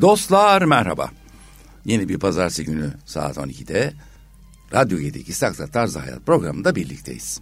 Dostlar 0.00 0.62
merhaba. 0.62 1.10
Yeni 1.84 2.08
bir 2.08 2.18
pazartesi 2.18 2.64
günü 2.64 2.90
saat 3.06 3.36
12'de 3.36 3.92
Radyo 4.72 4.98
7'deki 4.98 5.32
Saksa 5.32 5.66
Tarzı 5.66 5.98
Hayat 5.98 6.26
programında 6.26 6.76
birlikteyiz. 6.76 7.40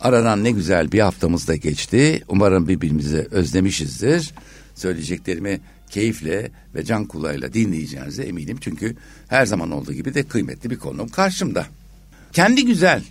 Aradan 0.00 0.44
ne 0.44 0.50
güzel 0.50 0.92
bir 0.92 1.00
haftamız 1.00 1.48
da 1.48 1.56
geçti. 1.56 2.22
Umarım 2.28 2.68
birbirimizi 2.68 3.28
özlemişizdir. 3.30 4.34
Söyleyeceklerimi 4.74 5.60
keyifle 5.90 6.50
ve 6.74 6.84
can 6.84 7.04
kulağıyla 7.04 7.52
dinleyeceğinize 7.52 8.22
eminim. 8.22 8.58
Çünkü 8.60 8.96
her 9.28 9.46
zaman 9.46 9.70
olduğu 9.70 9.92
gibi 9.92 10.14
de 10.14 10.22
kıymetli 10.22 10.70
bir 10.70 10.78
konum 10.78 11.08
karşımda. 11.08 11.66
Kendi 12.32 12.64
güzel, 12.64 13.02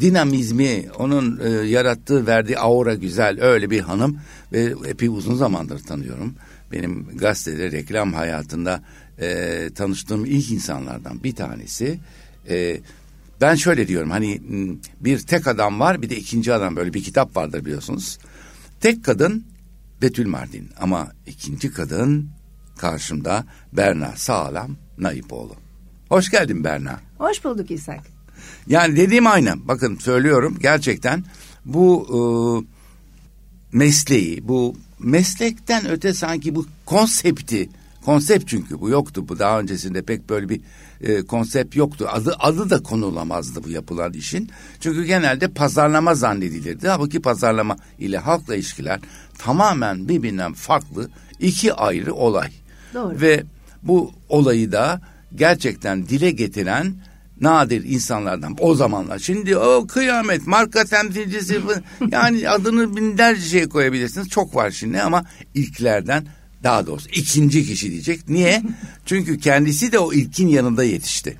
dinamizmi, 0.00 0.86
onun 0.98 1.40
e, 1.44 1.48
yarattığı, 1.48 2.26
verdiği 2.26 2.58
aura 2.58 2.94
güzel 2.94 3.42
öyle 3.42 3.70
bir 3.70 3.80
hanım 3.80 4.18
ve 4.52 4.74
epey 4.86 5.08
uzun 5.08 5.34
zamandır 5.34 5.78
tanıyorum. 5.78 6.34
Benim 6.74 7.06
gazetede 7.14 7.72
reklam 7.72 8.12
hayatında 8.12 8.82
e, 9.20 9.70
tanıştığım 9.74 10.24
ilk 10.24 10.50
insanlardan 10.50 11.24
bir 11.24 11.34
tanesi. 11.34 11.98
E, 12.48 12.80
ben 13.40 13.54
şöyle 13.54 13.88
diyorum 13.88 14.10
hani 14.10 14.40
bir 15.00 15.18
tek 15.18 15.46
adam 15.46 15.80
var 15.80 16.02
bir 16.02 16.10
de 16.10 16.16
ikinci 16.16 16.54
adam 16.54 16.76
böyle 16.76 16.94
bir 16.94 17.02
kitap 17.02 17.36
vardır 17.36 17.64
biliyorsunuz. 17.64 18.18
Tek 18.80 19.04
kadın 19.04 19.44
Betül 20.02 20.26
Mardin 20.26 20.68
ama 20.80 21.08
ikinci 21.26 21.72
kadın 21.72 22.28
karşımda 22.78 23.44
Berna 23.72 24.12
Sağlam 24.16 24.76
Naipoğlu. 24.98 25.56
Hoş 26.08 26.30
geldin 26.30 26.64
Berna. 26.64 27.00
Hoş 27.18 27.44
bulduk 27.44 27.70
İshak. 27.70 28.00
Yani 28.66 28.96
dediğim 28.96 29.26
aynı. 29.26 29.68
Bakın 29.68 29.96
söylüyorum 29.96 30.58
gerçekten 30.60 31.24
bu 31.64 32.06
e, 32.10 32.18
mesleği, 33.76 34.48
bu 34.48 34.76
meslekten 34.98 35.88
öte 35.88 36.14
sanki 36.14 36.54
bu 36.54 36.66
konsepti, 36.86 37.68
konsept 38.04 38.48
çünkü 38.48 38.80
bu 38.80 38.88
yoktu. 38.88 39.28
Bu 39.28 39.38
daha 39.38 39.60
öncesinde 39.60 40.02
pek 40.02 40.30
böyle 40.30 40.48
bir 40.48 40.60
e, 41.00 41.22
konsept 41.22 41.76
yoktu. 41.76 42.08
Adı 42.10 42.36
adı 42.38 42.70
da 42.70 42.82
konulamazdı 42.82 43.64
bu 43.64 43.70
yapılan 43.70 44.12
işin. 44.12 44.50
Çünkü 44.80 45.04
genelde 45.04 45.48
pazarlama 45.48 46.14
zannedilirdi. 46.14 46.88
Halbuki 46.88 47.22
pazarlama 47.22 47.76
ile 47.98 48.18
halkla 48.18 48.54
ilişkiler 48.54 49.00
tamamen 49.38 50.08
birbirinden 50.08 50.52
farklı 50.52 51.10
iki 51.40 51.74
ayrı 51.74 52.14
olay. 52.14 52.50
Doğru. 52.94 53.20
Ve 53.20 53.44
bu 53.82 54.12
olayı 54.28 54.72
da 54.72 55.00
gerçekten 55.34 56.08
dile 56.08 56.30
getiren 56.30 56.94
nadir 57.44 57.84
insanlardan 57.84 58.56
o 58.60 58.74
zamanlar. 58.74 59.18
Şimdi 59.18 59.56
o 59.56 59.86
kıyamet 59.86 60.46
marka 60.46 60.84
temsilcisi 60.84 61.60
yani 62.10 62.48
adını 62.48 62.96
binlerce 62.96 63.48
şey 63.48 63.68
koyabilirsiniz. 63.68 64.28
Çok 64.28 64.56
var 64.56 64.70
şimdi 64.70 65.02
ama 65.02 65.24
ilklerden 65.54 66.26
daha 66.62 66.86
doğrusu 66.86 67.08
ikinci 67.08 67.66
kişi 67.66 67.90
diyecek. 67.90 68.28
Niye? 68.28 68.62
Çünkü 69.06 69.38
kendisi 69.38 69.92
de 69.92 69.98
o 69.98 70.12
ilkin 70.12 70.48
yanında 70.48 70.84
yetişti. 70.84 71.36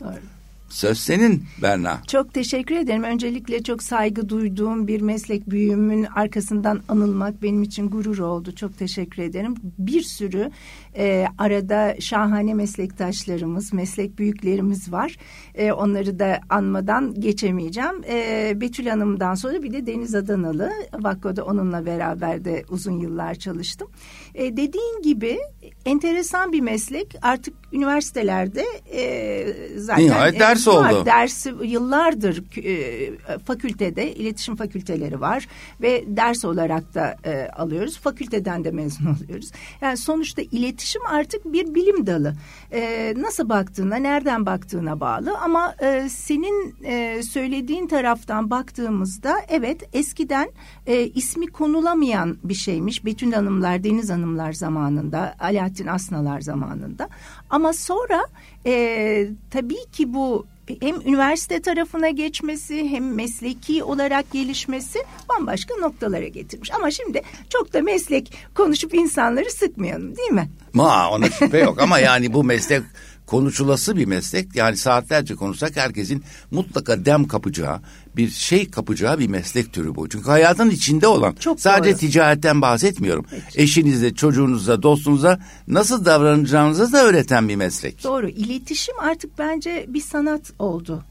Doğru. 0.00 0.39
Söz 0.70 0.98
senin 0.98 1.42
Berna. 1.62 1.98
Çok 2.06 2.34
teşekkür 2.34 2.76
ederim. 2.76 3.02
Öncelikle 3.02 3.62
çok 3.62 3.82
saygı 3.82 4.28
duyduğum 4.28 4.88
bir 4.88 5.00
meslek 5.00 5.50
büyüğümün 5.50 6.04
arkasından 6.04 6.80
anılmak 6.88 7.42
benim 7.42 7.62
için 7.62 7.90
gurur 7.90 8.18
oldu. 8.18 8.54
Çok 8.54 8.78
teşekkür 8.78 9.22
ederim. 9.22 9.54
Bir 9.78 10.02
sürü 10.02 10.50
e, 10.96 11.26
arada 11.38 11.94
şahane 12.00 12.54
meslektaşlarımız, 12.54 13.72
meslek 13.72 14.18
büyüklerimiz 14.18 14.92
var. 14.92 15.16
E, 15.54 15.72
onları 15.72 16.18
da 16.18 16.40
anmadan 16.50 17.20
geçemeyeceğim. 17.20 18.04
E, 18.08 18.52
Betül 18.60 18.86
Hanım'dan 18.86 19.34
sonra 19.34 19.62
bir 19.62 19.72
de 19.72 19.86
Deniz 19.86 20.14
Adanalı. 20.14 20.70
Vakko'da 20.94 21.44
onunla 21.44 21.86
beraber 21.86 22.44
de 22.44 22.64
uzun 22.68 23.00
yıllar 23.00 23.34
çalıştım. 23.34 23.88
E, 24.34 24.56
dediğin 24.56 25.02
gibi 25.02 25.38
enteresan 25.84 26.52
bir 26.52 26.60
meslek. 26.60 27.16
Artık 27.22 27.54
üniversitelerde 27.72 28.64
e, 28.92 29.46
zaten 29.76 30.04
Nihayet 30.04 30.34
e, 30.36 30.38
ders 30.38 30.68
var. 30.68 30.92
oldu. 30.94 31.06
Dersi 31.06 31.54
yıllardır 31.64 32.42
e, 32.64 33.38
fakültede 33.38 34.14
iletişim 34.14 34.56
fakülteleri 34.56 35.20
var 35.20 35.48
ve 35.80 36.04
ders 36.06 36.44
olarak 36.44 36.94
da 36.94 37.16
e, 37.24 37.48
alıyoruz. 37.48 37.98
Fakülteden 37.98 38.64
de 38.64 38.70
mezun 38.70 39.06
oluyoruz. 39.24 39.52
Yani 39.80 39.96
sonuçta 39.96 40.42
iletişim 40.42 41.02
artık 41.06 41.52
bir 41.52 41.74
bilim 41.74 42.06
dalı. 42.06 42.34
E, 42.72 43.14
nasıl 43.16 43.48
baktığına, 43.48 43.96
nereden 43.96 44.46
baktığına 44.46 45.00
bağlı 45.00 45.38
ama 45.38 45.74
e, 45.82 46.08
senin 46.08 46.74
e, 46.84 47.22
söylediğin 47.22 47.86
taraftan 47.86 48.50
baktığımızda 48.50 49.36
evet 49.48 49.88
eskiden 49.92 50.50
e, 50.86 51.06
ismi 51.06 51.46
konulamayan 51.46 52.38
bir 52.44 52.54
şeymiş. 52.54 53.04
Betül 53.04 53.32
Hanımlar, 53.32 53.84
Deniz 53.84 54.10
Hanımlar 54.30 54.52
zamanında, 54.52 55.34
Alaaddin 55.40 55.86
Asnalar 55.86 56.40
zamanında. 56.40 57.08
Ama 57.50 57.72
sonra 57.72 58.22
e, 58.66 59.28
tabii 59.50 59.86
ki 59.92 60.14
bu 60.14 60.46
hem 60.80 61.00
üniversite 61.00 61.62
tarafına 61.62 62.08
geçmesi 62.08 62.88
hem 62.88 63.14
mesleki 63.14 63.84
olarak 63.84 64.32
gelişmesi 64.32 64.98
bambaşka 65.28 65.74
noktalara 65.74 66.26
getirmiş. 66.26 66.70
Ama 66.74 66.90
şimdi 66.90 67.22
çok 67.48 67.72
da 67.72 67.82
meslek 67.82 68.32
konuşup 68.54 68.94
insanları 68.94 69.50
sıkmayalım 69.50 70.16
değil 70.16 70.32
mi? 70.32 70.50
Ma 70.72 71.10
ona 71.10 71.30
şüphe 71.30 71.58
yok 71.58 71.80
ama 71.80 71.98
yani 71.98 72.32
bu 72.32 72.44
meslek 72.44 72.82
konuşulası 73.26 73.96
bir 73.96 74.06
meslek. 74.06 74.56
Yani 74.56 74.76
saatlerce 74.76 75.34
konuşsak 75.34 75.76
herkesin 75.76 76.24
mutlaka 76.50 77.04
dem 77.04 77.28
kapacağı, 77.28 77.80
bir 78.16 78.30
şey 78.30 78.70
kapacağı 78.70 79.18
bir 79.18 79.28
meslek 79.28 79.72
türü 79.72 79.94
bu. 79.94 80.08
Çünkü 80.08 80.24
hayatın 80.24 80.70
içinde 80.70 81.06
olan 81.06 81.32
Çok 81.40 81.60
sadece 81.60 81.90
doğru. 81.92 81.98
ticaretten 81.98 82.62
bahsetmiyorum. 82.62 83.24
Peki. 83.30 83.62
Eşinize, 83.62 84.14
çocuğunuza, 84.14 84.82
dostunuza 84.82 85.38
nasıl 85.68 86.04
davranacağınızı 86.04 86.92
da 86.92 87.04
öğreten 87.04 87.48
bir 87.48 87.56
meslek. 87.56 88.04
Doğru. 88.04 88.28
İletişim 88.28 88.94
artık 89.00 89.38
bence 89.38 89.86
bir 89.88 90.00
sanat 90.00 90.52
oldu 90.58 91.04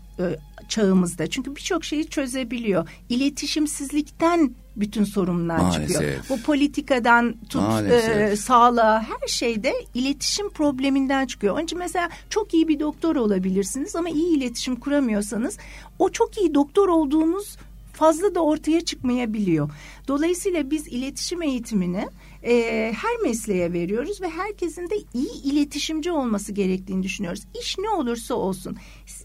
çağımızda. 0.69 1.27
Çünkü 1.27 1.55
birçok 1.55 1.83
şeyi 1.85 2.07
çözebiliyor. 2.07 2.89
İletişimsizlikten 3.09 4.51
bütün 4.75 5.03
sorunlar 5.03 5.57
Maalesef. 5.59 5.89
çıkıyor. 5.91 6.11
Bu 6.29 6.41
politikadan 6.41 7.35
tut 7.49 7.61
Maalesef. 7.61 8.17
e, 8.17 8.35
sağlığa 8.35 9.01
her 9.03 9.27
şeyde 9.27 9.73
iletişim 9.93 10.49
probleminden 10.49 11.25
çıkıyor. 11.25 11.53
Onun 11.53 11.63
için 11.63 11.79
mesela 11.79 12.09
çok 12.29 12.53
iyi 12.53 12.67
bir 12.67 12.79
doktor 12.79 13.15
olabilirsiniz 13.15 13.95
ama 13.95 14.09
iyi 14.09 14.37
iletişim 14.37 14.75
kuramıyorsanız 14.75 15.57
o 15.99 16.09
çok 16.09 16.37
iyi 16.37 16.53
doktor 16.53 16.87
olduğunuz 16.87 17.57
fazla 17.93 18.35
da 18.35 18.39
ortaya 18.39 18.81
çıkmayabiliyor. 18.81 19.69
Dolayısıyla 20.07 20.71
biz 20.71 20.87
iletişim 20.87 21.41
eğitimini 21.41 22.07
e, 22.43 22.93
her 22.97 23.17
mesleğe 23.23 23.73
veriyoruz 23.73 24.21
ve 24.21 24.29
herkesin 24.29 24.89
de 24.89 24.95
iyi 25.13 25.43
iletişimci 25.43 26.11
olması 26.11 26.51
gerektiğini 26.51 27.03
düşünüyoruz. 27.03 27.43
İş 27.61 27.77
ne 27.77 27.89
olursa 27.89 28.35
olsun 28.35 28.77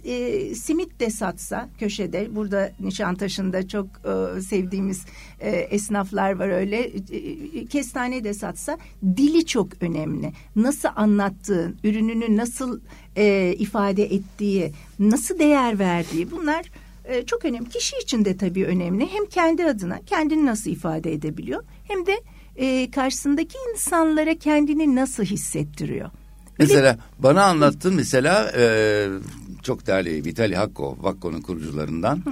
e, 0.05 0.55
simit 0.55 1.01
de 1.01 1.11
satsa 1.11 1.69
köşede 1.79 2.35
burada 2.35 2.73
Nişantaşı'nda 2.81 3.69
çok 3.69 3.87
e, 3.87 4.41
sevdiğimiz 4.41 5.05
e, 5.41 5.51
esnaflar 5.51 6.33
var 6.33 6.49
öyle 6.49 6.81
e, 7.13 7.67
kestane 7.67 8.25
de 8.25 8.35
satsa 8.35 8.79
dili 9.17 9.47
çok 9.47 9.83
önemli. 9.83 10.33
Nasıl 10.57 10.89
anlattığın, 10.97 11.77
ürününü 11.85 12.37
nasıl 12.37 12.81
e, 13.17 13.55
ifade 13.59 14.03
ettiği, 14.03 14.73
nasıl 14.99 15.39
değer 15.39 15.79
verdiği 15.79 16.31
bunlar 16.31 16.71
e, 17.05 17.27
çok 17.27 17.45
önemli. 17.45 17.69
Kişi 17.69 17.97
için 18.03 18.25
de 18.25 18.37
tabii 18.37 18.65
önemli. 18.65 19.07
Hem 19.13 19.27
kendi 19.27 19.65
adına 19.65 20.01
kendini 20.07 20.47
nasıl 20.47 20.71
ifade 20.71 21.13
edebiliyor 21.13 21.65
hem 21.89 22.07
de 22.07 22.21
e, 22.57 22.91
karşısındaki 22.91 23.57
insanlara 23.75 24.35
kendini 24.35 24.97
nasıl 24.97 25.25
hissettiriyor. 25.25 26.11
Mesela 26.59 26.99
bana 27.19 27.45
anlattın 27.45 27.95
mesela 27.95 28.53
e, 28.57 29.09
çok 29.63 29.87
değerli 29.87 30.25
Vitali 30.25 30.57
Hakko, 30.57 30.97
Vakko'nun 31.01 31.41
kurucularından. 31.41 32.23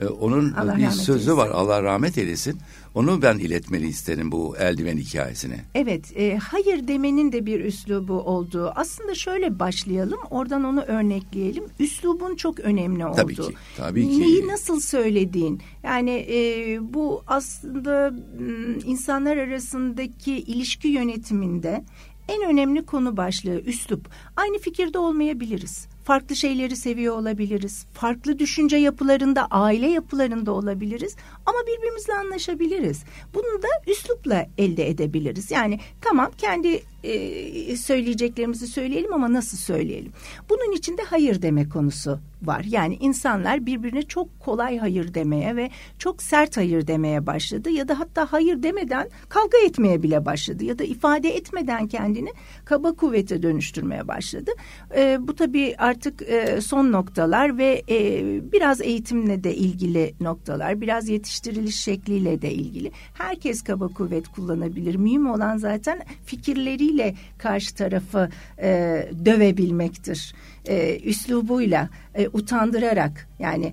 E, 0.00 0.06
onun 0.06 0.52
Allah 0.52 0.76
bir 0.76 0.90
sözü 0.90 1.12
eylesin. 1.12 1.36
var 1.36 1.48
Allah 1.48 1.82
rahmet 1.82 2.18
eylesin. 2.18 2.58
Onu 2.94 3.22
ben 3.22 3.38
iletmeni 3.38 3.86
isterim 3.86 4.32
bu 4.32 4.56
eldiven 4.56 4.96
hikayesini. 4.96 5.56
Evet, 5.74 6.12
e, 6.16 6.36
hayır 6.36 6.88
demenin 6.88 7.32
de 7.32 7.46
bir 7.46 7.64
üslubu 7.64 8.12
olduğu. 8.12 8.72
Aslında 8.74 9.14
şöyle 9.14 9.58
başlayalım, 9.58 10.18
oradan 10.30 10.64
onu 10.64 10.80
örnekleyelim. 10.82 11.64
Üslubun 11.80 12.36
çok 12.36 12.60
önemli 12.60 13.06
olduğu. 13.06 13.16
Tabii 13.16 13.34
ki, 13.34 13.54
tabii 13.76 14.08
ki. 14.10 14.20
Neyi 14.20 14.48
nasıl 14.48 14.80
söylediğin. 14.80 15.60
Yani 15.82 16.26
e, 16.30 16.78
bu 16.94 17.22
aslında 17.26 18.10
m, 18.38 18.74
insanlar 18.84 19.36
arasındaki 19.36 20.32
ilişki 20.36 20.88
yönetiminde 20.88 21.84
en 22.28 22.42
önemli 22.50 22.86
konu 22.86 23.16
başlığı 23.16 23.60
üslup. 23.60 24.08
Aynı 24.36 24.58
fikirde 24.58 24.98
olmayabiliriz. 24.98 25.86
farklı 26.04 26.36
şeyleri 26.36 26.76
seviyor 26.76 27.16
olabiliriz. 27.16 27.86
Farklı 27.92 28.38
düşünce 28.38 28.76
yapılarında, 28.76 29.46
aile 29.50 29.86
yapılarında 29.90 30.52
olabiliriz. 30.52 31.16
Ama 31.46 31.58
birbirimizle 31.66 32.14
anlaşabiliriz. 32.14 33.04
Bunu 33.34 33.62
da 33.62 33.68
üslupla 33.86 34.46
elde 34.58 34.88
edebiliriz. 34.88 35.50
Yani 35.50 35.80
tamam 36.00 36.30
kendi 36.38 36.82
e, 37.04 37.76
söyleyeceklerimizi 37.76 38.66
söyleyelim 38.66 39.12
ama 39.12 39.32
nasıl 39.32 39.56
söyleyelim? 39.58 40.12
Bunun 40.50 40.72
içinde 40.72 41.02
hayır 41.02 41.42
deme 41.42 41.68
konusu 41.68 42.20
var. 42.42 42.64
Yani 42.68 42.96
insanlar 43.00 43.66
birbirine 43.66 44.02
çok 44.02 44.40
kolay 44.40 44.78
hayır 44.78 45.14
demeye 45.14 45.56
ve 45.56 45.70
çok 45.98 46.22
sert 46.22 46.56
hayır 46.56 46.86
demeye 46.86 47.26
başladı 47.26 47.70
ya 47.70 47.88
da 47.88 47.98
hatta 47.98 48.32
hayır 48.32 48.62
demeden 48.62 49.08
kavga 49.28 49.58
etmeye 49.66 50.02
bile 50.02 50.24
başladı 50.24 50.64
ya 50.64 50.78
da 50.78 50.84
ifade 50.84 51.28
etmeden 51.28 51.86
kendini 51.86 52.32
kaba 52.64 52.92
kuvvete 52.92 53.42
dönüştürmeye 53.42 54.08
başladı. 54.08 54.50
E, 54.96 55.18
bu 55.20 55.34
tabii 55.34 55.74
artık 55.78 56.22
e, 56.22 56.60
son 56.60 56.92
noktalar 56.92 57.58
ve 57.58 57.82
e, 57.88 58.22
biraz 58.52 58.80
eğitimle 58.80 59.44
de 59.44 59.54
ilgili 59.54 60.14
noktalar, 60.20 60.80
biraz 60.80 61.08
yetiştiriliş 61.34 61.80
şekliyle 61.80 62.42
de 62.42 62.52
ilgili. 62.52 62.92
Herkes 63.14 63.62
kaba 63.62 63.88
kuvvet 63.88 64.28
kullanabilir. 64.28 64.94
Mühim 64.94 65.30
olan 65.30 65.56
zaten 65.56 66.00
fikirleriyle 66.24 67.14
karşı 67.38 67.74
tarafı 67.74 68.28
e, 68.58 68.68
dövebilmektir. 69.24 70.34
E, 70.66 71.00
üslubuyla, 71.00 71.88
e, 72.14 72.28
utandırarak 72.28 73.28
yani 73.38 73.72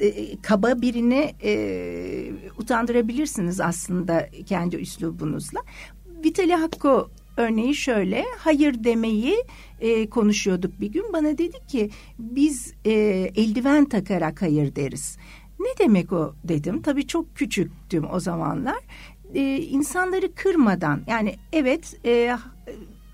e, 0.00 0.36
kaba 0.42 0.82
birini 0.82 1.34
e, 1.42 1.52
utandırabilirsiniz 2.58 3.60
aslında 3.60 4.28
kendi 4.46 4.76
üslubunuzla. 4.76 5.60
Vitali 6.24 6.54
Hakko 6.54 7.10
örneği 7.36 7.74
şöyle 7.74 8.24
hayır 8.38 8.84
demeyi 8.84 9.44
e, 9.80 10.10
konuşuyorduk 10.10 10.80
bir 10.80 10.92
gün 10.92 11.12
bana 11.12 11.38
dedi 11.38 11.66
ki 11.68 11.90
biz 12.18 12.74
e, 12.84 12.92
eldiven 13.36 13.84
takarak 13.84 14.42
hayır 14.42 14.76
deriz. 14.76 15.18
Ne 15.60 15.68
demek 15.78 16.12
o 16.12 16.34
dedim 16.44 16.82
tabii 16.82 17.06
çok 17.06 17.36
küçüktüm 17.36 18.04
o 18.12 18.20
zamanlar 18.20 18.78
e, 19.34 19.56
insanları 19.56 20.34
kırmadan 20.34 21.00
yani 21.06 21.36
evet 21.52 21.96
e, 22.04 22.36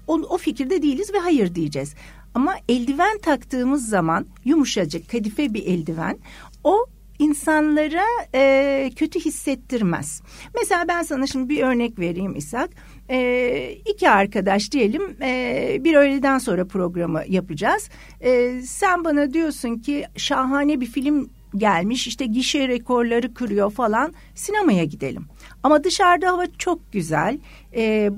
o, 0.07 0.15
o 0.15 0.39
fikirde 0.39 0.83
değiliz 0.83 1.15
ve 1.15 1.19
hayır 1.19 1.55
diyeceğiz. 1.55 1.95
Ama 2.35 2.55
eldiven 2.69 3.19
taktığımız 3.19 3.89
zaman 3.89 4.27
yumuşacık 4.45 5.11
kadife 5.11 5.55
bir 5.55 5.67
eldiven 5.67 6.19
o 6.65 6.87
insanlara 7.19 8.05
e, 8.35 8.91
kötü 8.97 9.21
hissettirmez. 9.21 10.23
Mesela 10.55 10.89
ben 10.89 11.03
sana 11.03 11.27
şimdi 11.27 11.49
bir 11.49 11.63
örnek 11.63 11.99
vereyim 11.99 12.37
İshak. 12.37 12.71
E, 13.11 13.77
iki 13.87 14.11
arkadaş 14.11 14.73
diyelim 14.73 15.17
e, 15.23 15.77
bir 15.81 15.95
öğleden 15.95 16.39
sonra 16.39 16.67
programı 16.67 17.23
yapacağız. 17.29 17.89
E, 18.21 18.61
sen 18.63 19.05
bana 19.05 19.33
diyorsun 19.33 19.79
ki 19.79 20.07
şahane 20.17 20.81
bir 20.81 20.87
film 20.87 21.31
gelmiş 21.57 22.07
işte 22.07 22.27
gişe 22.27 22.69
rekorları 22.69 23.35
kırıyor 23.35 23.71
falan 23.71 24.15
sinemaya 24.35 24.85
gidelim. 24.85 25.27
Ama 25.63 25.85
dışarıda 25.85 26.29
hava 26.29 26.47
çok 26.59 26.93
güzel 26.93 27.39
e, 27.75 28.11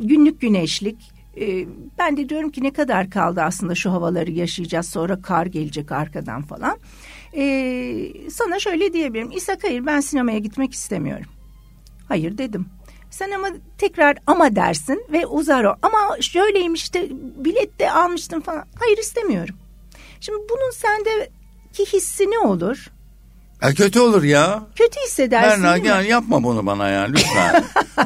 günlük 0.00 0.40
güneşlik 0.40 1.12
e, 1.40 1.66
ben 1.98 2.16
de 2.16 2.28
diyorum 2.28 2.50
ki 2.50 2.62
ne 2.62 2.72
kadar 2.72 3.10
kaldı 3.10 3.42
aslında 3.42 3.74
şu 3.74 3.92
havaları 3.92 4.30
yaşayacağız 4.30 4.86
sonra 4.86 5.22
kar 5.22 5.46
gelecek 5.46 5.92
arkadan 5.92 6.42
falan. 6.42 6.78
E, 7.36 8.30
sana 8.30 8.58
şöyle 8.58 8.92
diyebilirim 8.92 9.30
İshak 9.30 9.64
hayır 9.64 9.86
ben 9.86 10.00
sinemaya 10.00 10.38
gitmek 10.38 10.72
istemiyorum. 10.72 11.26
Hayır 12.08 12.38
dedim. 12.38 12.66
Sen 13.10 13.30
ama 13.30 13.48
tekrar 13.78 14.16
ama 14.26 14.56
dersin 14.56 15.06
ve 15.12 15.26
uzar 15.26 15.64
o. 15.64 15.74
Ama 15.82 16.20
şöyleymiş 16.20 16.82
işte 16.82 17.08
bilet 17.44 17.78
de 17.78 17.90
almıştım 17.90 18.40
falan. 18.40 18.64
Hayır 18.78 18.98
istemiyorum. 18.98 19.54
Şimdi 20.20 20.38
bunun 20.38 20.70
sende 20.70 21.30
ki 21.72 21.86
hissi 21.92 22.30
ne 22.30 22.38
olur? 22.38 22.86
E 23.62 23.74
kötü 23.74 24.00
olur 24.00 24.22
ya. 24.22 24.66
Kötü 24.76 25.00
hissedersin 25.06 25.62
Berna 25.62 25.78
gel 25.78 26.04
yapma 26.04 26.44
bunu 26.44 26.66
bana 26.66 26.88
ya 26.88 27.02
lütfen. 27.02 27.64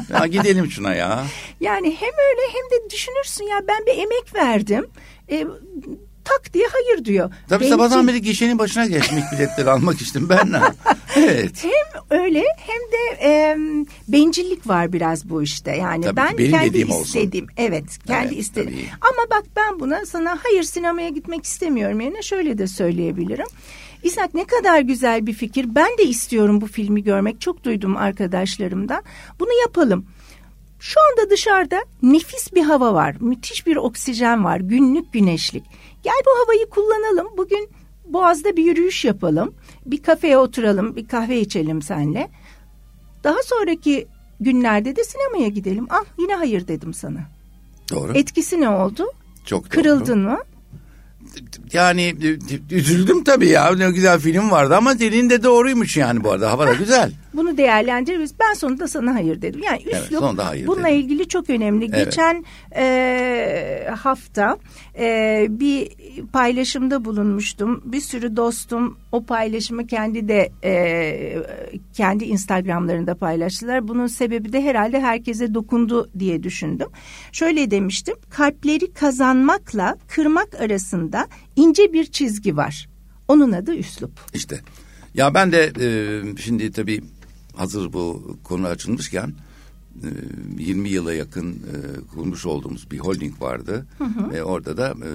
ya 0.19 0.27
gidelim 0.27 0.71
şuna 0.71 0.95
ya. 0.95 1.25
Yani 1.59 1.95
hem 1.99 2.09
öyle 2.29 2.41
hem 2.53 2.71
de 2.71 2.89
düşünürsün 2.89 3.43
ya 3.43 3.61
ben 3.67 3.85
bir 3.85 3.97
emek 3.97 4.35
verdim. 4.35 4.87
E, 5.31 5.47
tak 6.27 6.53
diye 6.53 6.65
hayır 6.71 7.05
diyor. 7.05 7.31
Tabii 7.49 7.59
Bencil... 7.59 7.73
sabahtan 7.73 8.07
beri 8.07 8.21
gişenin 8.21 8.59
başına 8.59 8.85
geçmiş 8.85 9.23
biletleri 9.31 9.69
almak 9.69 10.01
için 10.01 10.29
ben 10.29 10.47
Evet. 11.15 11.63
Hem 11.63 12.19
öyle 12.19 12.43
hem 12.57 12.91
de 12.91 13.23
e, 13.23 13.57
bencillik 14.07 14.67
var 14.67 14.93
biraz 14.93 15.29
bu 15.29 15.43
işte. 15.43 15.71
Yani 15.71 16.03
tabii 16.03 16.15
ben 16.15 16.37
benim 16.37 16.51
kendi 16.51 16.65
istediğim. 16.65 16.91
Olsun. 16.91 17.31
Evet 17.57 17.83
kendi 18.07 18.27
evet, 18.27 18.37
istedim. 18.37 18.73
Tabii. 18.73 18.89
Ama 19.01 19.29
bak 19.31 19.43
ben 19.55 19.79
buna 19.79 20.05
sana 20.05 20.39
hayır 20.43 20.63
sinemaya 20.63 21.09
gitmek 21.09 21.43
istemiyorum 21.43 21.99
yerine 21.99 22.21
şöyle 22.21 22.57
de 22.57 22.67
söyleyebilirim. 22.67 23.47
İshak 24.03 24.33
ne 24.33 24.45
kadar 24.45 24.79
güzel 24.79 25.27
bir 25.27 25.33
fikir. 25.33 25.75
Ben 25.75 25.97
de 25.97 26.03
istiyorum 26.03 26.61
bu 26.61 26.67
filmi 26.67 27.03
görmek. 27.03 27.41
Çok 27.41 27.63
duydum 27.63 27.97
arkadaşlarımdan. 27.97 29.03
Bunu 29.39 29.49
yapalım. 29.61 30.05
Şu 30.79 30.99
anda 30.99 31.29
dışarıda 31.29 31.81
nefis 32.01 32.53
bir 32.53 32.63
hava 32.63 32.93
var. 32.93 33.15
Müthiş 33.19 33.67
bir 33.67 33.75
oksijen 33.75 34.43
var. 34.43 34.57
Günlük 34.59 35.13
güneşlik. 35.13 35.63
Gel 36.07 36.21
bu 36.25 36.43
havayı 36.43 36.69
kullanalım. 36.69 37.37
Bugün 37.37 37.69
Boğaz'da 38.05 38.57
bir 38.57 38.63
yürüyüş 38.63 39.05
yapalım. 39.05 39.55
Bir 39.85 40.03
kafeye 40.03 40.37
oturalım, 40.37 40.95
bir 40.95 41.07
kahve 41.07 41.39
içelim 41.39 41.81
senle. 41.81 42.29
Daha 43.23 43.43
sonraki 43.43 44.07
günlerde 44.39 44.95
de 44.95 45.03
sinemaya 45.03 45.47
gidelim. 45.47 45.87
Al 45.89 46.05
yine 46.19 46.35
hayır 46.35 46.67
dedim 46.67 46.93
sana. 46.93 47.19
Doğru. 47.91 48.17
Etkisi 48.17 48.61
ne 48.61 48.69
oldu? 48.69 49.05
Çok 49.45 49.63
doğru. 49.63 49.69
Kırıldın 49.69 50.19
mı? 50.19 50.39
yani 51.73 52.15
üzüldüm 52.71 53.23
tabii 53.23 53.47
ya 53.47 53.75
ne 53.75 53.91
güzel 53.91 54.19
film 54.19 54.51
vardı 54.51 54.75
ama 54.75 54.99
dediğin 54.99 55.29
de 55.29 55.43
doğruymuş 55.43 55.97
yani 55.97 56.23
bu 56.23 56.31
arada 56.31 56.51
hava 56.51 56.67
da 56.67 56.73
güzel. 56.73 57.11
Bunu 57.37 57.57
değerlendiririz. 57.57 58.31
Ben 58.39 58.53
sonunda 58.53 58.87
sana 58.87 59.15
hayır 59.15 59.41
dedim. 59.41 59.61
Yani 59.65 59.81
üslup 59.81 60.23
evet, 60.23 60.45
hayır 60.45 60.67
bununla 60.67 60.87
dedim. 60.87 60.99
ilgili 60.99 61.27
çok 61.27 61.49
önemli. 61.49 61.85
Evet. 61.85 62.05
Geçen 62.05 62.45
e, 62.75 63.87
hafta 63.97 64.57
e, 64.99 65.45
bir 65.49 65.89
paylaşımda 66.33 67.05
bulunmuştum. 67.05 67.81
Bir 67.85 68.01
sürü 68.01 68.35
dostum 68.35 68.97
o 69.11 69.23
paylaşımı 69.23 69.87
kendi 69.87 70.27
de 70.27 70.49
e, 70.63 71.43
kendi 71.93 72.25
Instagramlarında 72.25 73.15
paylaştılar. 73.15 73.87
Bunun 73.87 74.07
sebebi 74.07 74.53
de 74.53 74.61
herhalde 74.61 74.99
herkese 74.99 75.53
dokundu 75.53 76.09
diye 76.19 76.43
düşündüm. 76.43 76.87
Şöyle 77.31 77.71
demiştim. 77.71 78.15
Kalpleri 78.29 78.93
kazanmakla 78.93 79.97
kırmak 80.07 80.61
arasında 80.61 81.27
ince 81.55 81.93
bir 81.93 82.05
çizgi 82.05 82.57
var. 82.57 82.89
Onun 83.27 83.51
adı 83.51 83.75
üslup. 83.75 84.11
İşte 84.33 84.59
ya 85.13 85.33
ben 85.33 85.51
de 85.51 85.71
e, 85.79 85.87
şimdi 86.37 86.71
tabii 86.71 87.01
hazır 87.57 87.93
bu 87.93 88.37
konu 88.43 88.67
açılmışken 88.67 89.33
20 90.57 90.89
e, 90.89 90.91
yıla 90.91 91.13
yakın 91.13 91.51
e, 91.53 92.05
kurmuş 92.13 92.45
olduğumuz 92.45 92.91
bir 92.91 92.99
holding 92.99 93.41
vardı. 93.41 93.87
Hı 93.97 94.03
hı. 94.03 94.31
Ve 94.31 94.43
orada 94.43 94.77
da 94.77 94.89
e, 94.89 95.11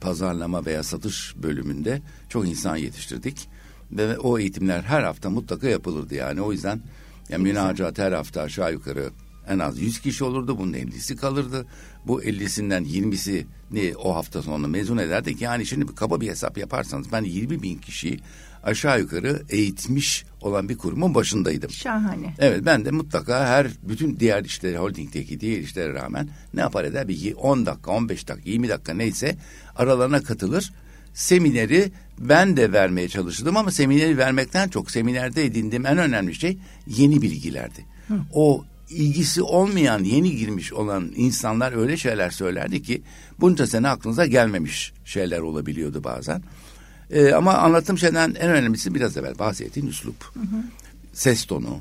pazarlama 0.00 0.66
veya 0.66 0.82
satış 0.82 1.34
bölümünde 1.42 2.02
çok 2.28 2.48
insan 2.48 2.76
yetiştirdik. 2.76 3.48
Ve 3.92 4.18
o 4.18 4.38
eğitimler 4.38 4.82
her 4.82 5.02
hafta 5.02 5.30
mutlaka 5.30 5.68
yapılırdı 5.68 6.14
yani. 6.14 6.40
O 6.40 6.52
yüzden 6.52 6.80
yani 7.28 7.42
münacat 7.42 7.98
her 7.98 8.12
hafta 8.12 8.42
aşağı 8.42 8.72
yukarı 8.72 9.10
en 9.48 9.58
az 9.58 9.80
100 9.80 10.00
kişi 10.00 10.24
olurdu. 10.24 10.58
Bunun 10.58 10.72
50'si 10.72 11.16
kalırdı. 11.16 11.66
Bu 12.06 12.22
50'sinden 12.22 12.84
20'si 12.84 13.44
ne 13.70 13.96
o 13.96 14.14
hafta 14.14 14.42
sonu 14.42 14.68
mezun 14.68 14.98
ederdik. 14.98 15.40
Yani 15.40 15.66
şimdi 15.66 15.88
bir 15.88 15.94
kaba 15.94 16.20
bir 16.20 16.28
hesap 16.28 16.58
yaparsanız 16.58 17.12
ben 17.12 17.24
20 17.24 17.62
bin 17.62 17.78
kişi 17.78 18.18
aşağı 18.64 19.00
yukarı 19.00 19.42
eğitmiş 19.48 20.24
olan 20.40 20.68
bir 20.68 20.78
kurumun 20.78 21.14
başındaydım. 21.14 21.70
Şahane. 21.70 22.34
Evet 22.38 22.60
ben 22.64 22.84
de 22.84 22.90
mutlaka 22.90 23.46
her 23.46 23.66
bütün 23.82 24.20
diğer 24.20 24.44
işleri 24.44 24.76
holdingdeki 24.78 25.40
diğer 25.40 25.58
işlere 25.58 25.94
rağmen 25.94 26.28
ne 26.54 26.60
yapar 26.60 26.84
eder 26.84 27.08
bir 27.08 27.34
10 27.34 27.66
dakika 27.66 27.90
15 27.90 28.28
dakika 28.28 28.50
20 28.50 28.68
dakika 28.68 28.94
neyse 28.94 29.36
aralarına 29.76 30.22
katılır. 30.22 30.72
Semineri 31.14 31.92
ben 32.18 32.56
de 32.56 32.72
vermeye 32.72 33.08
çalıştım 33.08 33.56
ama 33.56 33.70
semineri 33.70 34.18
vermekten 34.18 34.68
çok 34.68 34.90
seminerde 34.90 35.44
edindiğim 35.44 35.86
en 35.86 35.98
önemli 35.98 36.34
şey 36.34 36.58
yeni 36.86 37.22
bilgilerdi. 37.22 37.86
Hı. 38.08 38.14
O 38.32 38.64
ilgisi 38.90 39.42
olmayan 39.42 40.04
yeni 40.04 40.36
girmiş 40.36 40.72
olan 40.72 41.12
insanlar 41.16 41.72
öyle 41.72 41.96
şeyler 41.96 42.30
söylerdi 42.30 42.82
ki 42.82 43.02
bunca 43.40 43.66
sene 43.66 43.88
aklınıza 43.88 44.26
gelmemiş 44.26 44.92
şeyler 45.04 45.38
olabiliyordu 45.38 46.04
bazen. 46.04 46.42
Ee, 47.10 47.32
ama 47.32 47.52
anlattığım 47.52 47.98
şeyden 47.98 48.34
en 48.40 48.50
önemlisi 48.50 48.94
biraz 48.94 49.16
evvel 49.16 49.38
bahsettiğin 49.38 49.86
üslup. 49.86 50.24
Hı 50.34 50.40
hı. 50.40 50.64
Ses 51.12 51.44
tonu, 51.44 51.78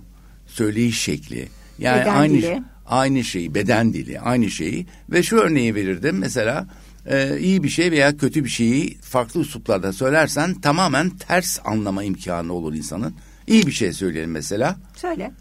söyleyiş 0.48 1.00
şekli. 1.02 1.50
Yani 1.80 2.02
beden 2.02 2.16
aynı 2.16 2.34
dili. 2.34 2.64
aynı 2.86 3.24
şeyi, 3.24 3.56
beden 3.56 3.94
dili, 3.94 4.20
aynı 4.20 4.52
şeyi 4.52 4.88
ve 5.10 5.24
şu 5.24 5.38
örneği 5.38 5.76
verirdim 5.76 6.18
mesela 6.18 6.68
e, 7.06 7.40
iyi 7.40 7.64
bir 7.64 7.70
şey 7.70 7.92
veya 7.92 8.18
kötü 8.18 8.44
bir 8.44 8.50
şeyi 8.50 8.98
farklı 8.98 9.40
üsluplarda 9.40 9.94
söylersen 9.94 10.54
tamamen 10.62 11.10
ters 11.10 11.60
anlama 11.66 12.04
imkanı 12.04 12.54
olur 12.54 12.74
insanın. 12.74 13.16
İyi 13.48 13.68
bir 13.68 13.72
şey 13.72 13.94
söyleyelim 13.94 14.32
mesela. 14.32 14.76
Söyle. 14.96 15.32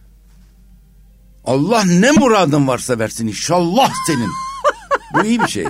Allah 1.45 1.85
ne 1.85 2.11
muradın 2.11 2.69
varsa 2.69 2.99
versin 2.99 3.27
inşallah 3.27 3.93
senin. 4.07 4.52
Bu 5.15 5.25
iyi 5.25 5.41
bir 5.41 5.49
şey. 5.49 5.65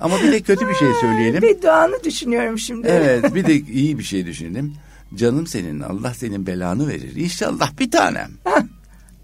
Ama 0.00 0.18
bir 0.22 0.32
de 0.32 0.40
kötü 0.40 0.68
bir 0.68 0.74
şey 0.74 0.88
söyleyelim. 1.00 1.42
Bedduanı 1.42 2.04
düşünüyorum 2.04 2.58
şimdi. 2.58 2.86
Evet 2.88 3.34
bir 3.34 3.46
de 3.46 3.54
iyi 3.54 3.98
bir 3.98 4.04
şey 4.04 4.26
düşünelim. 4.26 4.74
Canım 5.14 5.46
senin 5.46 5.80
Allah 5.80 6.14
senin 6.14 6.46
belanı 6.46 6.88
verir. 6.88 7.16
İnşallah 7.16 7.78
bir 7.78 7.90
tanem. 7.90 8.30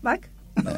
Bak. 0.05 0.19
Evet. 0.63 0.77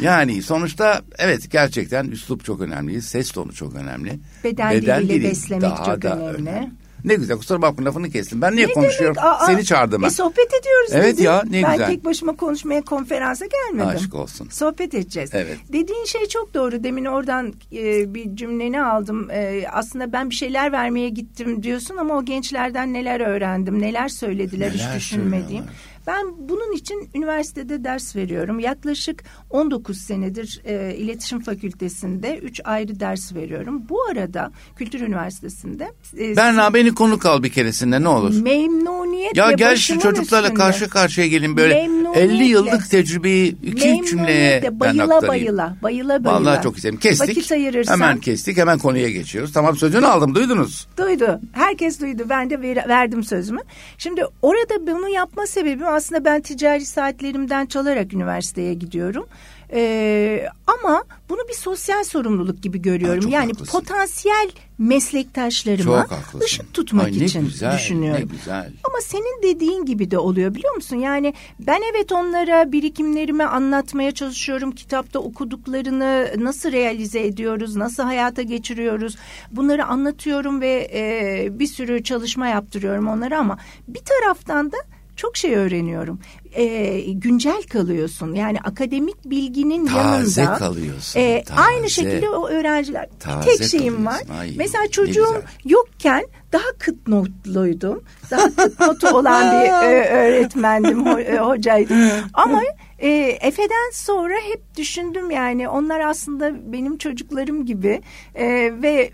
Yani 0.00 0.42
sonuçta 0.42 1.02
evet 1.18 1.50
gerçekten 1.50 2.04
üslup 2.04 2.44
çok 2.44 2.60
önemli. 2.60 3.02
Ses 3.02 3.30
tonu 3.30 3.52
çok 3.52 3.74
önemli. 3.74 4.18
Beden, 4.44 4.70
Beden 4.70 5.02
diliyle 5.02 5.20
dili 5.20 5.30
beslemek 5.30 5.76
çok 5.76 6.04
önemli. 6.04 6.24
önemli. 6.24 6.70
Ne 7.04 7.14
güzel 7.14 7.36
kusura 7.36 7.62
bakma 7.62 7.84
lafını 7.84 8.10
kestim. 8.10 8.42
Ben 8.42 8.56
niye 8.56 8.68
ne 8.68 8.72
konuşuyorum? 8.72 9.16
Aa, 9.20 9.46
Seni 9.46 9.64
çağırdım 9.64 10.02
ben. 10.02 10.06
E, 10.06 10.10
sohbet 10.10 10.48
ediyoruz 10.60 10.90
Evet 10.92 11.12
dedim. 11.14 11.24
ya 11.24 11.42
ne 11.50 11.62
ben 11.62 11.72
güzel. 11.72 11.78
Ben 11.88 11.94
tek 11.94 12.04
başıma 12.04 12.36
konuşmaya 12.36 12.82
konferansa 12.82 13.46
gelmedim. 13.46 13.88
Aşk 13.96 14.14
olsun. 14.14 14.48
Sohbet 14.50 14.94
edeceğiz. 14.94 15.30
Evet. 15.32 15.58
Dediğin 15.72 16.04
şey 16.04 16.26
çok 16.26 16.54
doğru. 16.54 16.84
Demin 16.84 17.04
oradan 17.04 17.54
e, 17.72 18.14
bir 18.14 18.36
cümleni 18.36 18.82
aldım. 18.82 19.30
E, 19.30 19.64
aslında 19.72 20.12
ben 20.12 20.30
bir 20.30 20.34
şeyler 20.34 20.72
vermeye 20.72 21.08
gittim 21.08 21.62
diyorsun 21.62 21.96
ama 21.96 22.14
o 22.18 22.24
gençlerden 22.24 22.92
neler 22.92 23.20
öğrendim, 23.20 23.80
neler 23.82 24.08
söylediler 24.08 24.68
neler 24.68 24.78
hiç 24.78 24.96
düşünmediğim. 24.96 25.64
Ben 26.06 26.26
bunun 26.38 26.72
için 26.72 27.10
üniversitede 27.14 27.84
ders 27.84 28.16
veriyorum. 28.16 28.60
Yaklaşık 28.60 29.24
19 29.50 29.98
senedir 29.98 30.60
e, 30.64 30.94
iletişim 30.96 31.40
fakültesinde 31.40 32.38
3 32.38 32.60
ayrı 32.64 33.00
ders 33.00 33.34
veriyorum. 33.34 33.82
Bu 33.88 34.04
arada 34.04 34.52
Kültür 34.76 35.00
Üniversitesi'nde... 35.00 35.92
E, 36.18 36.36
Berna 36.36 36.74
beni 36.74 36.94
konuk 36.94 37.26
al 37.26 37.42
bir 37.42 37.48
keresinde 37.50 38.02
ne 38.02 38.08
olur. 38.08 38.42
Memnuniyetle 38.42 39.40
Ya 39.40 39.52
gel 39.52 39.76
şu 39.76 39.98
çocuklarla 39.98 40.46
üstünde. 40.48 40.60
karşı 40.60 40.88
karşıya 40.88 41.26
gelin 41.26 41.56
böyle 41.56 41.88
50 42.14 42.44
yıllık 42.44 42.90
tecrübeyi 42.90 43.56
iki 43.62 44.00
üç 44.00 44.10
cümleye 44.10 44.80
bayıla 44.80 45.22
ben 45.22 45.28
bayıla, 45.28 45.76
bayıla 45.82 46.24
bayıla. 46.24 46.24
Vallahi 46.24 46.62
çok 46.62 46.76
isterim. 46.76 46.96
Kestik. 46.96 47.28
Vakit 47.28 47.52
ayırırsan. 47.52 47.92
Hemen 47.92 48.20
kestik 48.20 48.56
hemen 48.56 48.78
konuya 48.78 49.10
geçiyoruz. 49.10 49.52
Tamam 49.52 49.76
sözünü 49.76 50.06
aldım 50.06 50.34
duydunuz. 50.34 50.86
Duydu. 50.98 51.40
Herkes 51.52 52.00
duydu. 52.00 52.22
Ben 52.28 52.50
de 52.50 52.62
ver, 52.62 52.88
verdim 52.88 53.24
sözümü. 53.24 53.60
Şimdi 53.98 54.24
orada 54.42 54.86
bunu 54.86 55.08
yapma 55.08 55.46
sebebim 55.46 55.86
aslında 55.94 56.24
ben 56.24 56.40
ticari 56.40 56.86
saatlerimden 56.86 57.66
çalarak 57.66 58.12
üniversiteye 58.12 58.74
gidiyorum. 58.74 59.26
Ee, 59.72 60.46
ama 60.66 61.04
bunu 61.28 61.38
bir 61.48 61.54
sosyal 61.54 62.04
sorumluluk 62.04 62.62
gibi 62.62 62.82
görüyorum. 62.82 63.24
Ha, 63.24 63.30
yani 63.30 63.52
haklısın. 63.52 63.78
potansiyel 63.78 64.50
meslektaşlarıma 64.78 66.06
ışık 66.44 66.74
tutmak 66.74 67.04
Ay, 67.04 67.24
için 67.24 67.40
güzel, 67.44 67.74
düşünüyorum. 67.74 68.28
Güzel. 68.32 68.72
Ama 68.84 68.98
senin 69.02 69.42
dediğin 69.42 69.84
gibi 69.84 70.10
de 70.10 70.18
oluyor 70.18 70.54
biliyor 70.54 70.74
musun? 70.74 70.96
Yani 70.96 71.34
ben 71.60 71.80
evet 71.92 72.12
onlara 72.12 72.72
birikimlerimi 72.72 73.44
anlatmaya 73.44 74.12
çalışıyorum. 74.12 74.72
Kitapta 74.72 75.18
okuduklarını 75.18 76.30
nasıl 76.38 76.72
realize 76.72 77.26
ediyoruz, 77.26 77.76
nasıl 77.76 78.02
hayata 78.02 78.42
geçiriyoruz. 78.42 79.16
Bunları 79.50 79.84
anlatıyorum 79.84 80.60
ve 80.60 80.90
e, 80.94 81.48
bir 81.58 81.66
sürü 81.66 82.02
çalışma 82.02 82.46
yaptırıyorum 82.46 83.08
onlara 83.08 83.38
ama 83.38 83.58
bir 83.88 84.00
taraftan 84.00 84.72
da 84.72 84.76
çok 85.16 85.36
şey 85.36 85.54
öğreniyorum. 85.54 86.20
E, 86.52 86.98
güncel 87.12 87.62
kalıyorsun. 87.62 88.34
Yani 88.34 88.60
akademik 88.60 89.24
bilginin 89.24 89.86
taze 89.86 90.42
yanında. 90.42 90.58
kalıyorsun. 90.58 91.20
E, 91.20 91.44
taze. 91.44 91.60
Aynı 91.60 91.90
şekilde 91.90 92.30
o 92.30 92.48
öğrenciler. 92.48 93.08
Taze 93.20 93.56
tek 93.56 93.68
şeyim 93.68 94.06
var. 94.06 94.22
Ay, 94.40 94.52
Mesela 94.56 94.88
çocuğum 94.88 95.42
yokken 95.64 96.24
daha 96.52 96.72
kıt 96.78 97.08
notluydum. 97.08 98.02
Daha 98.30 98.54
kıt 98.56 98.80
notu 98.80 99.08
olan 99.08 99.62
bir 99.62 99.68
e, 99.88 100.08
öğretmendim, 100.08 101.06
ho, 101.06 101.18
e, 101.18 101.38
hocaydım. 101.38 101.96
Ama 102.34 102.62
e, 102.98 103.08
Efe'den 103.40 103.90
sonra 103.92 104.34
hep 104.34 104.76
düşündüm 104.76 105.30
yani 105.30 105.68
onlar 105.68 106.00
aslında 106.00 106.72
benim 106.72 106.98
çocuklarım 106.98 107.66
gibi 107.66 108.02
e, 108.34 108.46
ve 108.82 109.10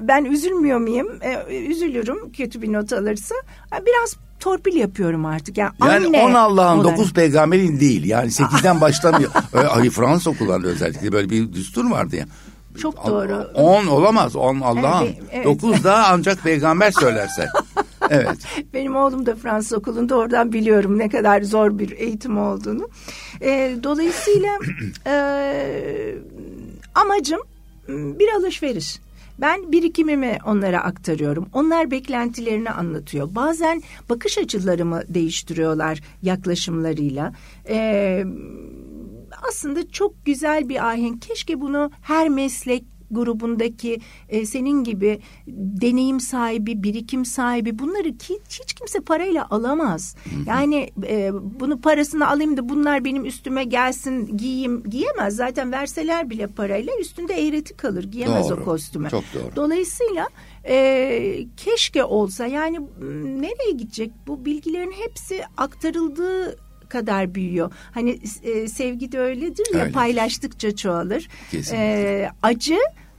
ben 0.00 0.24
üzülmüyor 0.24 0.78
muyum? 0.78 1.08
E, 1.22 1.56
üzülürüm 1.56 2.32
kötü 2.32 2.62
bir 2.62 2.72
not 2.72 2.92
alırsa. 2.92 3.34
Biraz 3.86 4.16
torpil 4.40 4.76
yapıyorum 4.76 5.26
artık. 5.26 5.58
Yani, 5.58 5.72
yani 5.80 6.06
anne 6.06 6.22
on 6.22 6.34
Allah'ın 6.34 6.84
dokuz 6.84 7.12
peygamberin 7.12 7.80
değil. 7.80 8.04
Yani 8.04 8.30
sekizden 8.30 8.80
başlamıyor. 8.80 9.30
Ali 9.70 9.90
Fransa 9.90 10.30
okullarında 10.30 10.68
özellikle 10.68 11.12
böyle 11.12 11.30
bir 11.30 11.52
düstur 11.52 11.90
vardı 11.90 12.16
ya. 12.16 12.26
Çok 12.78 13.06
doğru. 13.06 13.50
On 13.54 13.86
olamaz. 13.86 14.36
On 14.36 14.60
Allah'ın. 14.60 15.06
Evet, 15.06 15.22
evet. 15.32 15.44
Dokuz 15.44 15.84
da 15.84 16.06
ancak 16.06 16.42
peygamber 16.42 16.90
söylerse. 16.90 17.48
Evet. 18.10 18.38
Benim 18.74 18.96
oğlum 18.96 19.26
da 19.26 19.34
Fransız 19.34 19.72
okulunda 19.72 20.14
oradan 20.16 20.52
biliyorum 20.52 20.98
ne 20.98 21.08
kadar 21.08 21.42
zor 21.42 21.78
bir 21.78 21.90
eğitim 21.90 22.38
olduğunu. 22.38 22.88
E, 23.40 23.76
dolayısıyla 23.82 24.58
e, 25.06 26.14
amacım 26.94 27.40
bir 27.88 28.28
alışveriş. 28.32 29.00
Ben 29.40 29.72
birikimimi 29.72 30.38
onlara 30.46 30.84
aktarıyorum. 30.84 31.48
Onlar 31.52 31.90
beklentilerini 31.90 32.70
anlatıyor. 32.70 33.34
Bazen 33.34 33.82
bakış 34.08 34.38
açılarımı 34.38 35.02
değiştiriyorlar 35.08 36.00
yaklaşımlarıyla. 36.22 37.32
Ee, 37.68 38.24
aslında 39.48 39.90
çok 39.90 40.24
güzel 40.24 40.68
bir 40.68 40.88
ahenk. 40.88 41.22
Keşke 41.22 41.60
bunu 41.60 41.90
her 42.02 42.28
meslek 42.28 42.84
grubundaki 43.10 44.00
e, 44.28 44.46
senin 44.46 44.84
gibi 44.84 45.20
deneyim 45.46 46.20
sahibi, 46.20 46.82
birikim 46.82 47.24
sahibi 47.24 47.78
bunları 47.78 48.18
ki, 48.18 48.38
hiç 48.48 48.72
kimse 48.72 49.00
parayla 49.00 49.46
alamaz. 49.50 50.16
Yani 50.46 50.90
e, 51.06 51.30
bunu 51.60 51.80
parasını 51.80 52.28
alayım 52.28 52.56
da 52.56 52.68
bunlar 52.68 53.04
benim 53.04 53.24
üstüme 53.24 53.64
gelsin 53.64 54.36
giyeyim 54.36 54.82
giyemez. 54.82 55.36
Zaten 55.36 55.72
verseler 55.72 56.30
bile 56.30 56.46
parayla 56.46 56.92
üstünde 57.00 57.34
eğreti 57.34 57.76
kalır 57.76 58.04
giyemez 58.04 58.50
doğru, 58.50 58.60
o 58.60 58.64
kostümü. 58.64 59.10
Çok 59.10 59.24
doğru. 59.34 59.56
Dolayısıyla 59.56 60.28
e, 60.68 61.46
keşke 61.56 62.04
olsa 62.04 62.46
yani 62.46 62.80
nereye 63.40 63.72
gidecek 63.72 64.12
bu 64.26 64.44
bilgilerin 64.44 64.92
hepsi 64.92 65.42
aktarıldığı 65.56 66.67
kadar 66.88 67.34
büyüyor. 67.34 67.72
Hani 67.90 68.18
e, 68.42 68.68
sevgi 68.68 69.12
de 69.12 69.18
öyledir 69.20 69.66
ya 69.74 69.80
Öyle. 69.80 69.92
paylaştıkça 69.92 70.76
çoğalır. 70.76 71.28
Kesinlikle. 71.50 71.84
E, 71.84 72.30
acı 72.42 72.78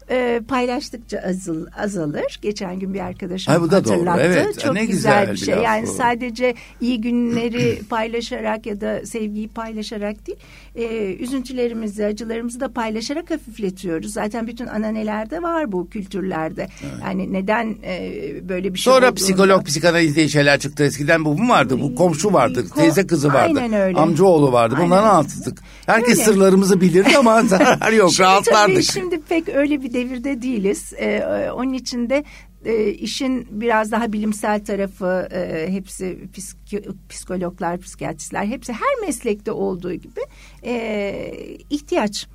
e, 0.10 0.42
paylaştıkça 0.48 1.20
azal, 1.20 1.66
azalır. 1.78 2.40
Geçen 2.42 2.80
gün 2.80 2.94
bir 2.94 3.00
arkadaşım 3.00 3.54
Ay, 3.54 3.62
bu 3.62 3.72
da 3.72 3.76
hatırlattı. 3.76 4.24
Doğru. 4.24 4.34
Evet. 4.34 4.60
Çok 4.60 4.74
ne 4.74 4.86
güzel, 4.86 5.32
güzel 5.32 5.34
bir 5.34 5.38
şey. 5.38 5.64
Yani 5.64 5.88
bu. 5.88 5.92
sadece 5.92 6.54
iyi 6.82 7.02
günleri 7.02 7.80
paylaşarak 7.90 8.66
ya 8.66 8.82
da 8.82 9.06
sevgiyi 9.06 9.48
paylaşarak 9.48 10.28
değil, 10.28 10.38
e, 10.76 11.14
üzüntülerimizi, 11.14 12.06
acılarımızı 12.06 12.60
da 12.60 12.74
paylaşarak 12.74 13.32
hafifletiyoruz. 13.32 14.14
Zaten 14.14 14.48
bütün 14.48 14.68
ananelerde 14.68 15.42
var 15.42 15.72
bu 15.72 15.90
kültürlerde. 15.90 16.68
Evet. 16.84 16.94
Yani 17.04 17.34
neden 17.34 17.76
e, 17.84 18.50
böyle 18.50 18.74
bir 18.74 18.80
şey 18.80 18.94
Sonra 18.94 19.06
olduğunda... 19.06 19.16
psikolog, 19.16 19.66
psikanaliz 19.66 20.16
diye 20.16 20.28
şeyler 20.28 20.60
çıktı. 20.60 20.84
Eskiden 20.84 21.26
bu 21.26 21.38
mu 21.38 21.50
vardı? 21.50 21.82
Bu 21.82 21.96
komşu 21.96 22.34
vardı, 22.34 22.70
Ko 22.70 22.80
teyze 22.80 23.08
kızı 23.08 23.28
vardı. 23.28 23.60
Aynen 23.60 23.74
öyle. 23.74 23.98
Amcaoğlu 23.98 24.52
vardı. 24.52 24.76
Bunları 24.82 25.02
anlattık. 25.02 25.58
Herkes 25.86 26.20
öyle. 26.20 26.24
sırlarımızı 26.24 26.82
bilirdi 26.82 27.18
ama 27.18 27.42
zarar 27.46 27.92
yok. 27.92 28.12
Şimdi 28.12 28.30
rahatlardık. 28.30 28.76
Tabii 28.76 28.84
şimdi 28.84 29.22
pek 29.30 29.50
öyle 29.50 29.82
bir 29.82 29.94
devirde 30.00 30.42
değiliz. 30.42 30.94
E, 30.98 31.22
onun 31.52 31.74
için 31.74 32.10
de 32.10 32.24
e, 32.66 32.90
işin 32.90 33.48
biraz 33.52 33.92
daha 33.92 34.14
bilimsel 34.14 34.66
tarafı 34.66 35.28
e, 35.32 35.72
hepsi 35.72 36.20
psik 36.34 36.88
psikologlar, 37.10 37.80
psikiyatristler 37.80 38.46
hepsi 38.46 38.74
her 38.74 39.08
meslekte 39.08 39.52
olduğu 39.52 39.94
gibi 39.94 40.22
e, 40.64 41.58
ihtiyaç. 41.70 42.28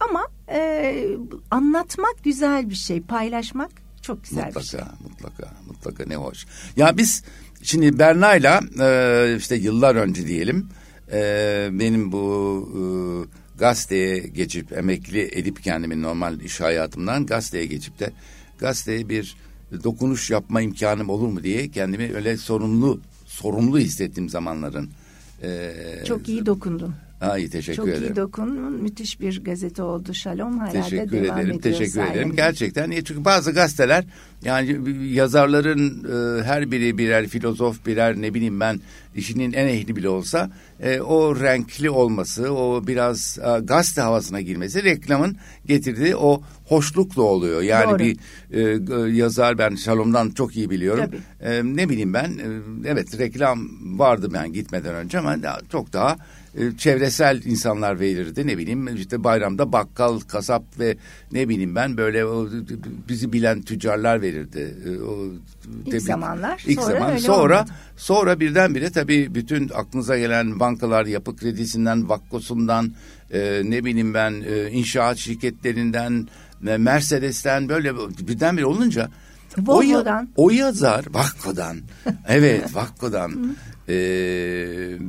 Ama 0.00 0.26
e, 0.48 1.06
anlatmak 1.50 2.24
güzel 2.24 2.70
bir 2.70 2.74
şey, 2.74 3.00
paylaşmak 3.00 3.70
çok 4.02 4.24
güzel 4.24 4.44
mutlaka, 4.44 4.60
bir 4.60 4.64
şey. 4.64 4.80
Mutlaka, 5.10 5.54
mutlaka 5.66 6.04
ne 6.06 6.16
hoş. 6.16 6.46
Ya 6.76 6.96
biz 6.96 7.24
şimdi 7.62 7.98
Berna'yla 7.98 8.60
e, 8.80 9.36
işte 9.38 9.56
yıllar 9.56 9.94
önce 9.94 10.26
diyelim 10.26 10.68
e, 11.12 11.68
benim 11.72 12.12
bu 12.12 12.22
e, 12.76 12.82
gazeteye 13.62 14.18
geçip 14.18 14.72
emekli 14.72 15.30
edip 15.32 15.62
kendimi 15.62 16.02
normal 16.02 16.40
iş 16.40 16.60
hayatımdan 16.60 17.26
gazeteye 17.26 17.66
geçip 17.66 17.98
de 18.00 18.10
gazeteye 18.58 19.08
bir 19.08 19.36
dokunuş 19.84 20.30
yapma 20.30 20.60
imkanım 20.60 21.08
olur 21.10 21.28
mu 21.28 21.42
diye 21.42 21.68
kendimi 21.68 22.14
öyle 22.14 22.36
sorumlu 22.36 23.00
sorumlu 23.26 23.78
hissettiğim 23.78 24.28
zamanların. 24.28 24.90
E, 25.42 25.72
Çok 26.06 26.28
iyi 26.28 26.46
dokundun. 26.46 26.94
Ha, 27.22 27.38
iyi 27.38 27.50
teşekkür 27.50 27.76
Çok 27.76 27.88
ederim. 27.88 28.00
Çok 28.00 28.10
iyi 28.10 28.16
dokundun. 28.16 28.82
Müthiş 28.82 29.20
bir 29.20 29.44
gazete 29.44 29.82
oldu 29.82 30.14
Şalom. 30.14 30.58
Hala 30.58 30.72
teşekkür 30.72 31.18
da 31.18 31.24
devam 31.24 31.38
ederim. 31.38 31.48
Ediyor 31.48 31.62
teşekkür 31.62 31.90
sayende. 31.90 32.14
ederim. 32.14 32.32
Gerçekten. 32.36 32.90
Çünkü 32.90 33.24
bazı 33.24 33.52
gazeteler 33.52 34.04
yani 34.44 34.80
yazarların 35.14 36.04
e, 36.04 36.42
her 36.42 36.70
biri 36.70 36.98
birer 36.98 37.28
filozof, 37.28 37.86
birer 37.86 38.16
ne 38.22 38.34
bileyim 38.34 38.60
ben 38.60 38.80
işinin 39.14 39.52
en 39.52 39.66
ehli 39.66 39.96
bile 39.96 40.08
olsa 40.08 40.50
e, 40.80 41.00
o 41.00 41.40
renkli 41.40 41.90
olması, 41.90 42.54
o 42.54 42.86
biraz 42.86 43.38
e, 43.38 43.60
gazete 43.60 44.00
havasına 44.00 44.40
girmesi 44.40 44.84
reklamın 44.84 45.36
getirdiği 45.66 46.16
o 46.16 46.42
hoşlukla 46.66 47.22
oluyor. 47.22 47.62
Yani 47.62 47.90
Doğru. 47.90 47.98
bir 47.98 48.16
e, 48.50 49.12
yazar 49.16 49.58
ben 49.58 49.74
Şalom'dan 49.74 50.30
çok 50.30 50.56
iyi 50.56 50.70
biliyorum. 50.70 51.04
Tabii. 51.04 51.50
E, 51.54 51.62
ne 51.64 51.88
bileyim 51.88 52.14
ben 52.14 52.30
e, 52.30 52.46
evet 52.88 53.18
reklam 53.18 53.68
vardı 53.98 54.30
ben 54.34 54.52
gitmeden 54.52 54.94
önce 54.94 55.18
ama 55.18 55.36
çok 55.72 55.92
daha 55.92 56.12
e, 56.12 56.16
çevresel 56.78 57.42
insanlar 57.44 58.00
verirdi 58.00 58.46
ne 58.46 58.58
bileyim 58.58 58.96
işte 58.96 59.24
bayramda 59.24 59.72
bakkal, 59.72 60.20
kasap 60.20 60.64
ve 60.78 60.96
ne 61.32 61.48
bileyim 61.48 61.74
ben 61.74 61.96
böyle 61.96 62.24
bizi 63.08 63.32
bilen 63.32 63.62
tüccarlar 63.62 64.22
verirdi. 64.22 64.74
E, 64.86 65.02
O, 65.02 65.28
İlk 65.86 66.02
zamanlar, 66.02 66.62
İlk 66.66 66.80
sonra 66.80 66.92
zaman 66.92 67.16
sonra 67.16 67.54
olmadı. 67.54 67.70
sonra 67.96 68.40
birdenbire 68.40 68.90
tabii 68.90 69.34
bütün 69.34 69.68
aklınıza 69.74 70.18
gelen 70.18 70.60
bankalar 70.60 71.06
yapı 71.06 71.36
kredisinden, 71.36 72.08
vakkosundan 72.08 72.92
e, 73.32 73.62
ne 73.64 73.84
bileyim 73.84 74.14
ben 74.14 74.44
e, 74.48 74.70
inşaat 74.70 75.16
şirketlerinden 75.16 76.28
e, 76.66 76.76
Mercedes'ten 76.76 77.68
böyle 77.68 77.92
birdenbire 78.28 78.66
olunca 78.66 79.08
Volvo'dan. 79.58 80.28
o 80.36 80.50
yazar 80.50 81.04
Vakko'dan 81.10 81.80
evet 82.28 82.74
Vakko'dan 82.74 83.56
e, 83.88 83.94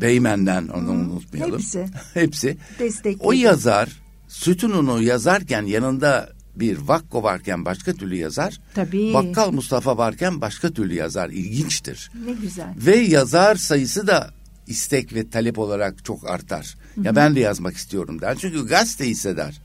Beymen'den 0.02 0.68
onu 0.68 0.92
unutmayalım. 0.92 1.54
Hepsi. 1.54 1.86
Hepsi. 2.14 2.58
Destekledi. 2.80 3.24
O 3.24 3.32
yazar 3.32 3.90
sütununu 4.28 5.02
yazarken 5.02 5.64
yanında 5.64 6.30
bir 6.56 6.78
Vakko 6.78 7.24
varken 7.24 7.66
başka 7.66 7.94
türlü 7.94 8.16
yazar. 8.16 8.60
Tabii. 8.76 9.14
Bakkal 9.14 9.52
Mustafa 9.52 9.98
varken 9.98 10.42
başka 10.42 10.70
türlü 10.70 10.94
yazar. 10.96 11.30
İlginçtir. 11.30 12.12
Ne 12.26 12.34
güzel. 12.34 12.74
Ve 12.78 12.96
yazar 12.96 13.56
sayısı 13.56 14.08
da 14.08 14.30
istek 14.68 15.14
ve 15.14 15.30
talep 15.30 15.60
olarak 15.60 16.06
çok 16.06 16.30
artar. 16.30 16.76
Ya 17.04 17.16
ben 17.16 17.36
de 17.36 17.40
yazmak 17.40 17.76
istiyorum 17.76 18.22
der. 18.22 18.38
Çünkü 18.40 18.68
gazete 18.68 19.10
hisseder. 19.10 19.62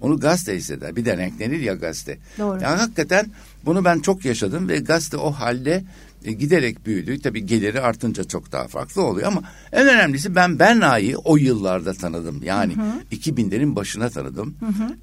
Onu 0.00 0.20
gazete 0.20 0.56
hisseder. 0.56 0.96
Bir 0.96 1.04
de 1.04 1.16
renklenir 1.16 1.60
ya 1.60 1.74
gazete. 1.74 2.18
Doğru. 2.38 2.62
Yani 2.62 2.76
hakikaten 2.80 3.26
bunu 3.64 3.84
ben 3.84 3.98
çok 3.98 4.24
yaşadım 4.24 4.68
ve 4.68 4.78
gazete 4.78 5.16
o 5.16 5.30
halde 5.30 5.84
e, 6.24 6.32
giderek 6.32 6.86
büyüdü. 6.86 7.20
Tabii 7.20 7.46
geliri 7.46 7.80
artınca 7.80 8.24
çok 8.24 8.52
daha 8.52 8.68
farklı 8.68 9.02
oluyor 9.02 9.26
ama 9.28 9.42
en 9.72 9.88
önemlisi 9.88 10.34
ben 10.34 10.58
Berna'yı 10.58 11.18
o 11.18 11.36
yıllarda 11.36 11.92
tanıdım. 11.94 12.40
Yani 12.44 12.72
2000'lerin 13.12 13.76
başına 13.76 14.10
tanıdım. 14.10 14.54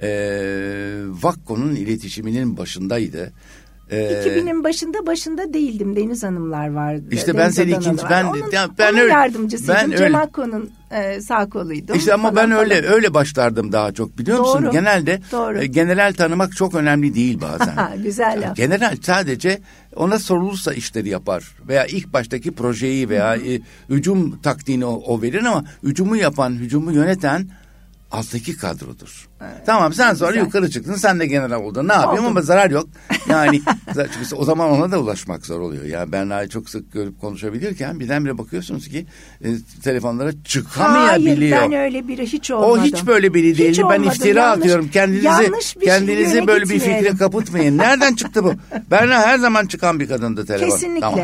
Ee, 0.02 1.02
Vakko'nun 1.22 1.76
iletişiminin 1.76 2.58
başındaydı. 2.58 3.32
Ee, 3.92 4.24
2000'in 4.26 4.64
başında 4.64 5.08
başında 5.08 5.54
değildim. 5.54 5.96
Deniz 5.96 6.24
Hanımlar 6.24 6.68
vardı. 6.72 7.04
İşte 7.12 7.34
ben 7.34 7.40
Deniz 7.40 7.56
seni 7.56 7.76
Adanalı 7.78 8.38
ikinci- 8.38 8.52
ben- 8.54 8.70
ben 8.78 8.92
onun 8.94 9.00
öyle- 9.02 9.14
yardımcısıydım. 9.14 9.76
ben 9.76 10.02
öyle- 10.02 10.18
Akko'nun 10.18 10.70
e, 10.92 11.22
sağ 11.22 11.50
koluydum. 11.50 11.96
İşte 11.96 12.14
ama 12.14 12.32
falan 12.32 12.36
ben 12.52 12.58
öyle 12.58 12.82
falan. 12.82 12.94
öyle 12.94 13.14
başlardım 13.14 13.72
daha 13.72 13.92
çok 13.92 14.18
biliyor 14.18 14.40
musun? 14.40 14.64
Doğru, 14.64 14.72
Genelde 14.72 15.22
doğru. 15.32 15.62
e, 15.62 15.66
general 15.66 16.14
tanımak 16.14 16.56
çok 16.56 16.76
önemli 16.76 17.16
değil 17.16 17.42
bazen. 17.42 17.76
Güzel 18.04 18.42
laf. 18.42 18.56
General 18.58 18.98
sadece 19.02 19.62
ona 19.96 20.20
sorulursa 20.20 20.74
işleri 20.74 21.10
yapar 21.10 21.44
veya 21.68 21.86
ilk 21.86 22.14
baştaki 22.14 22.52
projeyi 22.52 23.10
veya 23.10 23.36
e, 23.36 23.62
hücum 23.90 24.40
taktiğini 24.42 24.86
o, 24.86 24.92
o 25.06 25.22
verir 25.22 25.44
ama 25.44 25.64
hücumu 25.84 26.16
yapan, 26.18 26.52
hücumu 26.56 26.92
yöneten 26.92 27.50
alttaki 28.12 28.58
kadrodur. 28.58 29.30
Tamam 29.66 29.94
sen 29.94 30.14
sonra 30.14 30.32
Güzel. 30.32 30.46
yukarı 30.46 30.70
çıktın 30.70 30.94
sen 30.96 31.20
de 31.20 31.26
general 31.28 31.62
oldun. 31.64 31.88
Ne 31.88 31.94
yapayım 31.94 32.26
ama 32.26 32.42
zarar 32.42 32.72
yok. 32.72 32.88
Yani 33.30 33.62
çünkü 33.96 34.36
o 34.36 34.46
zaman 34.46 34.70
ona 34.72 34.92
da 34.92 35.00
ulaşmak 35.00 35.46
zor 35.46 35.60
oluyor. 35.60 35.84
Yani 35.86 36.12
Berna'yı 36.12 36.50
çok 36.50 36.70
sık 36.70 36.92
görüp 36.94 37.22
konuşabilirken 37.22 38.00
birdenbire 38.00 38.38
bakıyorsunuz 38.38 38.88
ki 38.88 39.06
e, 39.44 39.48
telefonlara 39.84 40.32
çıkamayabiliyor. 40.44 41.58
Hayır 41.58 41.72
ben 41.72 41.80
öyle 41.80 42.08
biri 42.08 42.26
hiç 42.26 42.52
O 42.52 42.56
olmadım. 42.56 42.84
hiç 42.84 43.08
böyle 43.08 43.34
biri 43.34 43.58
değil. 43.58 43.78
Ben 43.78 43.84
olmadım. 43.84 44.04
iftira 44.04 44.40
Yanlış- 44.40 44.60
atıyorum. 44.60 44.90
Kendinizi 44.90 45.26
yanlış 45.26 45.78
bir 45.80 45.86
kendinizi 45.86 46.36
yöne 46.36 46.48
böyle 46.48 46.66
bir 46.70 46.74
gitmeyelim. 46.74 47.04
fikre 47.06 47.18
kapatmayın. 47.18 47.78
Nereden 47.78 48.16
çıktı 48.16 48.44
bu? 48.44 48.54
Berna 48.92 49.22
her 49.22 49.38
zaman 49.38 49.66
çıkan 49.66 50.00
bir 50.00 50.08
kadındı 50.08 50.46
telefon. 50.46 50.70
Kesinlikle. 50.70 51.00
Tamam. 51.02 51.20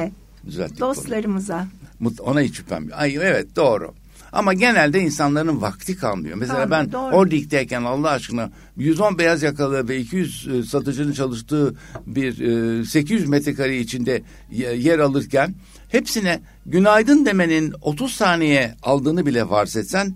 Düzelttik. 0.47 0.79
Dostlarımıza. 0.79 1.67
Mut- 1.99 2.21
Ona 2.21 2.41
hiç 2.41 2.57
şüphem 2.57 2.83
yok. 2.83 2.93
Ay 2.99 3.15
evet 3.15 3.55
doğru. 3.55 3.93
Ama 4.35 4.53
genelde 4.53 4.99
insanların 5.01 5.61
vakti 5.61 5.97
kalmıyor. 5.97 6.37
Mesela 6.37 6.59
Kalmıyor, 6.59 6.79
ben 6.85 6.91
doğru. 6.91 7.15
Ordik'teyken 7.15 7.83
Allah 7.83 8.09
aşkına 8.09 8.49
110 8.77 9.17
beyaz 9.17 9.43
yakalı 9.43 9.87
ve 9.89 9.97
200 9.97 10.47
e, 10.47 10.63
satıcının 10.63 11.13
çalıştığı 11.13 11.75
bir 12.05 12.39
e, 12.81 12.85
800 12.85 13.27
metrekare 13.29 13.77
içinde 13.79 14.21
ye- 14.51 14.75
yer 14.75 14.99
alırken 14.99 15.55
hepsine 15.89 16.39
günaydın 16.65 17.25
demenin 17.25 17.73
30 17.81 18.11
saniye 18.13 18.75
aldığını 18.83 19.25
bile 19.25 19.49
varsetsen 19.49 20.15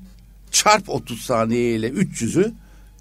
çarp 0.51 0.89
30 0.89 1.21
saniye 1.21 1.75
ile 1.75 1.89
300'ü 1.89 2.51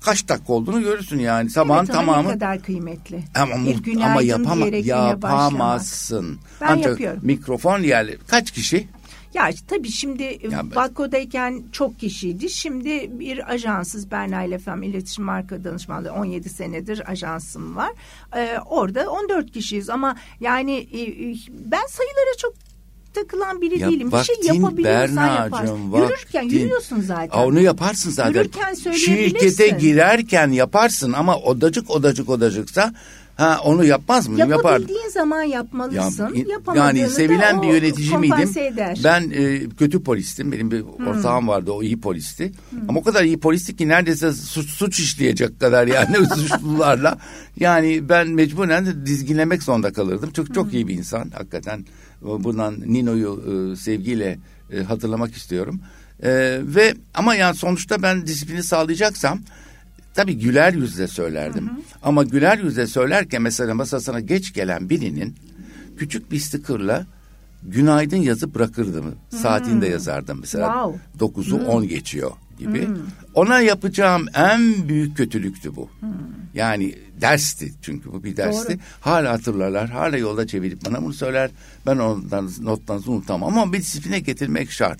kaç 0.01 0.29
dakika 0.29 0.53
olduğunu 0.53 0.83
görürsün 0.83 1.19
yani 1.19 1.51
sabahın 1.51 1.85
evet, 1.85 1.91
ama 1.97 2.01
tamamı 2.07 2.29
Ne 2.29 2.33
kadar 2.33 2.63
kıymetli. 2.63 3.25
ama, 3.35 3.55
bir 3.67 4.01
ama 4.01 4.23
yapama, 4.23 4.67
yapamazsın. 4.67 6.39
Ben 6.61 6.67
Ancak 6.67 6.91
yapıyorum. 6.91 7.21
mikrofon 7.23 7.79
yerli 7.83 8.19
kaç 8.27 8.51
kişi? 8.51 8.89
Ya 9.35 9.51
tabii 9.69 9.91
şimdi 9.91 10.23
Ya 10.23 10.39
ben- 10.51 10.75
Bakko'dayken 10.75 11.63
çok 11.73 11.99
kişiydi. 11.99 12.51
Şimdi 12.51 13.11
bir 13.19 13.53
ajansız 13.53 14.11
Berna 14.11 14.43
ile 14.45 14.59
Fem 14.59 14.83
İletişim 14.83 15.25
Marka 15.25 15.65
Danışmanlığı 15.65 16.13
17 16.13 16.49
senedir 16.49 17.11
ajansım 17.11 17.77
var. 17.77 17.93
Ee, 18.37 18.59
orada 18.67 19.11
14 19.11 19.53
kişiyiz 19.53 19.91
ama 19.91 20.17
yani 20.41 20.73
e, 20.73 21.01
e, 21.03 21.35
ben 21.51 21.87
sayılara 21.89 22.37
çok 22.39 22.55
takılan 23.15 23.61
biri 23.61 23.79
Ya 23.79 23.89
değilim. 23.91 24.13
Bir 24.13 24.23
şey 24.25 24.37
yapabiliyorsan 24.43 25.35
yaparsın. 25.45 25.77
Yürürken 25.77 26.45
vaktin. 26.45 26.59
yürüyorsun 26.59 27.01
zaten. 27.01 27.39
Aa, 27.39 27.47
Onu 27.47 27.61
yaparsın 27.61 28.11
zaten. 28.11 28.41
Yürürken 28.41 28.75
söyleyebilirsin. 28.75 29.39
Şirkete 29.39 29.69
girerken 29.69 30.51
yaparsın 30.51 31.13
ama 31.13 31.39
odacık 31.39 31.91
odacık 31.91 32.29
odacıksa 32.29 32.95
ha 33.39 33.61
onu 33.65 33.85
yapmaz 33.85 34.29
mı? 34.29 34.39
Yapar. 34.39 34.57
Yapabildiğin 34.57 35.09
zaman 35.09 35.43
yapmalısın. 35.43 36.35
Ya, 36.35 36.45
Yapamadığını 36.49 36.99
yani 36.99 37.11
sevilen 37.11 37.63
bir 37.63 37.69
yönetici 37.69 38.19
miydim? 38.19 38.51
eder. 38.57 38.99
Ben 39.05 39.31
e, 39.31 39.69
kötü 39.69 40.03
polistim. 40.03 40.53
Benim 40.53 40.71
bir 40.71 40.85
ortağım 41.07 41.49
vardı. 41.49 41.73
O 41.73 41.83
iyi 41.83 42.01
polisti. 42.01 42.53
Ama 42.89 43.01
o 43.01 43.03
kadar 43.03 43.25
iyi 43.25 43.41
polisti 43.41 43.77
ki 43.77 43.89
neredeyse 43.89 44.33
suç, 44.33 44.71
suç 44.71 45.01
işleyecek 45.01 45.61
kadar 45.61 45.87
yani 45.87 46.17
suçlularla. 46.35 47.19
Yani 47.61 48.09
ben 48.09 48.29
mecburen 48.29 49.07
dizginlemek 49.07 49.63
zorunda 49.63 49.93
kalırdım. 49.93 50.31
Çok 50.31 50.55
çok 50.55 50.75
iyi 50.75 50.89
bir 50.89 50.95
insan 50.95 51.31
hakikaten. 51.31 51.85
Bundan 52.23 52.81
Nino'yu 52.87 53.43
e, 53.73 53.77
sevgiyle 53.77 54.39
e, 54.73 54.83
hatırlamak 54.83 55.37
istiyorum. 55.37 55.81
E, 56.23 56.31
ve 56.63 56.95
ama 57.15 57.35
yani 57.35 57.57
sonuçta 57.57 58.03
ben 58.03 58.27
disiplini 58.27 58.63
sağlayacaksam 58.63 59.41
tabii 60.19 60.39
güler 60.39 60.73
yüzle 60.73 61.07
söylerdim. 61.07 61.71
Ama 62.03 62.25
güler 62.25 62.59
yüzle 62.59 62.87
söylerken 62.87 63.43
mesela 63.43 63.75
masasına 63.75 64.21
geç 64.21 64.53
gelen 64.53 64.91
birinin 64.91 65.35
küçük 65.97 66.33
bir 66.33 66.39
stickerla 66.39 67.07
günaydın 67.63 68.17
yazıp 68.17 68.55
bırakırdım. 68.55 69.15
Saatini 69.31 69.83
de 69.83 69.89
yazardım 69.89 70.39
mesela. 70.41 70.91
Wow. 71.19 71.43
9'u 71.43 71.67
10 71.67 71.89
geçiyor 71.89 72.31
gibi. 72.59 72.89
Ona 73.35 73.61
yapacağım 73.61 74.27
en 74.35 74.89
büyük 74.89 75.17
kötülüktü 75.17 75.77
bu. 75.77 75.91
Yani 76.55 76.95
dersti 77.21 77.73
çünkü 77.83 78.13
bu 78.13 78.25
bir 78.25 78.37
dersti. 78.37 78.73
Doğru. 78.73 78.79
Hala 79.01 79.33
hatırlarlar. 79.33 79.91
Hala 79.91 80.17
yolda 80.17 80.47
çevirip 80.47 80.87
bana 80.87 81.03
bunu 81.03 81.13
söyler. 81.13 81.51
Ben 81.87 81.99
ondan 81.99 82.51
notlarınızı 82.61 83.11
unutamam 83.11 83.59
ama 83.59 83.73
bir 83.73 83.79
disipline 83.79 84.21
getirmek 84.21 84.71
şart. 84.71 84.99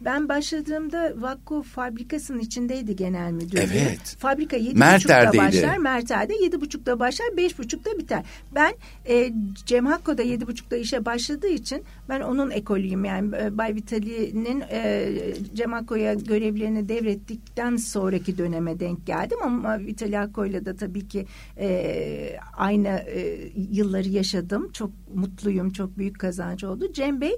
Ben 0.00 0.28
başladığımda 0.28 1.12
Vakko 1.16 1.62
fabrikasının 1.62 2.38
içindeydi 2.38 2.96
genel 2.96 3.32
müdürlüğü. 3.32 3.60
Evet. 3.60 4.16
Fabrika 4.18 4.56
yedi 4.56 4.80
buçukta 4.80 5.32
başlar. 5.36 5.76
Merter'de 5.76 6.34
yedi 6.42 6.60
buçukta 6.60 6.98
başlar. 6.98 7.36
Beş 7.36 7.58
buçukta 7.58 7.98
biter. 7.98 8.24
Ben 8.54 8.74
e, 9.08 9.32
Cem 9.66 9.86
Hakko'da 9.86 10.22
yedi 10.22 10.46
buçukta 10.46 10.76
işe 10.76 11.04
başladığı 11.04 11.48
için 11.48 11.84
ben 12.08 12.20
onun 12.20 12.50
ekolüyüm. 12.50 13.04
Yani 13.04 13.36
e, 13.36 13.58
Bay 13.58 13.74
Vitali'nin 13.74 14.64
e, 14.70 15.08
Cem 15.54 15.72
Hakko'ya 15.72 16.14
görevlerini 16.14 16.88
devrettikten 16.88 17.76
sonraki 17.76 18.38
döneme 18.38 18.80
denk 18.80 19.06
geldim. 19.06 19.38
Ama 19.44 19.78
Vitali 19.78 20.16
Hakko'yla 20.16 20.64
da 20.64 20.76
tabii 20.76 21.08
ki 21.08 21.26
e, 21.58 22.36
aynı 22.56 22.88
e, 22.88 23.38
yılları 23.70 24.08
yaşadım. 24.08 24.70
Çok 24.72 24.90
mutluyum. 25.14 25.70
Çok 25.70 25.98
büyük 25.98 26.18
kazanç 26.18 26.64
oldu. 26.64 26.92
Cem 26.92 27.20
Bey 27.20 27.32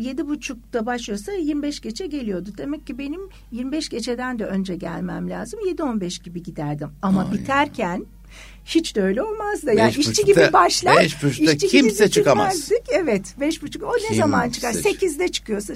yedi 0.00 0.28
buçukta 0.28 0.86
başlıyorsa 0.86 1.32
25 1.32 1.80
geçe 1.80 2.06
geliyordu. 2.06 2.50
Demek 2.58 2.86
ki 2.86 2.98
benim 2.98 3.20
25 3.52 3.88
geçeden 3.88 4.38
de 4.38 4.44
önce 4.44 4.76
gelmem 4.76 5.30
lazım. 5.30 5.60
7-15 5.68 6.22
gibi 6.24 6.42
giderdim. 6.42 6.88
Ama 7.02 7.24
Ay. 7.24 7.32
biterken 7.32 8.06
hiç 8.64 8.96
de 8.96 9.02
öyle 9.02 9.22
olmazdı. 9.22 9.66
Yani 9.74 9.88
Beş 9.88 9.98
işçi 9.98 10.10
buçukta- 10.10 10.42
gibi 10.42 10.52
başlar. 10.52 10.96
beş 10.96 11.22
buçukta 11.22 11.52
işçi 11.52 11.68
gibi 11.68 11.82
kimse 11.88 12.10
çıkamaz. 12.10 12.54
bitirmezdik. 12.56 12.88
Evet. 12.92 13.34
Beş 13.40 13.62
buçuk. 13.62 13.82
O 13.82 13.92
ne 13.92 13.98
Kimse 13.98 14.14
zaman 14.14 14.50
çıkar? 14.50 14.72
çık- 14.72 14.82
Sekizde 14.82 15.28
çıkıyorsa. 15.28 15.74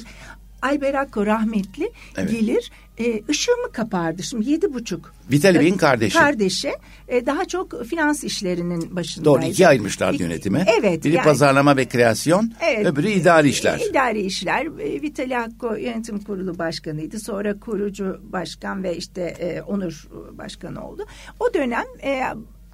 Alberakko 0.62 1.26
rahmetli 1.26 1.92
Evet. 2.16 2.30
gelir 2.30 2.70
e, 2.98 3.22
ışığımı 3.28 3.72
kapardı. 3.72 4.22
Şimdi 4.22 4.50
yedi 4.50 4.74
buçuk. 4.74 5.14
Vitali 5.30 5.60
Bey'in 5.60 5.76
kardeşi. 5.76 6.18
Kardeşi. 6.18 6.72
E, 7.08 7.26
daha 7.26 7.44
çok 7.44 7.84
finans 7.86 8.24
işlerinin 8.24 8.96
başındaydı. 8.96 9.24
Doğru 9.24 9.50
ikiye 9.50 9.68
ayırmışlar 9.68 10.14
İki- 10.14 10.22
yönetimi. 10.22 10.64
Evet. 10.80 11.04
Biri 11.04 11.14
yani- 11.14 11.24
pazarlama 11.24 11.76
ve 11.76 11.88
kreasyon, 11.88 12.52
Evet. 12.60 12.86
öbürü 12.86 13.08
idari 13.10 13.48
işler. 13.48 13.80
İdari 13.90 14.20
işler. 14.22 14.66
E, 14.66 15.02
Vitali 15.02 15.34
Hakko 15.34 15.74
yönetim 15.74 16.18
kurulu 16.18 16.58
başkanıydı. 16.58 17.20
Sonra 17.20 17.60
kurucu 17.60 18.20
başkan 18.32 18.82
ve 18.82 18.96
işte 18.96 19.22
e, 19.22 19.62
onur 19.62 20.08
başkanı 20.32 20.88
oldu. 20.88 21.06
O 21.40 21.54
dönem 21.54 21.84
e, 22.02 22.22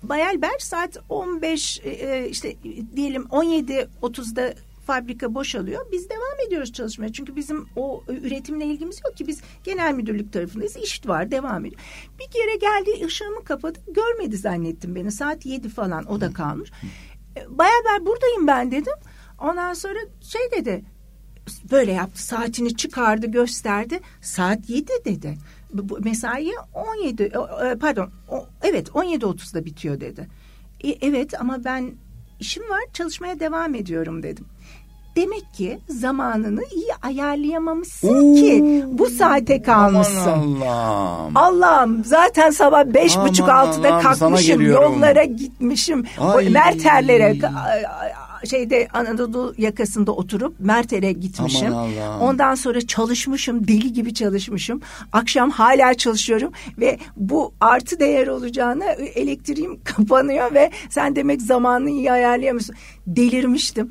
Bayelber 0.02 0.58
saat 0.58 0.98
15 1.08 1.80
e, 1.84 2.28
işte 2.30 2.54
diyelim 2.96 3.22
17.30'da 3.22 4.54
fabrika 4.86 5.34
boşalıyor. 5.34 5.86
Biz 5.92 6.10
devam 6.10 6.46
ediyoruz 6.46 6.72
çalışmaya. 6.72 7.12
Çünkü 7.12 7.36
bizim 7.36 7.68
o 7.76 8.04
üretimle 8.08 8.64
ilgimiz 8.66 9.00
yok 9.06 9.16
ki. 9.16 9.26
Biz 9.26 9.40
genel 9.64 9.94
müdürlük 9.94 10.32
tarafındayız. 10.32 10.76
İş 10.76 11.06
var 11.08 11.30
devam 11.30 11.64
ediyor. 11.64 11.80
Bir 12.18 12.30
kere 12.30 12.56
geldi 12.56 13.06
ışığımı 13.06 13.44
kapadı. 13.44 13.78
Görmedi 13.88 14.36
zannettim 14.36 14.94
beni. 14.94 15.12
Saat 15.12 15.46
7 15.46 15.68
falan 15.68 16.12
o 16.12 16.20
da 16.20 16.32
kalmış. 16.32 16.70
E, 17.36 17.58
Bayelber 17.58 18.06
buradayım 18.06 18.46
ben 18.46 18.70
dedim. 18.70 18.94
Ondan 19.40 19.74
sonra 19.74 19.98
şey 20.20 20.42
dedi 20.58 20.84
böyle 21.70 21.92
yaptı 21.92 22.22
saatini 22.22 22.76
çıkardı 22.76 23.26
gösterdi 23.26 24.00
saat 24.20 24.70
7 24.70 24.92
dedi 25.04 25.38
bu, 25.72 25.98
mesai 26.04 26.52
17 26.74 27.22
e, 27.22 27.26
e, 27.26 27.78
pardon 27.78 28.10
evet 28.62 28.88
17.30'da 28.88 29.64
bitiyor 29.64 30.00
dedi 30.00 30.28
E, 30.84 30.88
evet 30.90 31.40
ama 31.40 31.64
ben 31.64 31.94
işim 32.40 32.62
var 32.62 32.80
çalışmaya 32.92 33.40
devam 33.40 33.74
ediyorum 33.74 34.22
dedim 34.22 34.46
demek 35.16 35.54
ki 35.54 35.78
zamanını 35.88 36.62
iyi 36.74 36.88
ayarlayamamışsın 37.02 38.34
ki 38.34 38.84
bu 38.86 39.06
saate 39.06 39.62
kalmışsın 39.62 40.60
Allah'ım. 40.60 41.36
Allah'ım 41.36 42.04
zaten 42.04 42.50
sabah 42.50 42.84
beş 42.86 43.16
Aman 43.16 43.28
buçuk 43.28 43.48
altıda 43.48 43.88
Allah'ım, 43.88 44.02
kalkmışım 44.02 44.60
yollara 44.60 45.24
gitmişim 45.24 46.06
Ay. 46.20 46.46
o 46.46 46.50
Merterlere 46.50 47.36
şeyde 48.46 48.88
Anadolu 48.92 49.54
yakasında 49.58 50.12
oturup 50.12 50.54
Merter'e 50.60 51.12
gitmişim. 51.12 51.74
Ondan 52.20 52.54
sonra 52.54 52.80
çalışmışım 52.80 53.68
deli 53.68 53.92
gibi 53.92 54.14
çalışmışım. 54.14 54.80
Akşam 55.12 55.50
hala 55.50 55.94
çalışıyorum 55.94 56.52
ve 56.78 56.98
bu 57.16 57.52
artı 57.60 58.00
değer 58.00 58.26
olacağına 58.26 58.84
elektriğim 58.92 59.80
kapanıyor 59.84 60.54
ve 60.54 60.70
sen 60.90 61.16
demek 61.16 61.42
zamanını 61.42 61.90
iyi 61.90 62.12
ayarlayamıyorsun. 62.12 62.76
Delirmiştim. 63.06 63.88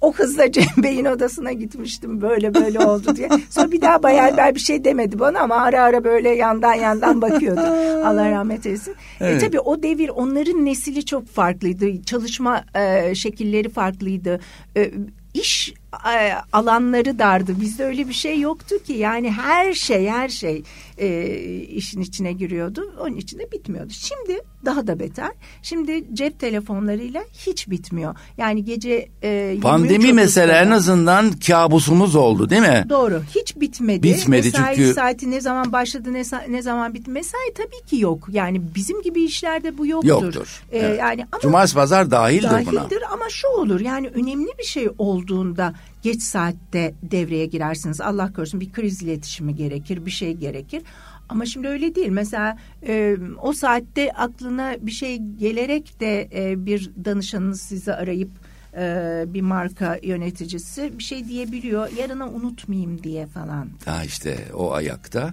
O 0.00 0.12
hızla 0.12 0.52
Cem 0.52 0.64
Bey'in 0.76 1.04
odasına 1.04 1.52
gitmiştim 1.52 2.20
böyle 2.20 2.54
böyle 2.54 2.78
oldu 2.80 3.16
diye. 3.16 3.28
Sonra 3.50 3.72
bir 3.72 3.80
daha 3.80 4.02
Bayelber 4.02 4.54
bir 4.54 4.60
şey 4.60 4.84
demedi 4.84 5.18
bana 5.18 5.40
ama 5.40 5.54
ara 5.56 5.82
ara 5.82 6.04
böyle 6.04 6.28
yandan 6.28 6.74
yandan 6.74 7.22
bakıyordu. 7.22 7.60
Allah 8.04 8.30
rahmet 8.30 8.66
eylesin. 8.66 8.94
Evet. 9.20 9.42
E, 9.42 9.46
tabii 9.46 9.60
o 9.60 9.82
devir 9.82 10.08
onların 10.08 10.64
nesili 10.64 11.04
çok 11.04 11.26
farklıydı. 11.28 12.02
Çalışma 12.02 12.64
e, 12.74 13.14
şekilleri 13.14 13.68
farklıydı. 13.68 14.40
E, 14.76 14.90
iş 15.34 15.74
e, 16.14 16.32
alanları 16.52 17.18
dardı. 17.18 17.60
Bizde 17.60 17.84
öyle 17.84 18.08
bir 18.08 18.12
şey 18.12 18.40
yoktu 18.40 18.74
ki. 18.86 18.92
Yani 18.92 19.30
her 19.30 19.72
şey 19.72 20.08
her 20.08 20.28
şey 20.28 20.62
e, 21.00 21.36
işin 21.62 22.00
içine 22.00 22.32
giriyordu. 22.32 22.94
Onun 23.00 23.16
içinde 23.16 23.52
bitmiyordu. 23.52 23.92
Şimdi 23.92 24.40
daha 24.64 24.86
da 24.86 24.98
beter. 25.00 25.30
Şimdi 25.62 26.04
cep 26.14 26.40
telefonlarıyla 26.40 27.24
hiç 27.46 27.70
bitmiyor. 27.70 28.14
Yani 28.38 28.64
gece 28.64 29.08
e, 29.22 29.58
Pandemi 29.62 30.04
23.30'da 30.04 30.14
mesela 30.14 30.62
en 30.62 30.70
azından 30.70 31.32
kabusumuz 31.32 32.14
oldu 32.16 32.50
değil 32.50 32.62
mi? 32.62 32.86
Doğru. 32.88 33.22
Hiç 33.34 33.56
bitmedi. 33.56 34.02
Bitmedi 34.02 34.46
Mesai 34.46 34.76
çünkü- 34.76 34.94
saati 34.94 35.30
ne 35.30 35.40
zaman 35.40 35.72
başladı 35.72 36.12
ne, 36.12 36.22
ne 36.48 36.62
zaman 36.62 36.94
bitti. 36.94 37.10
Mesai 37.10 37.52
tabii 37.54 37.86
ki 37.90 37.96
yok. 38.00 38.28
Yani 38.32 38.62
bizim 38.74 39.02
gibi 39.02 39.22
işlerde 39.24 39.78
bu 39.78 39.86
yoktur. 39.86 40.08
Yoktur. 40.08 40.62
Ee, 40.72 40.78
Evet. 40.78 40.98
Yani 41.00 41.26
ama 41.32 41.40
Cumartesi 41.42 41.74
pazar 41.74 42.10
dahildir, 42.10 42.48
buna. 42.50 42.52
dahildir 42.82 43.02
ama 43.12 43.24
şu 43.28 43.48
olur. 43.48 43.80
Yani 43.80 44.08
önemli 44.08 44.48
bir 44.58 44.64
şey 44.64 44.88
olduğunda 44.98 45.74
geç 46.02 46.22
saatte 46.22 46.94
devreye 47.02 47.46
girersiniz. 47.46 48.00
Allah 48.00 48.32
korusun 48.32 48.60
bir 48.60 48.72
kriz 48.72 49.02
iletişimi 49.02 49.54
gerekir, 49.54 50.06
bir 50.06 50.10
şey 50.10 50.34
gerekir. 50.34 50.82
Ama 51.28 51.46
şimdi 51.46 51.68
öyle 51.68 51.94
değil. 51.94 52.08
Mesela 52.08 52.56
e, 52.86 53.16
o 53.42 53.52
saatte 53.52 54.12
aklına 54.12 54.76
bir 54.80 54.90
şey 54.90 55.16
gelerek 55.18 56.00
de 56.00 56.28
e, 56.34 56.66
bir 56.66 56.90
danışanınız 57.04 57.60
sizi 57.60 57.94
arayıp 57.94 58.30
e, 58.76 59.24
bir 59.26 59.40
marka 59.40 59.98
yöneticisi 60.02 60.98
bir 60.98 61.02
şey 61.02 61.28
diyebiliyor. 61.28 61.88
Yarına 61.98 62.28
unutmayayım 62.28 63.02
diye 63.02 63.26
falan. 63.26 63.68
Ha 63.84 64.04
işte 64.04 64.38
o 64.54 64.72
ayakta. 64.72 65.32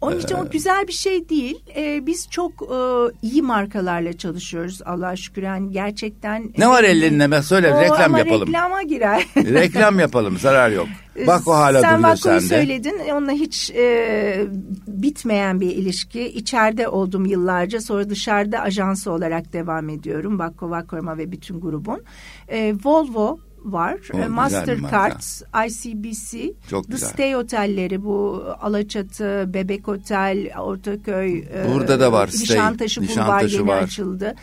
Onun 0.00 0.18
için 0.18 0.34
o 0.34 0.50
güzel 0.50 0.88
bir 0.88 0.92
şey 0.92 1.28
değil. 1.28 1.64
Ee, 1.76 2.06
biz 2.06 2.28
çok 2.30 2.52
e, 2.62 2.76
iyi 3.22 3.42
markalarla 3.42 4.12
çalışıyoruz 4.12 4.80
Allah'a 4.84 5.16
şükür. 5.16 5.42
Yani 5.42 5.72
gerçekten. 5.72 6.52
Ne 6.58 6.68
var 6.68 6.84
ellerinde 6.84 7.30
be 7.30 7.42
söyle 7.42 7.74
O 7.74 7.80
reklam 7.80 8.04
ama 8.04 8.18
yapalım. 8.18 8.48
reklama 8.48 8.82
girer. 8.82 9.26
reklam 9.36 9.98
yapalım 9.98 10.38
zarar 10.38 10.70
yok. 10.70 10.86
Bak 11.26 11.48
o 11.48 11.52
hala 11.54 11.80
Sen 11.80 11.98
duruyor 11.98 12.16
sende. 12.16 12.40
söyledin. 12.40 12.94
Onunla 13.12 13.32
hiç 13.32 13.70
e, 13.70 14.46
bitmeyen 14.86 15.60
bir 15.60 15.70
ilişki. 15.70 16.22
İçeride 16.28 16.88
oldum 16.88 17.26
yıllarca. 17.26 17.80
Sonra 17.80 18.10
dışarıda 18.10 18.60
ajansı 18.60 19.12
olarak 19.12 19.52
devam 19.52 19.88
ediyorum. 19.88 20.38
Vakko, 20.38 20.70
Vakkorma 20.70 21.18
ve 21.18 21.32
bütün 21.32 21.60
grubun. 21.60 22.02
E, 22.48 22.74
Volvo 22.84 23.38
var. 23.64 23.98
O 24.12 24.18
bir 24.18 24.26
Mastercard, 24.26 25.22
ICBC, 25.66 26.52
Çok 26.70 26.84
The 26.86 26.92
güzel. 26.92 27.08
Stay 27.08 27.36
otelleri 27.36 28.04
bu 28.04 28.44
Alaçatı, 28.60 29.44
Bebek 29.54 29.88
Otel, 29.88 30.50
Ortaköy. 30.58 31.38
e, 31.38 31.74
Burada 31.74 32.00
da 32.00 32.12
var 32.12 32.26
Stay, 32.28 32.42
Nişantaşı 32.42 33.00
Bulvar 33.00 33.10
Nişantaşı 33.10 33.56
yeni 33.56 33.66
var. 33.68 33.82
açıldı. 33.82 34.34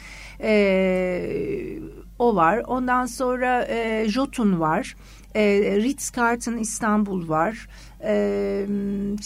E, 0.42 1.80
o 2.20 2.36
var. 2.36 2.58
Ondan 2.68 3.06
sonra 3.06 3.66
e, 3.70 4.06
Jotun 4.10 4.60
var. 4.60 4.96
E, 5.36 5.42
Ritz-Carlton 5.82 6.58
İstanbul 6.60 7.30
var. 7.30 7.68
E, 8.04 8.66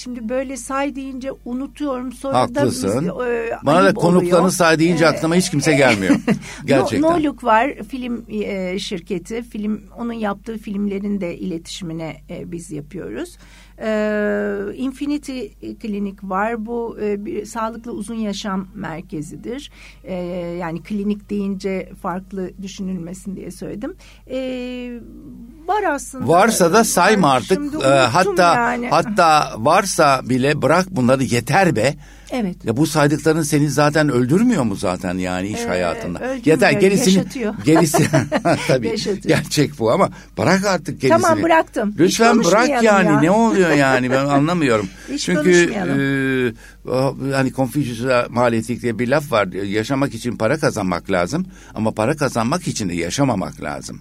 şimdi 0.03 0.29
böyle 0.29 0.57
say 0.57 0.95
deyince 0.95 1.29
unutuyorum. 1.45 2.11
Sonra 2.11 2.37
Haklısın. 2.37 3.07
da 3.07 3.29
e, 3.29 3.51
Bana 3.63 3.83
da 3.83 3.93
konuklarını 3.93 4.37
oluyor. 4.37 4.49
say 4.49 4.79
deyince 4.79 5.07
aklıma 5.07 5.35
hiç 5.35 5.49
kimse 5.49 5.73
gelmiyor. 5.75 6.15
Gerçekten. 6.65 7.01
No, 7.01 7.11
Noluk 7.19 7.43
var 7.43 7.73
film 7.89 8.25
e, 8.29 8.79
şirketi. 8.79 9.43
Film 9.43 9.83
onun 9.97 10.13
yaptığı 10.13 10.57
filmlerin 10.57 11.21
de 11.21 11.37
iletişimine 11.37 12.21
e, 12.29 12.51
biz 12.51 12.71
yapıyoruz. 12.71 13.37
E, 13.79 14.75
Infinity 14.75 15.47
Klinik 15.81 16.23
var. 16.23 16.65
Bu 16.65 16.97
e, 17.01 17.25
bir 17.25 17.45
sağlıklı 17.45 17.91
uzun 17.91 18.15
yaşam 18.15 18.67
merkezidir. 18.75 19.71
E, 20.03 20.13
yani 20.59 20.83
klinik 20.83 21.29
deyince 21.29 21.89
farklı 22.01 22.51
düşünülmesin 22.61 23.35
diye 23.35 23.51
söyledim. 23.51 23.95
E, 24.29 24.37
var 25.67 25.83
aslında. 25.83 26.27
Varsa 26.27 26.73
da 26.73 26.83
sayma 26.83 27.31
artık. 27.31 27.59
unuttum 27.59 27.81
hatta 28.11 28.55
yani. 28.55 28.89
hatta 28.89 29.51
varsa 29.57 30.21
bile 30.29 30.61
bırak 30.61 30.85
bunları 30.91 31.23
yeter 31.23 31.75
be. 31.75 31.95
Evet. 32.31 32.65
Ya 32.65 32.77
bu 32.77 32.87
saydıkların 32.87 33.41
seni 33.41 33.69
zaten 33.69 34.09
öldürmüyor 34.09 34.63
mu 34.63 34.75
zaten 34.75 35.17
yani 35.17 35.47
iş 35.47 35.59
Ee, 35.59 35.67
hayatında? 35.67 36.19
öldürmüyor, 36.19 36.41
Yeter 36.45 36.71
gerisini 36.71 37.13
yaşatıyor. 37.15 37.53
gerisi 37.65 38.07
tabii 38.67 38.87
Yaşatıyor. 38.87 39.37
gerçek 39.37 39.79
bu 39.79 39.91
ama 39.91 40.09
bırak 40.37 40.65
artık 40.65 41.01
gerisini. 41.01 41.21
Tamam, 41.21 41.43
bıraktım. 41.43 41.95
Lütfen 41.99 42.43
bırak 42.43 42.83
yani 42.83 43.07
ya. 43.07 43.19
ne 43.21 43.31
oluyor 43.31 43.69
yani 43.71 44.11
ben 44.11 44.25
anlamıyorum. 44.25 44.89
Hiç 45.11 45.25
Çünkü 45.25 45.71
e, 45.73 47.33
hani 47.33 47.53
Confucius'a 47.53 48.27
maliyetlik 48.29 48.81
diye 48.81 48.99
bir 48.99 49.07
laf 49.07 49.31
var. 49.31 49.47
Yaşamak 49.47 50.13
için 50.13 50.37
para 50.37 50.57
kazanmak 50.57 51.11
lazım 51.11 51.45
ama 51.75 51.91
para 51.91 52.15
kazanmak 52.15 52.67
için 52.67 52.89
de 52.89 52.93
yaşamamak 52.93 53.61
lazım. 53.63 53.99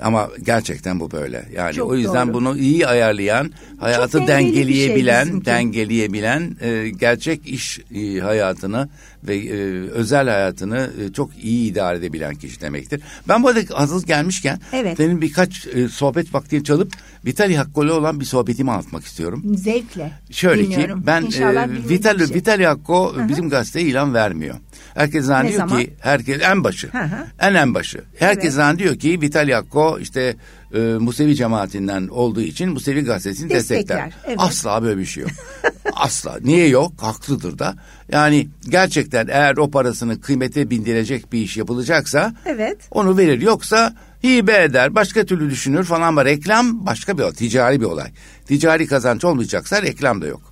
Ama 0.00 0.28
gerçekten 0.42 1.00
bu 1.00 1.10
böyle. 1.10 1.44
Yani 1.56 1.74
Çok 1.74 1.90
o 1.90 1.96
yüzden 1.96 2.26
doğru. 2.28 2.34
bunu 2.34 2.58
iyi 2.58 2.86
ayarlayan, 2.86 3.50
hayatı 3.78 4.20
bir 4.20 4.26
şey 4.26 4.36
dengeleyebilen, 4.36 5.26
bizimki. 5.26 5.46
dengeleyebilen 5.46 6.56
e, 6.60 6.90
gerçek 6.90 7.48
iş 7.48 7.80
e, 7.94 8.20
hayatını 8.20 8.88
ve 9.24 9.36
e, 9.36 9.52
özel 9.90 10.28
hayatını 10.28 10.90
e, 11.04 11.12
çok 11.12 11.30
iyi 11.42 11.70
idare 11.72 11.98
edebilen 11.98 12.34
kişi 12.34 12.60
demektir. 12.60 13.00
Ben 13.28 13.42
bu 13.42 13.48
arada 13.48 13.60
hazır 13.78 14.06
gelmişken 14.06 14.60
Evet. 14.72 14.96
senin 14.96 15.20
birkaç 15.20 15.66
e, 15.66 15.88
sohbet 15.88 16.34
vaktini 16.34 16.64
çalıp 16.64 16.92
Vitali 17.26 17.56
Hakko'yla 17.56 17.94
olan 17.94 18.20
bir 18.20 18.24
sohbetimi 18.24 18.70
anlatmak 18.70 19.04
istiyorum. 19.04 19.42
Zevkle 19.56 20.12
Şöyle 20.30 20.64
dinliyorum. 20.64 21.00
ki 21.00 21.06
ben 21.06 21.22
İnşallah 21.22 21.64
e, 21.68 21.88
Vitali, 21.88 22.26
şey. 22.26 22.36
Vitali 22.36 22.66
Hakko 22.66 23.14
bizim 23.28 23.50
gazeteye 23.50 23.86
ilan 23.86 24.14
vermiyor. 24.14 24.54
Herkes 24.94 25.24
zannediyor 25.24 25.68
ki 25.68 25.94
herkes 26.00 26.42
en 26.42 26.64
başı. 26.64 26.88
Hı 26.92 26.98
hı. 27.02 27.26
En 27.40 27.54
en 27.54 27.74
başı. 27.74 28.00
Herkes 28.18 28.44
Evet. 28.44 28.52
zannediyor 28.54 28.96
ki 28.98 29.20
Vitali 29.20 29.54
Hakko 29.54 29.83
işte 30.00 30.36
e, 30.74 30.78
Musevi 30.78 31.34
cemaatinden 31.34 32.08
olduğu 32.08 32.40
için 32.40 32.70
Musevi 32.70 33.04
gazetesini 33.04 33.50
destekler. 33.50 34.06
Destekler, 34.06 34.12
evet. 34.26 34.36
Asla 34.40 34.82
böyle 34.82 35.00
bir 35.00 35.04
şey 35.04 35.22
yok. 35.22 35.32
Asla. 35.92 36.38
Niye 36.44 36.68
yok? 36.68 36.92
Haklıdır 36.98 37.58
da. 37.58 37.74
Yani 38.12 38.48
gerçekten 38.68 39.26
eğer 39.28 39.56
o 39.56 39.70
parasını 39.70 40.20
kıymete 40.20 40.70
bindirecek 40.70 41.32
bir 41.32 41.38
iş 41.38 41.56
yapılacaksa 41.56 42.34
Evet. 42.46 42.78
onu 42.90 43.16
verir. 43.16 43.40
Yoksa 43.40 43.94
hibe 44.24 44.62
eder, 44.62 44.94
başka 44.94 45.24
türlü 45.24 45.50
düşünür 45.50 45.84
falan 45.84 46.02
ama 46.08 46.24
reklam 46.24 46.86
başka 46.86 47.18
bir 47.18 47.22
olay, 47.22 47.32
ticari 47.32 47.80
bir 47.80 47.86
olay. 47.86 48.10
Ticari 48.46 48.86
kazanç 48.86 49.24
olmayacaksa 49.24 49.82
reklam 49.82 50.22
da 50.22 50.26
yok. 50.26 50.42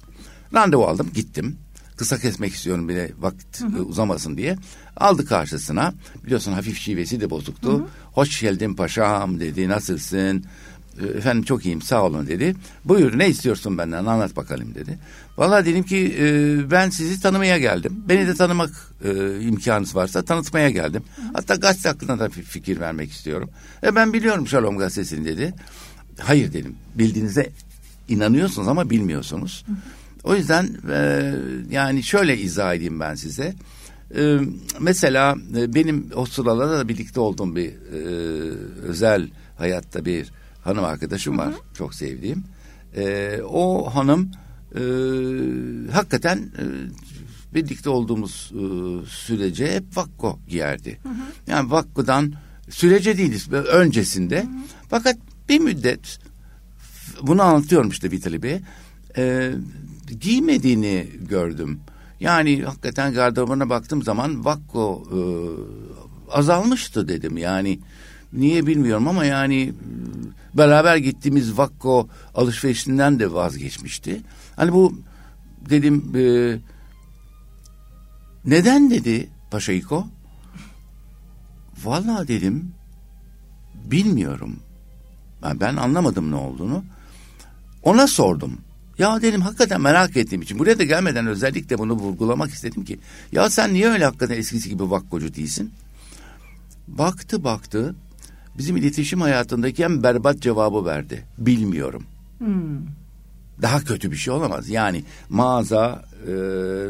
Randevu 0.55 0.85
aldım, 0.87 1.11
gittim. 1.15 1.57
Kısa 2.03 2.19
kesmek 2.19 2.55
istiyorum 2.55 2.89
bile 2.89 3.13
vakit 3.21 3.61
hı 3.61 3.67
hı. 3.67 3.83
uzamasın 3.83 4.37
diye. 4.37 4.57
Aldı 4.97 5.27
karşısına. 5.27 5.95
Biliyorsun 6.25 6.53
hafif 6.53 6.79
şivesi 6.79 7.21
de 7.21 7.31
bozuktu. 7.31 7.73
Hı 7.73 7.77
hı. 7.77 7.87
Hoş 8.13 8.41
geldin 8.41 8.75
paşam 8.75 9.41
dedi. 9.41 9.69
Nasılsın? 9.69 10.45
Efendim 11.17 11.43
çok 11.43 11.67
iyiyim 11.67 11.83
sağ 11.83 12.03
olun 12.03 12.27
dedi. 12.27 12.55
Buyur 12.85 13.19
ne 13.19 13.29
istiyorsun 13.29 13.79
benden 13.79 14.05
anlat 14.05 14.37
bakalım 14.37 14.75
dedi. 14.75 14.99
Vallahi 15.37 15.67
dedim 15.67 15.83
ki 15.83 16.17
e, 16.19 16.57
ben 16.71 16.91
sizi 16.91 17.21
tanımaya 17.21 17.59
geldim. 17.59 18.05
Beni 18.09 18.27
de 18.27 18.35
tanımak 18.35 18.71
e, 19.05 19.41
imkanınız 19.41 19.97
varsa 19.97 20.23
tanıtmaya 20.23 20.71
geldim. 20.71 21.03
Hatta 21.33 21.55
gazete 21.55 21.89
hakkında 21.89 22.19
da 22.19 22.29
bir 22.29 22.43
fikir 22.43 22.81
vermek 22.81 23.13
istiyorum. 23.13 23.51
E 23.85 23.95
ben 23.95 24.13
biliyorum 24.13 24.49
Şalom 24.49 24.79
gazetesini 24.79 25.25
dedi. 25.25 25.55
Hayır 26.19 26.53
dedim 26.53 26.75
bildiğinize 26.95 27.51
inanıyorsunuz 28.09 28.69
ama 28.69 28.91
bilmiyorsunuz. 28.91 29.65
O 30.25 30.35
yüzden 30.35 30.77
e, 30.91 31.33
yani 31.71 32.03
şöyle 32.03 32.39
izah 32.39 32.75
edeyim 32.75 33.01
ben 33.01 33.15
size. 33.15 33.55
E, 34.17 34.39
mesela 34.81 35.37
e, 35.57 35.75
benim 35.75 36.11
o 36.15 36.27
sıralarda 36.27 36.79
da 36.79 36.89
birlikte 36.89 37.21
olduğum 37.21 37.57
bir 37.57 37.69
e, 37.69 37.99
özel 38.83 39.29
hayatta 39.59 40.05
bir 40.05 40.31
hanım 40.65 40.85
arkadaşım 40.85 41.39
var. 41.39 41.47
Hı 41.49 41.51
hı. 41.51 41.75
Çok 41.75 41.95
sevdiğim. 41.95 42.45
E, 42.97 43.39
o 43.49 43.95
hanım 43.95 44.31
e, 44.75 44.83
hakikaten 45.93 46.39
e, 46.39 46.65
birlikte 47.55 47.91
olduğumuz 47.91 48.53
e, 48.55 48.63
sürece 49.07 49.75
hep 49.75 49.97
vakko 49.97 50.39
giyerdi. 50.49 50.99
Hı 51.03 51.09
hı. 51.09 51.13
Yani 51.47 51.71
vakkodan 51.71 52.33
sürece 52.71 53.19
değiliz 53.19 53.53
öncesinde. 53.53 54.39
Hı 54.39 54.47
hı. 54.47 54.63
Fakat 54.91 55.17
bir 55.49 55.59
müddet 55.59 56.19
bunu 57.23 57.43
anlatıyorum 57.43 57.91
işte 57.91 58.11
Vitali 58.11 58.43
Bey. 58.43 58.61
E, 59.17 59.53
giymediğini 60.21 61.07
gördüm. 61.29 61.81
Yani 62.21 62.63
hakikaten 62.63 63.13
gardırobuna 63.15 63.69
baktığım 63.69 64.03
zaman 64.03 64.45
vakko 64.45 65.03
e, 65.11 65.19
azalmıştı 66.33 67.09
dedim. 67.09 67.37
Yani 67.37 67.79
niye 68.33 68.67
bilmiyorum 68.67 69.09
ama 69.09 69.25
yani 69.25 69.75
beraber 70.55 70.97
gittiğimiz 70.97 71.59
Vakko 71.59 72.09
alışverişinden 72.35 73.19
de 73.19 73.33
vazgeçmişti. 73.33 74.21
Hani 74.57 74.73
bu 74.73 74.99
dedim 75.71 76.13
e, 76.17 76.25
neden 78.45 78.91
dedi 78.91 79.29
Paşa 79.51 79.73
İko? 79.73 80.07
Vallahi 81.85 82.29
dedim 82.29 82.73
bilmiyorum. 83.75 84.57
Ben, 85.43 85.61
ben 85.61 85.77
anlamadım 85.77 86.31
ne 86.31 86.37
olduğunu. 86.37 86.85
Ona 87.83 88.07
sordum. 88.07 88.59
Ya 89.03 89.23
dedim 89.23 89.41
hakikaten 89.41 89.81
merak 89.81 90.17
ettiğim 90.17 90.43
için 90.43 90.59
buraya 90.59 90.79
da 90.79 90.85
gelmeden 90.85 91.27
özellikle 91.27 91.79
bunu 91.79 91.93
vurgulamak 91.93 92.51
istedim 92.51 92.85
ki 92.85 92.99
ya 93.33 93.51
sen 93.51 93.75
niye 93.75 93.89
öyle 93.89 94.05
hakikaten 94.05 94.37
eskisi 94.37 94.69
gibi 94.69 94.91
vakkocu 94.91 95.35
değilsin? 95.35 95.73
Baktı 96.89 97.45
baktı 97.45 97.95
bizim 98.59 98.77
iletişim 98.77 99.21
hayatındaki 99.21 99.83
en 99.83 100.03
berbat 100.03 100.41
cevabı 100.41 100.85
verdi. 100.85 101.25
Bilmiyorum. 101.39 102.05
Hmm. 102.39 103.02
Daha 103.63 103.81
kötü 103.81 104.11
bir 104.11 104.17
şey 104.17 104.35
olamaz. 104.35 104.69
Yani 104.69 105.05
mağaza 105.29 106.05
e, 106.27 106.33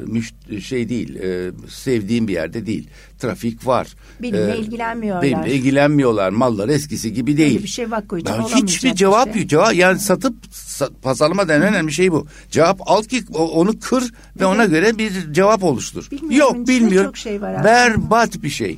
müşt 0.06 0.34
şey 0.62 0.88
değil, 0.88 1.16
e, 1.16 1.50
sevdiğim 1.68 2.28
bir 2.28 2.32
yerde 2.32 2.66
değil. 2.66 2.88
Trafik 3.18 3.66
var. 3.66 3.88
Benimle 4.22 4.54
ee, 4.54 4.58
ilgilenmiyorlar. 4.58 5.22
Benimle 5.22 5.54
ilgilenmiyorlar. 5.54 6.30
Mallar 6.30 6.68
eskisi 6.68 7.12
gibi 7.12 7.36
değil. 7.36 7.52
Öyle 7.52 7.62
bir 7.62 7.68
şey 7.68 7.90
vakko 7.90 8.18
için 8.18 8.32
Hiçbir 8.56 8.94
cevap 8.94 9.32
şey. 9.32 9.42
yok. 9.42 9.50
Cevap, 9.50 9.74
yani 9.74 9.98
satıp 9.98 10.34
sat, 10.50 11.02
pazarlama 11.02 11.48
denen 11.48 11.68
önemli 11.68 11.92
şey 11.92 12.12
bu. 12.12 12.26
Cevap 12.50 12.90
al 12.90 13.02
ki 13.02 13.24
onu 13.34 13.80
kır 13.80 14.02
ve 14.02 14.06
evet. 14.36 14.46
ona 14.46 14.64
göre 14.64 14.98
bir 14.98 15.32
cevap 15.32 15.64
oluştur. 15.64 16.08
Bilmiyorum, 16.10 16.56
yok 16.58 16.68
bilmiyorum. 16.68 17.08
Çok 17.08 17.16
şey 17.16 17.42
var 17.42 17.64
Berbat 17.64 18.42
bir 18.42 18.50
şey. 18.50 18.76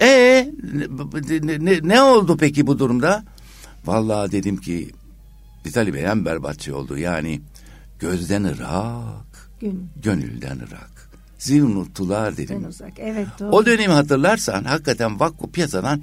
E 0.00 0.48
ne, 1.42 1.64
ne, 1.64 1.78
ne 1.82 2.02
oldu 2.02 2.36
peki 2.40 2.66
bu 2.66 2.78
durumda? 2.78 3.24
Vallahi 3.84 4.32
dedim 4.32 4.56
ki 4.56 4.90
İtalya 5.68 5.94
Bey 5.94 6.04
en 6.04 6.24
berbatçı 6.24 6.76
oldu. 6.76 6.98
Yani 6.98 7.40
gözden 7.98 8.44
ırak, 8.44 9.50
Gün. 9.60 9.88
gönülden 10.02 10.56
ırak. 10.56 11.10
Sizi 11.38 11.62
unuttular 11.62 12.36
dedim. 12.36 12.64
uzak. 12.68 12.92
Evet, 12.98 13.26
doğru. 13.40 13.50
O 13.50 13.66
dönemi 13.66 13.92
hatırlarsan 13.92 14.64
hakikaten 14.64 15.20
Vakko 15.20 15.50
piyasadan 15.50 16.02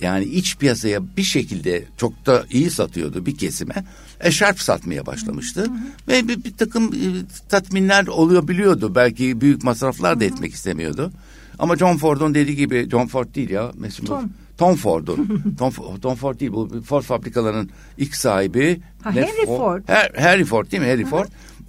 yani 0.00 0.24
iç 0.24 0.56
piyasaya 0.56 1.16
bir 1.16 1.22
şekilde 1.22 1.84
çok 1.96 2.26
da 2.26 2.44
iyi 2.50 2.70
satıyordu 2.70 3.26
bir 3.26 3.36
kesime. 3.36 3.74
Eşarp 4.20 4.60
satmaya 4.60 5.06
başlamıştı. 5.06 5.60
Hı 5.60 5.64
hı. 5.64 5.78
Ve 6.08 6.28
bir, 6.28 6.44
bir 6.44 6.56
takım 6.56 6.94
e, 6.94 7.08
tatminler 7.48 8.06
oluyor 8.06 8.48
biliyordu. 8.48 8.94
Belki 8.94 9.40
büyük 9.40 9.64
masraflar 9.64 10.20
da 10.20 10.24
hı 10.24 10.28
hı. 10.28 10.32
etmek 10.34 10.54
istemiyordu. 10.54 11.12
Ama 11.58 11.76
John 11.76 11.96
Ford'un 11.96 12.34
dediği 12.34 12.56
gibi 12.56 12.88
John 12.90 13.06
Ford 13.06 13.34
değil 13.34 13.50
ya. 13.50 13.72
Mesela 13.74 14.06
Tom. 14.06 14.30
Tom 14.58 14.76
Ford'un. 14.76 15.42
Tom, 15.58 15.72
Tom 16.02 16.14
Ford 16.14 16.40
değil 16.40 16.52
bu 16.52 16.82
Ford 16.82 17.02
fabrikalarının 17.02 17.70
ilk 17.98 18.16
sahibi. 18.16 18.80
Ha, 19.02 19.12
Henry 19.12 19.46
Ford. 19.46 19.82
Her, 19.86 20.10
Harry 20.18 20.44
Ford 20.44 20.70
değil 20.70 20.82
mi? 20.82 20.88
Harry 20.88 21.04
Ford. 21.04 21.26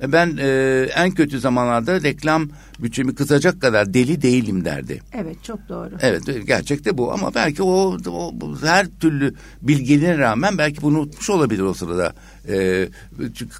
Ben 0.07 0.37
e, 0.37 0.47
en 0.95 1.11
kötü 1.11 1.39
zamanlarda 1.39 2.01
reklam 2.01 2.49
bütçemi 2.79 3.15
kızacak 3.15 3.61
kadar 3.61 3.93
deli 3.93 4.21
değilim 4.21 4.65
derdi. 4.65 5.01
Evet 5.13 5.43
çok 5.43 5.69
doğru. 5.69 5.89
Evet 6.01 6.47
gerçekte 6.47 6.97
bu 6.97 7.13
ama 7.13 7.35
belki 7.35 7.63
o, 7.63 7.97
o 8.11 8.33
her 8.63 8.87
türlü 8.99 9.33
bilgiliğine 9.61 10.17
rağmen 10.17 10.57
belki 10.57 10.81
bunu 10.81 10.99
unutmuş 10.99 11.29
olabilir 11.29 11.61
o 11.61 11.73
sırada. 11.73 12.13
E, 12.49 12.87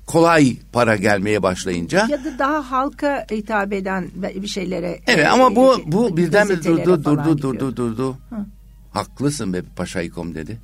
kolay 0.05 0.57
para 0.73 0.95
gelmeye 0.95 1.43
başlayınca. 1.43 2.07
Ya 2.09 2.23
da 2.23 2.39
daha 2.39 2.71
halka 2.71 3.25
hitap 3.31 3.73
eden 3.73 4.09
bir 4.35 4.47
şeylere. 4.47 4.99
Evet 5.07 5.25
e, 5.25 5.27
ama 5.27 5.55
bu 5.55 5.79
bu 5.85 6.17
birden 6.17 6.49
durdu 6.49 7.03
durdu 7.03 7.41
durdu 7.41 7.77
durdu. 7.77 8.17
Haklısın 8.97 9.53
be 9.53 9.61
Paşaykom 9.75 10.35
dedi. 10.35 10.57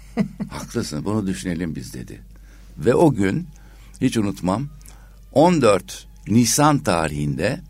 Haklısın 0.50 1.04
bunu 1.04 1.26
düşünelim 1.26 1.74
biz 1.74 1.94
dedi. 1.94 2.20
Ve 2.78 2.94
o 2.94 3.12
gün 3.12 3.46
hiç 4.00 4.16
unutmam 4.16 4.68
14 5.32 6.06
Nisan 6.28 6.78
tarihinde 6.78 7.60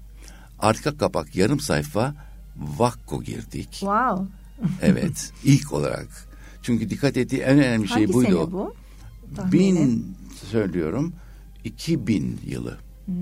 arka 0.58 0.96
kapak 0.98 1.36
yarım 1.36 1.60
sayfa 1.60 2.14
Vakko 2.56 3.22
girdik. 3.22 3.70
Wow. 3.70 4.26
evet 4.82 5.32
ilk 5.44 5.72
olarak. 5.72 6.08
Çünkü 6.62 6.90
dikkat 6.90 7.16
ettiği 7.16 7.40
en 7.40 7.58
önemli 7.58 7.88
şey 7.88 7.96
Hangi 7.96 8.12
buydu. 8.12 8.28
Sene 8.28 8.52
bu? 8.52 8.74
Bin 9.52 10.16
söylüyorum 10.50 11.12
2000 11.64 12.40
yılı. 12.46 12.78
Hmm. 13.06 13.14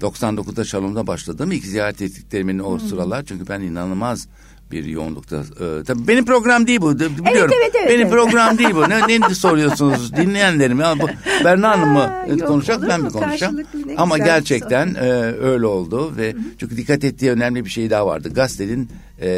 99'da 0.00 0.64
Şalom'da 0.64 1.06
başladım. 1.06 1.52
İlk 1.52 1.64
ziyaret 1.64 2.02
ettiklerimin 2.02 2.58
o 2.58 2.72
hmm. 2.72 2.88
sıralar. 2.88 3.24
Çünkü 3.24 3.48
ben 3.48 3.60
inanılmaz 3.60 4.28
bir 4.72 4.84
yoğunlukta. 4.84 5.36
Ee, 5.36 5.84
tabii 5.84 6.08
benim 6.08 6.24
program 6.24 6.66
değil 6.66 6.80
bu. 6.80 6.94
Biliyorum. 6.94 7.20
Evet, 7.26 7.50
evet, 7.62 7.74
evet, 7.74 7.88
benim 7.88 8.00
evet. 8.00 8.12
program 8.12 8.58
değil 8.58 8.74
bu. 8.74 8.88
Ne, 8.88 9.20
ne 9.28 9.34
soruyorsunuz 9.34 10.16
dinleyenlerim? 10.16 10.80
Ya 10.80 10.94
bu 11.00 11.08
Berna 11.44 11.70
Hanım 11.70 11.88
mı 11.88 12.38
konuşacak 12.46 12.88
ben 12.88 13.00
mi 13.00 13.10
konuşacağım? 13.10 13.60
Ama 13.96 14.18
gerçekten 14.18 14.94
e, 14.94 15.10
öyle 15.40 15.66
oldu 15.66 16.16
ve 16.16 16.32
Hı-hı. 16.32 16.40
çünkü 16.58 16.76
dikkat 16.76 17.04
ettiği 17.04 17.30
önemli 17.30 17.64
bir 17.64 17.70
şey 17.70 17.90
daha 17.90 18.06
vardı. 18.06 18.34
Gazetenin 18.34 18.90
e, 19.22 19.28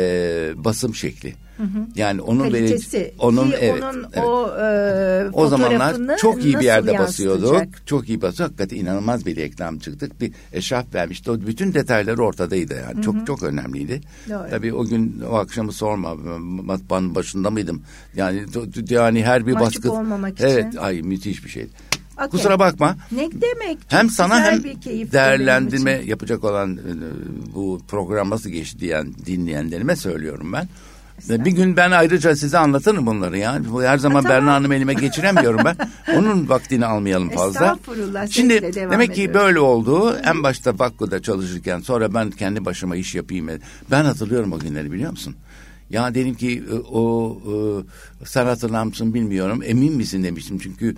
basım 0.54 0.94
şekli. 0.94 1.34
Hı 1.62 1.66
hı. 1.66 1.86
Yani 1.94 2.20
onun 2.20 2.50
Kalitesi. 2.50 3.14
onun 3.18 3.50
Ki 3.50 3.56
evet, 3.60 3.82
onun 3.82 4.06
evet. 4.12 4.24
o 4.24 4.56
e, 4.60 5.30
o 5.32 5.46
zamanlar 5.46 6.16
çok 6.18 6.44
iyi 6.44 6.54
bir 6.54 6.64
yerde 6.64 6.98
basıyorduk. 6.98 7.86
Çok 7.86 8.08
iyi 8.08 8.22
basıyorduk. 8.22 8.60
Hakikaten 8.60 8.84
inanılmaz 8.84 9.26
bir 9.26 9.36
reklam 9.36 9.78
çıktık. 9.78 10.20
Bir 10.20 10.32
eşarp 10.52 10.94
vermişti. 10.94 11.30
O 11.30 11.40
bütün 11.40 11.74
detayları 11.74 12.22
ortadaydı 12.22 12.74
yani. 12.74 12.94
Hı 12.94 12.98
hı. 12.98 13.02
Çok 13.02 13.26
çok 13.26 13.42
önemliydi. 13.42 14.00
Doğru. 14.28 14.50
Tabii 14.50 14.74
o 14.74 14.84
gün 14.84 15.22
o 15.30 15.34
akşamı 15.34 15.72
sorma. 15.72 16.14
Matbaanın 16.38 17.14
başında 17.14 17.50
mıydım? 17.50 17.82
Yani 18.16 18.44
yani 18.90 19.24
her 19.24 19.46
bir 19.46 19.52
Mahcup 19.52 19.84
baskı. 19.84 19.92
olmamak 19.92 20.40
evet, 20.40 20.52
için. 20.52 20.62
Evet, 20.62 20.78
ay 20.78 21.02
müthiş 21.02 21.44
bir 21.44 21.50
şeydi. 21.50 21.70
Okay. 22.16 22.28
Kusura 22.28 22.58
bakma. 22.58 22.96
Ne 23.12 23.28
demek? 23.32 23.80
Çok 23.80 23.92
hem 23.92 24.10
sana 24.10 24.40
hem 24.40 24.62
değerlendirme 25.12 25.90
yapacak 25.90 26.44
olan 26.44 26.76
e, 26.76 26.90
bu 27.54 27.80
program 27.88 28.30
nasıl 28.30 28.50
geçti 28.50 28.78
diyen 28.80 29.14
dinleyenlerime 29.26 29.96
söylüyorum 29.96 30.52
ben. 30.52 30.68
Bir 31.28 31.50
gün 31.50 31.76
ben 31.76 31.90
ayrıca 31.90 32.36
size 32.36 32.58
anlatırım 32.58 33.06
bunları 33.06 33.38
ya. 33.38 33.60
Her 33.82 33.98
zaman 33.98 34.22
tamam. 34.22 34.36
Berna 34.38 34.52
Hanım 34.52 34.72
elime 34.72 34.94
geçiremiyorum 34.94 35.60
ben. 35.64 35.76
Onun 36.16 36.48
vaktini 36.48 36.86
almayalım 36.86 37.30
fazla. 37.30 37.66
Estağfurullah. 37.66 38.28
Şimdi 38.28 38.74
demek 38.74 39.14
ki 39.14 39.34
böyle 39.34 39.58
oldu. 39.58 40.16
En 40.24 40.42
başta 40.42 40.78
Vakko'da 40.78 41.22
çalışırken 41.22 41.80
sonra 41.80 42.14
ben 42.14 42.30
kendi 42.30 42.64
başıma 42.64 42.96
iş 42.96 43.14
yapayım. 43.14 43.48
Ben 43.90 44.04
hatırlıyorum 44.04 44.52
o 44.52 44.58
günleri 44.58 44.92
biliyor 44.92 45.10
musun? 45.10 45.36
Ya 45.92 46.14
dedim 46.14 46.34
ki 46.34 46.64
e, 46.70 46.74
o 46.74 47.36
e, 48.20 48.24
sen 48.26 48.46
hatırlar 48.46 48.84
mısın 48.84 49.14
bilmiyorum 49.14 49.62
emin 49.66 49.96
misin 49.96 50.24
demiştim 50.24 50.58
çünkü 50.58 50.96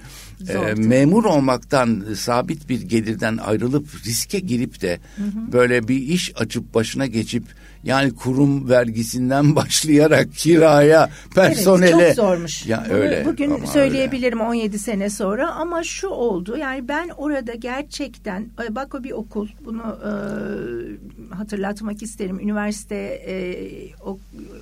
e, 0.49 0.75
memur 0.75 1.25
olmaktan 1.25 2.05
sabit 2.17 2.69
bir 2.69 2.81
gelirden 2.81 3.37
ayrılıp 3.37 3.87
riske 4.07 4.39
girip 4.39 4.81
de 4.81 4.99
hı 5.17 5.23
hı. 5.23 5.53
böyle 5.53 5.89
bir 5.89 5.97
iş 5.97 6.33
açıp 6.37 6.75
başına 6.75 7.07
geçip 7.07 7.45
yani 7.85 8.15
kurum 8.15 8.69
vergisinden 8.69 9.57
başlayarak 9.57 10.35
kiraya, 10.35 11.11
personele. 11.35 12.03
Evet, 12.03 12.17
çok 12.17 12.27
zormuş. 12.27 12.67
Ya 12.67 12.87
öyle. 12.91 13.25
Bugün 13.25 13.65
söyleyebilirim 13.65 14.41
öyle. 14.41 14.49
17 14.49 14.79
sene 14.79 15.11
sonra 15.11 15.51
ama 15.51 15.83
şu 15.83 16.09
oldu. 16.09 16.57
Yani 16.57 16.89
ben 16.89 17.09
orada 17.09 17.55
gerçekten 17.55 18.49
bak 18.71 18.95
o 18.95 19.05
bir 19.05 19.11
okul. 19.11 19.49
Bunu 19.65 19.83
e, 19.83 21.35
hatırlatmak 21.35 22.03
isterim. 22.03 22.41
Üniversite 22.41 22.97
e, 23.27 23.35
ok, 24.03 24.21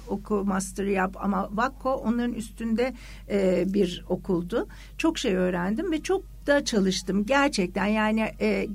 oku, 0.09 0.45
master 0.45 0.85
yap 0.85 1.17
ama 1.21 1.49
Vakko 1.53 1.91
onların 1.91 2.35
üstünde 2.35 2.95
e, 3.31 3.65
bir 3.67 4.05
okuldu. 4.09 4.69
Çok 4.99 5.19
şey 5.19 5.35
öğrendim 5.35 5.93
ve 5.93 6.03
çok 6.03 6.23
da 6.47 6.65
çalıştım. 6.65 7.27
Gerçekten 7.27 7.87
yani 7.87 8.29
e, 8.41 8.69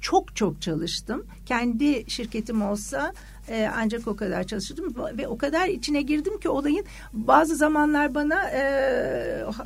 çok 0.00 0.36
çok 0.36 0.62
çalıştım. 0.62 1.26
Kendi 1.46 2.10
şirketim 2.10 2.62
olsa 2.62 3.12
e, 3.48 3.70
ancak 3.76 4.08
o 4.08 4.16
kadar 4.16 4.44
çalışırdım 4.44 4.94
ve 5.18 5.28
o 5.28 5.38
kadar 5.38 5.68
içine 5.68 6.02
girdim 6.02 6.38
ki 6.40 6.48
olayın 6.48 6.84
bazı 7.12 7.56
zamanlar 7.56 8.14
bana 8.14 8.50
e, 8.50 8.64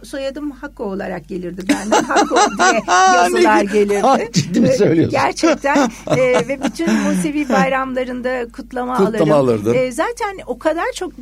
soyadım 0.03 0.51
Hakko 0.51 0.85
olarak 0.85 1.29
gelirdi. 1.29 1.62
Benden 1.69 2.03
Hakko 2.03 2.37
diye 2.59 2.81
yazılar 3.14 3.62
gelirdi. 3.62 3.99
Ha, 3.99 4.19
ciddi 4.33 4.61
mi 4.61 4.69
söylüyorsun? 4.69 5.11
Gerçekten 5.11 5.91
e, 6.17 6.17
ve 6.49 6.59
bütün 6.64 6.93
Musevi 6.93 7.49
bayramlarında 7.49 8.49
kutlama, 8.53 8.97
kutlama 8.97 9.14
alırım. 9.14 9.33
alırdın. 9.33 9.75
E, 9.75 9.93
zaten 9.93 10.38
o 10.47 10.59
kadar 10.59 10.87
çok 10.95 11.12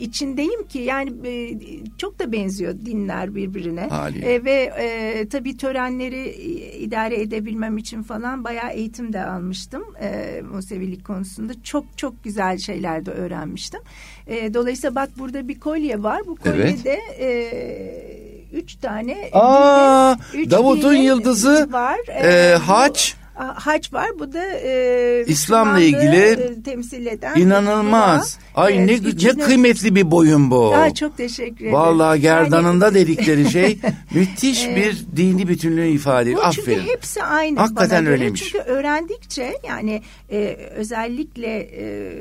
içindeyim 0.00 0.66
ki 0.68 0.78
yani 0.78 1.12
e, 1.28 1.58
çok 1.98 2.18
da 2.18 2.32
benziyor 2.32 2.74
dinler 2.86 3.34
birbirine. 3.34 3.88
E, 4.22 4.44
ve 4.44 4.72
e, 4.78 5.28
tabii 5.28 5.56
törenleri 5.56 6.30
idare 6.78 7.20
edebilmem 7.20 7.78
için 7.78 8.02
falan 8.02 8.44
bayağı 8.44 8.70
eğitim 8.70 9.12
de 9.12 9.24
almıştım. 9.24 9.82
E, 10.02 10.40
Musevilik 10.52 11.04
konusunda 11.04 11.52
çok 11.62 11.79
çok 11.80 11.98
çok 11.98 12.24
güzel 12.24 12.58
şeyler 12.58 13.06
de 13.06 13.10
öğrenmiştim. 13.10 13.80
E, 14.26 14.54
dolayısıyla 14.54 14.94
bak 14.94 15.10
burada 15.18 15.48
bir 15.48 15.60
kolye 15.60 16.02
var. 16.02 16.22
Bu 16.26 16.36
kolyede 16.36 17.00
evet. 17.18 17.54
e, 17.54 18.56
üç 18.56 18.74
tane 18.74 19.30
Aa, 19.32 20.16
üç 20.34 20.50
Davut'un 20.50 20.94
yıldızı 20.94 21.68
var. 21.72 21.98
E, 22.08 22.28
e, 22.28 22.54
haç 22.54 23.16
haç 23.44 23.92
var. 23.92 24.10
Bu 24.18 24.32
da 24.32 24.44
e, 24.44 25.24
İslam'la 25.26 25.80
ilgili 25.80 26.16
e, 26.16 26.62
temsil 26.62 27.06
eden. 27.06 27.36
İnanılmaz. 27.36 28.38
Dua. 28.54 28.64
Ay 28.64 28.78
evet, 28.78 29.02
ne 29.02 29.08
içine... 29.08 29.32
ne 29.36 29.42
kıymetli 29.42 29.94
bir 29.94 30.10
boyun 30.10 30.50
bu. 30.50 30.74
Aa, 30.74 30.94
çok 30.94 31.16
teşekkür 31.16 31.64
ederim. 31.64 31.72
Vallahi 31.72 32.20
gerdanında 32.20 32.84
yani... 32.84 32.94
dedikleri 32.94 33.50
şey 33.50 33.78
müthiş 34.14 34.68
bir 34.68 35.04
dini 35.16 35.48
bütünlüğü 35.48 35.88
ifade 35.88 36.30
ediyor. 36.30 36.44
Aferin. 36.44 36.78
Çünkü 36.78 36.92
hepsi 36.92 37.22
aynı. 37.22 37.58
Hakikaten 37.60 38.06
öyleymiş. 38.06 38.42
Çünkü 38.42 38.58
öğrendikçe 38.58 39.54
yani 39.68 40.02
e, 40.30 40.56
özellikle 40.76 41.58
e, 41.58 42.12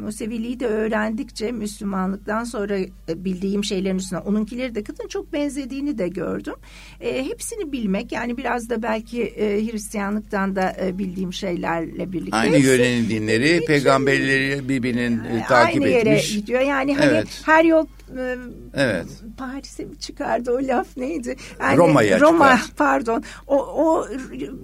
Museviliği 0.00 0.60
de 0.60 0.66
öğrendikçe 0.66 1.52
Müslümanlıktan 1.52 2.44
sonra 2.44 2.78
e, 2.78 2.88
bildiğim 3.08 3.64
şeylerin 3.64 3.98
üstüne 3.98 4.18
onunkileri 4.18 4.74
de 4.74 4.82
katın 4.82 5.08
çok 5.08 5.32
benzediğini 5.32 5.98
de 5.98 6.08
gördüm. 6.08 6.54
E, 7.00 7.24
hepsini 7.24 7.72
bilmek 7.72 8.12
yani 8.12 8.36
biraz 8.36 8.70
da 8.70 8.82
belki 8.82 9.22
e, 9.22 9.72
Hristiyanlıktan 9.72 10.56
da 10.56 10.76
e, 10.82 10.98
bildiğim 10.98 11.32
şeylerle 11.32 12.12
birlikte. 12.12 12.36
Aynı 12.36 12.56
yörenin 12.56 13.08
dinleri, 13.08 13.56
için, 13.56 13.66
peygamberleri 13.66 14.68
birbirinin 14.68 15.24
e, 15.24 15.44
takip 15.48 15.82
aynı 15.82 15.88
etmiş. 15.88 16.06
Aynı 16.06 16.08
yere 16.08 16.40
gidiyor. 16.40 16.60
Yani 16.60 16.94
hani 16.96 17.10
evet. 17.12 17.42
her 17.44 17.64
yol 17.64 17.86
e, 18.18 18.36
evet. 18.74 19.06
Paris'e 19.36 19.84
mi 19.84 19.98
çıkardı 19.98 20.52
o 20.52 20.58
laf 20.68 20.96
neydi? 20.96 21.36
Yani 21.60 21.76
Roma'ya 21.76 22.20
Roma 22.20 22.56
çıkar. 22.56 22.70
pardon. 22.76 23.24
O, 23.46 23.56
o 23.56 24.08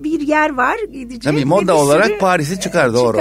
bir 0.05 0.21
yer 0.21 0.55
var 0.55 0.77
gidecek. 0.93 1.23
Tabii 1.23 1.45
moda 1.45 1.77
olarak 1.77 2.21
Paris'i 2.21 2.61
çıkar 2.61 2.95
doğru. 2.95 3.19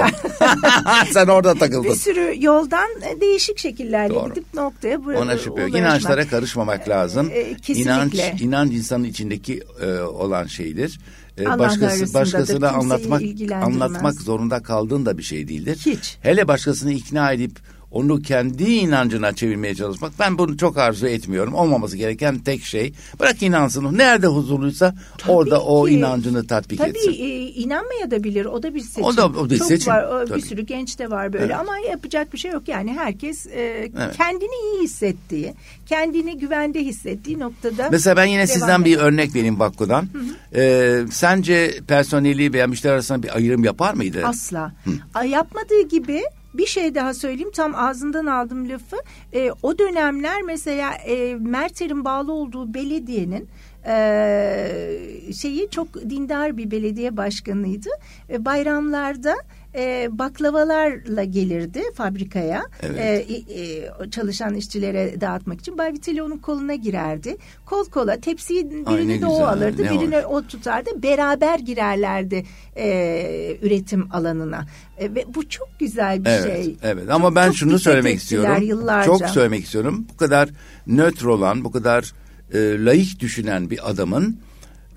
Sen 1.12 1.26
orada 1.26 1.54
takıldın. 1.54 1.88
Sürü 2.06 2.44
yoldan 2.44 2.88
e, 3.02 3.20
değişik 3.20 3.58
şekillerle 3.58 4.14
doğru. 4.14 4.28
gidip 4.28 4.54
noktaya 4.54 5.04
buraya 5.04 5.18
Ona 5.18 5.38
şüphe 5.38 5.62
yok. 5.62 5.74
İnançlara 5.74 6.28
karışmamak 6.28 6.88
lazım. 6.88 7.30
E, 7.32 7.54
kesinlikle. 7.54 7.82
İnanç, 7.82 8.40
inanç 8.42 8.72
insanın 8.72 9.04
içindeki 9.04 9.62
e, 9.80 10.00
olan 10.00 10.46
şeydir. 10.46 11.00
E, 11.38 11.44
başkası 11.44 12.14
başkasına 12.14 12.68
anlatmak 12.68 13.22
anlatmak 13.52 14.14
zorunda 14.14 14.62
kaldığın 14.62 15.06
da 15.06 15.18
bir 15.18 15.22
şey 15.22 15.48
değildir. 15.48 15.78
Hiç. 15.86 16.18
Hele 16.22 16.48
başkasını 16.48 16.92
ikna 16.92 17.32
edip 17.32 17.58
onu 17.96 18.22
kendi 18.22 18.64
inancına 18.64 19.32
çevirmeye 19.32 19.74
çalışmak 19.74 20.12
ben 20.18 20.38
bunu 20.38 20.56
çok 20.56 20.78
arzu 20.78 21.06
etmiyorum. 21.06 21.54
Olmaması 21.54 21.96
gereken 21.96 22.38
tek 22.38 22.62
şey 22.62 22.92
bırak 23.20 23.42
inansın. 23.42 23.98
Nerede 23.98 24.26
huzurluysa 24.26 24.94
tabii 25.18 25.32
orada 25.32 25.58
ki. 25.58 25.62
o 25.66 25.88
inancını 25.88 26.46
tatbik 26.46 26.78
tabii, 26.78 26.90
etsin. 26.90 27.12
Tabii 27.12 27.16
e, 27.16 27.48
inanmayabilir. 27.48 28.44
O 28.44 28.62
da 28.62 28.74
bir 28.74 28.80
seçim. 28.80 29.04
O 29.04 29.16
da 29.16 29.26
o 29.26 29.50
da 29.50 29.58
çok 29.58 29.68
seçim. 29.68 29.92
Var, 29.92 30.36
bir 30.36 30.40
sürü 30.40 30.62
genç 30.62 30.98
de 30.98 31.10
var 31.10 31.32
böyle 31.32 31.44
evet. 31.44 31.56
ama 31.56 31.78
yapacak 31.78 32.32
bir 32.32 32.38
şey 32.38 32.50
yok. 32.50 32.68
Yani 32.68 32.92
herkes 32.92 33.46
e, 33.46 33.50
evet. 33.52 34.16
kendini 34.16 34.74
iyi 34.74 34.82
hissettiği, 34.82 35.54
kendini 35.86 36.38
güvende 36.38 36.84
hissettiği 36.84 37.38
noktada 37.38 37.88
Mesela 37.90 38.16
ben 38.16 38.24
yine 38.24 38.46
sizden 38.46 38.84
bir 38.84 38.98
örnek 38.98 39.34
vereyim 39.34 39.60
Vakko'dan. 39.60 40.02
Hı 40.02 40.18
Ee, 40.54 41.04
sence 41.10 41.80
personeli 41.88 42.52
veya 42.52 42.66
müşteri 42.66 42.92
arasında 42.92 43.22
bir 43.22 43.36
ayrım 43.36 43.64
yapar 43.64 43.94
mıydı? 43.94 44.22
Asla. 44.24 44.72
Hı. 44.84 45.26
Yapmadığı 45.26 45.88
gibi 45.88 46.22
bir 46.58 46.66
şey 46.66 46.94
daha 46.94 47.14
söyleyeyim 47.14 47.50
tam 47.50 47.74
ağzından 47.74 48.26
aldım 48.26 48.68
lafı. 48.68 48.96
E, 49.32 49.50
o 49.62 49.78
dönemler 49.78 50.42
mesela 50.42 50.94
e, 50.94 51.34
Merter'in 51.34 52.04
bağlı 52.04 52.32
olduğu 52.32 52.74
belediyenin 52.74 53.48
e, 53.86 55.32
şeyi 55.40 55.70
çok 55.70 55.94
dindar 55.94 56.56
bir 56.56 56.70
belediye 56.70 57.16
başkanıydı. 57.16 57.88
E, 58.30 58.44
bayramlarda 58.44 59.34
e, 59.76 60.08
baklavalarla 60.10 61.24
gelirdi 61.24 61.82
fabrikaya 61.94 62.64
evet. 62.82 63.30
e, 63.30 63.34
e, 63.34 64.10
çalışan 64.10 64.54
işçilere 64.54 65.20
dağıtmak 65.20 65.60
için. 65.60 65.78
Bay 65.78 65.92
Vitali 65.92 66.22
onun 66.22 66.38
koluna 66.38 66.74
girerdi. 66.74 67.36
Kol 67.66 67.84
kola 67.84 68.20
tepsiyi 68.20 68.70
birini 68.70 69.20
de 69.20 69.26
o 69.26 69.44
alırdı 69.44 69.82
birini 69.84 70.26
o 70.26 70.42
tutardı. 70.42 71.02
Beraber 71.02 71.58
girerlerdi 71.58 72.44
e, 72.76 73.58
üretim 73.62 74.08
alanına. 74.12 74.66
E, 74.98 75.14
ve 75.14 75.24
bu 75.34 75.48
çok 75.48 75.68
güzel 75.78 76.24
bir 76.24 76.30
evet, 76.30 76.64
şey. 76.64 76.76
Evet 76.82 77.10
ama 77.10 77.28
çok, 77.28 77.36
ben 77.36 77.46
çok 77.46 77.56
şunu 77.56 77.78
söylemek 77.78 78.16
istiyorum. 78.16 78.62
Yıllarca. 78.62 79.06
Çok 79.06 79.28
söylemek 79.28 79.64
istiyorum. 79.64 80.06
Bu 80.12 80.16
kadar 80.16 80.48
nötr 80.86 81.24
olan, 81.24 81.64
bu 81.64 81.72
kadar 81.72 82.12
e, 82.52 82.84
laik 82.84 83.20
düşünen 83.20 83.70
bir 83.70 83.90
adamın 83.90 84.38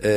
e, 0.03 0.09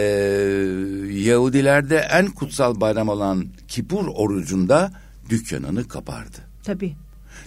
Yahudilerde 1.11 1.97
en 1.97 2.27
kutsal 2.27 2.81
bayram 2.81 3.09
olan 3.09 3.47
Kipur 3.68 4.07
orucunda 4.07 4.92
dükkanını 5.29 5.88
kapardı. 5.88 6.38
Tabii. 6.64 6.95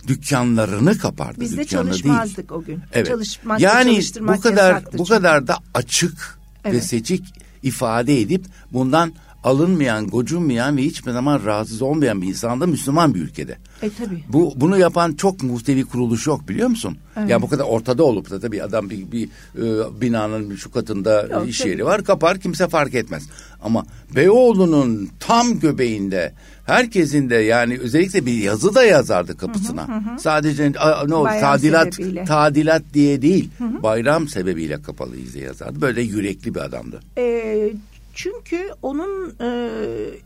Dükkanlarını 0.08 0.98
kapardı. 0.98 1.42
Biz 1.42 1.58
de 1.58 1.66
çalışmazdık 1.66 2.38
değil. 2.38 2.62
o 2.62 2.64
gün. 2.64 2.80
Evet. 2.94 3.08
Çalışmazdık, 3.08 3.64
yani 3.64 4.02
bu 4.22 4.42
kadar 4.42 4.86
bu 4.86 4.92
çünkü. 4.92 5.10
kadar 5.10 5.48
da 5.48 5.58
açık 5.74 6.40
evet. 6.66 6.76
ve 6.76 6.82
seçik 6.82 7.34
ifade 7.64 8.22
edip 8.22 8.46
bundan 8.74 9.14
alınmayan, 9.46 10.08
gocunmayan 10.08 10.78
ve 10.78 10.82
hiçbir 10.82 11.12
zaman 11.12 11.46
rahatsız 11.46 11.82
olmayan 11.82 12.22
bir 12.22 12.28
insan 12.28 12.62
da 12.62 12.68
Müslüman 12.68 13.14
bir 13.14 13.20
ülkede. 13.20 13.58
E 13.82 13.90
tabii. 13.90 14.24
Bu 14.30 14.54
bunu 14.56 14.78
yapan 14.78 15.14
çok 15.14 15.44
muhtevi 15.44 15.84
kuruluş 15.84 16.28
yok 16.28 16.50
biliyor 16.50 16.68
musun? 16.68 16.98
Evet. 17.18 17.30
Yani 17.30 17.42
bu 17.42 17.50
kadar 17.50 17.64
ortada 17.64 18.04
olup 18.04 18.30
da 18.30 18.40
tabii 18.40 18.64
adam 18.64 18.90
bir, 18.90 19.12
bir 19.12 19.28
e, 19.28 20.02
binanın 20.02 20.56
şu 20.56 20.72
katında 20.72 21.22
yok, 21.22 21.50
iş 21.50 21.60
tabii. 21.60 21.70
yeri 21.70 21.86
var 21.86 22.04
kapar 22.04 22.40
kimse 22.40 22.68
fark 22.68 22.94
etmez. 22.96 23.30
Ama 23.64 23.86
Beyoğlu'nun 24.16 25.10
tam 25.20 25.60
göbeğinde 25.60 26.34
herkesin 26.66 27.30
de 27.30 27.36
yani 27.36 27.80
özellikle 27.80 28.26
bir 28.26 28.34
yazı 28.34 28.76
da 28.76 28.84
yazardı 28.84 29.38
kapısına. 29.38 29.88
Hı 29.88 29.92
hı 29.92 30.16
hı. 30.16 30.20
Sadece 30.20 30.72
ne 31.08 31.16
oldu 31.16 31.30
tadilat 31.40 31.96
sebebiyle. 31.96 32.26
tadilat 32.26 32.84
diye 32.94 33.22
değil 33.22 33.50
hı 33.58 33.64
hı. 33.64 33.84
bayram 33.84 34.28
sebebiyle 34.28 34.82
kapalıyız 34.82 35.34
diye 35.34 35.46
yazardı. 35.46 35.82
Böyle 35.82 36.02
yürekli 36.02 36.56
bir 36.56 36.60
adamdı. 36.60 37.00
Ee, 37.18 37.74
çünkü 38.16 38.70
onun 38.82 39.36
e, 39.42 39.70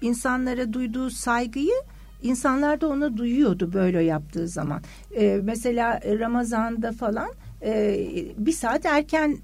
insanlara 0.02 0.74
duyduğu 0.74 1.10
saygıyı 1.10 1.74
insanlar 2.24 2.82
da 2.82 2.88
ona 2.88 3.18
duyuyordu 3.18 3.74
böyle 3.74 4.04
yaptığı 4.04 4.48
zaman. 4.48 4.82
E, 5.16 5.40
mesela 5.44 6.00
Ramazan'da 6.20 6.92
falan 6.92 7.30
e, 7.62 8.06
bir 8.38 8.52
saat 8.52 8.86
erken 8.86 9.38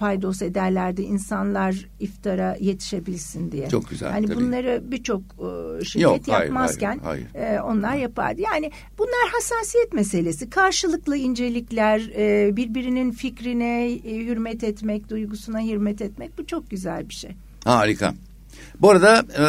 paydos 0.00 0.42
ederlerdi 0.42 1.02
insanlar 1.02 1.88
iftara 2.00 2.56
yetişebilsin 2.60 3.52
diye. 3.52 3.68
Çok 3.68 3.88
güzel. 3.90 4.10
Yani 4.10 4.26
tabii. 4.26 4.36
bunları 4.36 4.82
birçok 4.84 5.20
e, 5.20 5.84
şirket 5.84 6.02
Yok, 6.02 6.28
yapmazken 6.28 7.00
hayır, 7.02 7.26
hayır, 7.32 7.46
hayır. 7.46 7.58
E, 7.58 7.62
onlar 7.62 7.96
yapardı. 7.96 8.40
Yani 8.40 8.70
bunlar 8.98 9.28
hassasiyet 9.32 9.92
meselesi. 9.92 10.50
Karşılıklı 10.50 11.16
incelikler, 11.16 12.10
e, 12.16 12.56
birbirinin 12.56 13.10
fikrine 13.10 13.92
e, 13.92 14.26
hürmet 14.26 14.64
etmek, 14.64 15.10
duygusuna 15.10 15.60
hürmet 15.60 16.02
etmek 16.02 16.38
bu 16.38 16.46
çok 16.46 16.70
güzel 16.70 17.08
bir 17.08 17.14
şey. 17.14 17.30
Harika. 17.64 18.14
Bu 18.80 18.90
arada 18.90 19.24
e, 19.38 19.44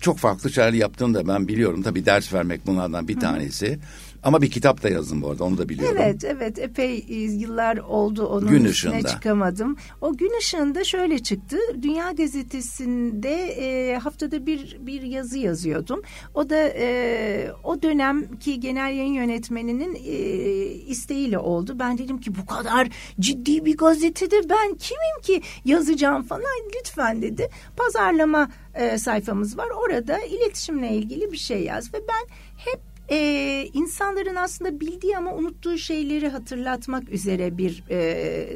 çok 0.00 0.18
farklı 0.18 0.50
şeyler 0.50 0.72
yaptığını 0.72 1.14
da 1.14 1.28
ben 1.28 1.48
biliyorum. 1.48 1.82
Tabii 1.82 2.06
ders 2.06 2.32
vermek 2.32 2.66
bunlardan 2.66 3.08
bir 3.08 3.20
tanesi. 3.20 3.78
Ama 4.26 4.42
bir 4.42 4.50
kitap 4.50 4.82
da 4.82 4.88
yazdım 4.88 5.22
bu 5.22 5.30
arada 5.30 5.44
onu 5.44 5.58
da 5.58 5.68
biliyorum. 5.68 5.96
Evet 6.00 6.24
evet 6.24 6.58
epey 6.58 7.04
e, 7.08 7.14
yıllar 7.14 7.76
oldu 7.76 8.26
onun 8.26 8.48
Gün 8.48 8.64
üstüne 8.64 8.92
ışığında. 8.92 9.08
çıkamadım. 9.08 9.76
O 10.00 10.16
gün 10.16 10.38
ışığında 10.38 10.84
şöyle 10.84 11.18
çıktı. 11.18 11.56
Dünya 11.82 12.12
Gazetesi'nde 12.12 13.34
e, 13.42 13.96
haftada 13.98 14.46
bir 14.46 14.76
bir 14.80 15.02
yazı 15.02 15.38
yazıyordum. 15.38 16.02
O 16.34 16.50
da 16.50 16.56
e, 16.68 17.50
o 17.64 17.82
dönemki 17.82 18.60
genel 18.60 18.94
yayın 18.96 19.12
yönetmeninin 19.12 19.94
e, 19.94 20.14
isteğiyle 20.66 21.38
oldu. 21.38 21.76
Ben 21.78 21.98
dedim 21.98 22.20
ki 22.20 22.30
bu 22.36 22.46
kadar 22.46 22.88
ciddi 23.20 23.64
bir 23.64 23.76
gazetede 23.76 24.48
ben 24.50 24.74
kimim 24.74 25.22
ki 25.22 25.42
yazacağım 25.64 26.22
falan. 26.22 26.42
Lütfen 26.78 27.22
dedi. 27.22 27.48
Pazarlama 27.76 28.48
e, 28.74 28.98
sayfamız 28.98 29.58
var. 29.58 29.68
Orada 29.84 30.18
iletişimle 30.18 30.90
ilgili 30.90 31.32
bir 31.32 31.36
şey 31.36 31.62
yaz 31.62 31.94
ve 31.94 31.98
ben 32.08 32.34
hep 32.56 32.95
e, 33.10 33.68
insanların 33.72 34.36
aslında 34.36 34.80
bildiği 34.80 35.16
ama 35.16 35.34
unuttuğu 35.34 35.78
şeyleri 35.78 36.28
hatırlatmak 36.28 37.08
üzere 37.08 37.58
bir 37.58 37.84
e, 37.90 38.46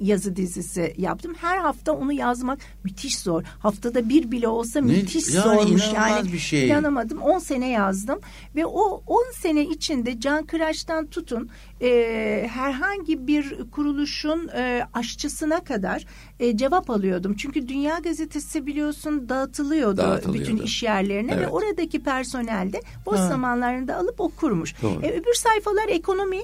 yazı 0.00 0.36
dizisi 0.36 0.94
yaptım. 0.98 1.34
Her 1.40 1.58
hafta 1.58 1.92
onu 1.92 2.12
yazmak 2.12 2.58
müthiş 2.84 3.18
zor. 3.18 3.42
Haftada 3.58 4.08
bir 4.08 4.30
bile 4.30 4.48
olsa 4.48 4.80
Ne- 4.80 4.86
müthiş 4.92 5.34
yani 5.34 5.42
zormuş. 5.44 5.92
Yani 5.94 6.32
bir 6.32 6.38
şey. 6.38 6.68
inanamadım. 6.68 7.18
10 7.18 7.38
sene 7.38 7.68
yazdım 7.70 8.18
ve 8.56 8.66
o 8.66 9.02
10 9.06 9.24
sene 9.34 9.62
içinde 9.62 10.20
Can 10.20 10.46
Kıraç'tan 10.46 11.06
tutun 11.06 11.50
e, 11.82 11.88
herhangi 12.52 13.26
bir 13.26 13.70
kuruluşun 13.70 14.48
e, 14.48 14.86
aşçısına 14.94 15.64
kadar 15.64 16.04
e, 16.40 16.56
cevap 16.56 16.90
alıyordum. 16.90 17.34
Çünkü 17.36 17.68
Dünya 17.68 17.98
Gazetesi 17.98 18.66
biliyorsun 18.66 19.28
dağıtılıyordu, 19.28 19.96
Dağıtılıyordu. 19.96 20.50
bütün 20.52 20.56
iş 20.64 20.82
yerlerine 20.82 21.32
ve 21.36 21.40
Evet. 21.40 21.48
oradaki 21.52 22.02
personel 22.02 22.72
de 22.72 22.80
boş 23.06 23.18
Ha. 23.18 23.28
zamanlarında 23.28 23.96
alıp 23.96 24.20
okurmuş. 24.20 24.82
Doğru. 24.82 25.00
E, 25.06 25.10
öbür 25.10 25.34
sayfalar 25.34 25.88
ekonomi. 25.88 26.38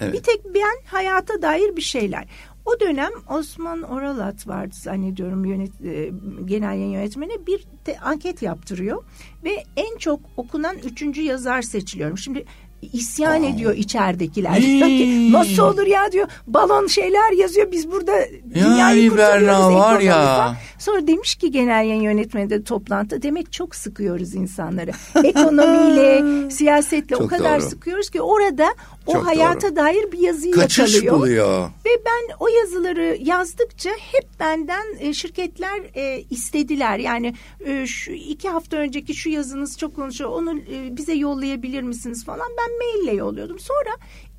Evet. 0.00 0.14
Bir 0.14 0.22
tek 0.22 0.44
ben 0.54 0.86
hayata 0.96 1.42
dair 1.42 1.76
bir 1.76 1.82
şeyler. 1.82 2.24
O 2.66 2.80
dönem 2.80 3.10
Osman 3.30 3.82
Oralat 3.82 4.48
vardı 4.48 4.74
zannediyorum 4.74 5.44
yönet, 5.44 5.70
e, 5.84 6.10
genel 6.44 6.68
yayın 6.68 6.92
yönetmeni 6.92 7.46
bir 7.46 7.64
de 7.86 7.98
anket 7.98 8.42
yaptırıyor 8.42 9.04
ve 9.44 9.64
en 9.76 9.96
çok 9.98 10.20
okunan 10.36 10.76
üçüncü 10.78 11.22
yazar 11.22 11.62
seçiliyorum. 11.62 12.18
Şimdi 12.18 12.44
isyan 12.92 13.42
Aa. 13.42 13.46
ediyor 13.46 13.74
içeridekiler. 13.74 14.62
Diyor 14.62 14.88
ki, 14.88 15.32
Nasıl 15.32 15.62
olur 15.62 15.86
ya 15.86 16.12
diyor 16.12 16.28
balon 16.46 16.86
şeyler 16.86 17.32
yazıyor 17.32 17.72
biz 17.72 17.90
burada 17.90 18.12
dünyayı 18.54 18.98
Yani 19.02 19.08
kurtarıyoruz. 19.08 19.74
Var 19.74 20.00
ya. 20.00 20.14
falan. 20.14 20.56
Sonra 20.78 21.06
demiş 21.06 21.34
ki 21.34 21.50
genel 21.50 21.84
yayın 21.88 22.02
yönetmeni 22.02 22.50
de 22.50 22.62
toplantı 22.62 23.22
demek 23.22 23.52
çok 23.52 23.74
sıkıyoruz 23.74 24.34
insanları. 24.34 24.90
Ekonomiyle, 25.24 26.50
siyasetle 26.50 27.16
o 27.16 27.18
Çok 27.18 27.30
kadar 27.30 27.60
doğru. 27.60 27.68
sıkıyoruz 27.68 28.10
ki 28.10 28.20
orada 28.20 28.74
o 29.06 29.12
Çok 29.12 29.26
hayata 29.26 29.76
dair 29.76 30.12
bir 30.12 30.18
yazıyı 30.18 30.52
Kaçış 30.52 30.94
yakalıyor. 30.94 31.14
buluyor. 31.14 31.62
Ve 31.86 31.90
ben 32.06 32.34
o 32.40 32.48
yazıları 32.48 33.16
yazdıkça 33.20 33.90
hep 33.90 34.40
benden 34.40 34.84
e, 34.98 35.14
şirketler 35.14 35.80
e, 35.94 36.24
istediler. 36.30 36.98
Yani 36.98 37.34
e, 37.64 37.86
şu 37.86 38.12
iki 38.12 38.48
hafta 38.48 38.76
önceki 38.76 39.14
şu 39.14 39.30
yazınız 39.30 39.78
çok 39.78 39.96
konuşuyor. 39.96 40.30
Onu 40.30 40.56
bize 40.90 41.12
yollayabilir 41.14 41.82
misiniz 41.82 42.24
falan. 42.24 42.48
Ben 42.58 42.78
maille 42.78 43.18
yolluyordum. 43.18 43.58
Sonra 43.58 43.90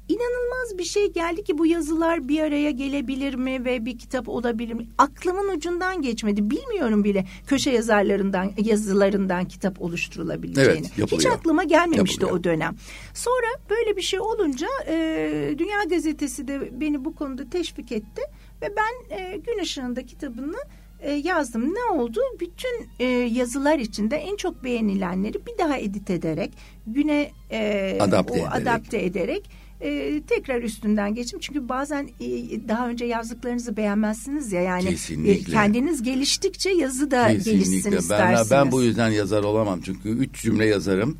inanılmaz 0.09 0.77
bir 0.77 0.83
şey 0.83 1.13
geldi 1.13 1.43
ki 1.43 1.57
bu 1.57 1.65
yazılar 1.65 2.27
bir 2.27 2.39
araya 2.41 2.71
gelebilir 2.71 3.33
mi 3.35 3.65
ve 3.65 3.85
bir 3.85 3.97
kitap 3.97 4.29
olabilir 4.29 4.73
mi? 4.73 4.87
Aklımın 4.97 5.57
ucundan 5.57 6.01
geçmedi. 6.01 6.49
Bilmiyorum 6.49 7.03
bile 7.03 7.25
köşe 7.47 7.71
yazarlarından 7.71 8.51
yazılarından 8.63 9.45
kitap 9.45 9.81
oluşturulabileceğini. 9.81 10.87
Evet, 10.97 11.11
Hiç 11.11 11.25
aklıma 11.25 11.63
gelmemişti 11.63 12.21
Yapılıyor. 12.23 12.39
o 12.39 12.43
dönem. 12.43 12.75
Sonra 13.13 13.47
böyle 13.69 13.97
bir 13.97 14.01
şey 14.01 14.19
olunca 14.19 14.67
e, 14.87 15.55
Dünya 15.57 15.83
Gazetesi 15.89 16.47
de 16.47 16.81
beni 16.81 17.05
bu 17.05 17.15
konuda 17.15 17.49
teşvik 17.49 17.91
etti 17.91 18.21
ve 18.61 18.73
ben 18.77 19.17
e, 19.17 19.37
Gün 19.37 19.59
Işığında 19.63 20.05
kitabını 20.05 20.57
e, 20.99 21.11
yazdım. 21.11 21.73
Ne 21.75 21.83
oldu? 22.01 22.19
Bütün 22.39 22.89
e, 22.99 23.05
yazılar 23.09 23.79
içinde 23.79 24.15
en 24.15 24.35
çok 24.35 24.63
beğenilenleri 24.63 25.45
bir 25.45 25.57
daha 25.57 25.77
edit 25.77 26.09
ederek, 26.09 26.51
güne 26.87 27.31
e, 27.51 27.97
Adapte 28.01 28.33
o 28.33 28.35
ederek. 28.37 28.51
adapte 28.53 29.03
ederek 29.05 29.49
e, 29.81 30.21
tekrar 30.27 30.61
üstünden 30.61 31.13
geçtim. 31.15 31.39
Çünkü 31.41 31.69
bazen 31.69 32.09
e, 32.19 32.27
daha 32.67 32.89
önce 32.89 33.05
yazdıklarınızı 33.05 33.77
beğenmezsiniz 33.77 34.51
ya 34.51 34.61
yani 34.61 34.89
Kesinlikle. 34.89 35.31
e, 35.51 35.53
kendiniz 35.55 36.03
geliştikçe 36.03 36.69
yazı 36.69 37.11
da 37.11 37.31
gelişsin 37.31 37.59
Kesinlikle. 37.59 37.91
Ben, 37.91 37.97
istersiniz. 37.97 38.51
ben 38.51 38.71
bu 38.71 38.81
yüzden 38.83 39.09
yazar 39.09 39.43
olamam. 39.43 39.81
Çünkü 39.81 40.09
üç 40.09 40.41
cümle 40.41 40.65
yazarım. 40.65 41.17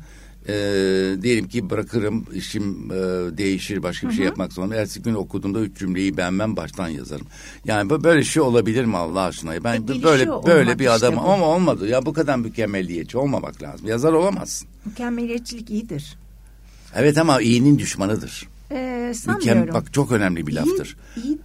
Ee, 0.50 1.16
diyelim 1.22 1.48
ki 1.48 1.70
bırakırım 1.70 2.24
işim 2.34 2.90
e, 2.92 2.94
değişir 3.38 3.82
başka 3.82 4.08
bir 4.08 4.12
şey 4.14 4.24
yapmak 4.24 4.52
zorunda. 4.52 4.74
Ertesi 4.76 5.02
gün 5.02 5.14
okuduğumda 5.14 5.60
üç 5.60 5.78
cümleyi 5.78 6.16
beğenmem 6.16 6.56
baştan 6.56 6.88
yazarım. 6.88 7.26
Yani 7.64 7.90
böyle 7.90 8.24
şey 8.24 8.42
olabilir 8.42 8.84
mi 8.84 8.96
Allah 8.96 9.20
aşkına? 9.22 9.64
Ben 9.64 9.74
E, 9.82 9.88
böyle 9.88 10.02
böyle 10.02 10.30
olmak 10.32 10.78
bir 10.78 10.94
adamım 10.94 11.18
işte 11.18 11.28
bu. 11.28 11.32
ama 11.32 11.46
olmadı. 11.46 11.88
Ya 11.88 12.06
bu 12.06 12.12
kadar 12.12 12.36
mükemmelliyetçi 12.36 13.18
olmamak 13.18 13.62
lazım. 13.62 13.86
Yazar 13.88 14.12
olamazsın. 14.12 14.68
Mükemmeliyetçilik 14.84 15.70
iyidir. 15.70 16.16
Evet 16.94 17.18
ama 17.18 17.40
iyinin 17.40 17.78
düşmanıdır. 17.78 18.48
Ee, 18.70 18.74
Mükem, 18.74 19.14
sanmıyorum. 19.14 19.74
bak 19.74 19.92
çok 19.92 20.12
önemli 20.12 20.46
bir 20.46 20.52
laftır. 20.52 20.96
İyi, 21.16 21.24
iyi 21.26 21.38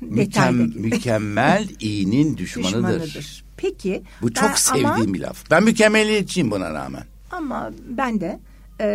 Mükem, 0.00 0.56
mükemmel 0.56 1.68
iyinin 1.80 2.36
düşmanıdır. 2.36 2.72
düşmanıdır. 2.76 3.44
Peki. 3.56 4.02
Bu 4.22 4.32
çok 4.32 4.48
ben- 4.48 4.54
sevdiğim 4.54 4.86
ama, 4.88 5.14
bir 5.14 5.20
laf. 5.20 5.50
Ben 5.50 5.62
mükemmeliyetçiyim 5.64 6.50
buna 6.50 6.74
rağmen. 6.74 7.02
ama 7.30 7.70
ben 7.88 8.20
de 8.20 8.38
e, 8.80 8.86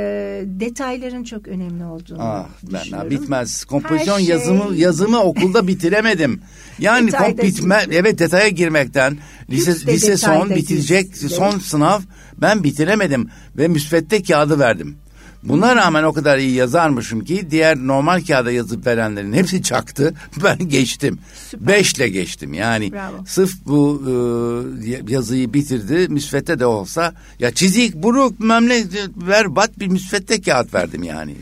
detayların 0.46 1.24
çok 1.24 1.48
önemli 1.48 1.86
olduğunu 1.86 2.22
Ah 2.22 2.48
ben 2.64 3.10
bitmez. 3.10 3.66
Kompozisyon 3.66 4.18
şey- 4.18 4.28
yazımı 4.28 4.76
yazımı 4.76 5.20
okulda 5.20 5.68
bitiremedim. 5.68 6.42
Yani 6.80 7.12
kom 7.12 7.38
bitme 7.38 7.86
evet 7.92 8.20
detaya 8.20 8.48
girmekten 8.50 9.18
lise 9.50 9.88
de 9.88 9.94
lise 9.94 10.18
son 10.18 10.56
gizli. 10.56 11.30
son 11.30 11.60
sınav 11.60 12.00
ben 12.38 12.64
bitiremedim 12.64 13.30
ve 13.58 13.68
müsvedde 13.68 14.24
kağıdı 14.24 14.60
verdim. 14.60 14.98
Buna 15.46 15.76
rağmen 15.76 16.04
o 16.04 16.14
kadar 16.14 16.38
iyi 16.38 16.52
yazarmışım 16.52 17.24
ki 17.24 17.48
diğer 17.52 17.78
normal 17.78 18.22
kağıda 18.22 18.52
yazıp 18.52 18.88
verenlerin 18.88 19.34
hepsi 19.34 19.64
çaktı. 19.64 20.14
Ben 20.44 20.70
geçtim. 20.70 21.20
Süper. 21.50 21.68
Beşle 21.68 22.10
geçtim. 22.10 22.54
Yani 22.54 22.92
Bravo. 22.92 23.16
sırf 23.28 23.52
bu 23.66 24.04
e, 24.08 25.12
yazıyı 25.14 25.54
bitirdi. 25.54 26.08
Müsvedde 26.10 26.60
de 26.60 26.66
olsa 26.66 27.14
ya 27.40 27.52
çizik, 27.52 27.96
buruk, 27.96 28.40
memle 28.40 28.84
berbat 29.28 29.80
bir 29.80 29.88
müsvedde 29.88 30.42
kağıt 30.42 30.74
verdim 30.74 31.04
yani. 31.04 31.36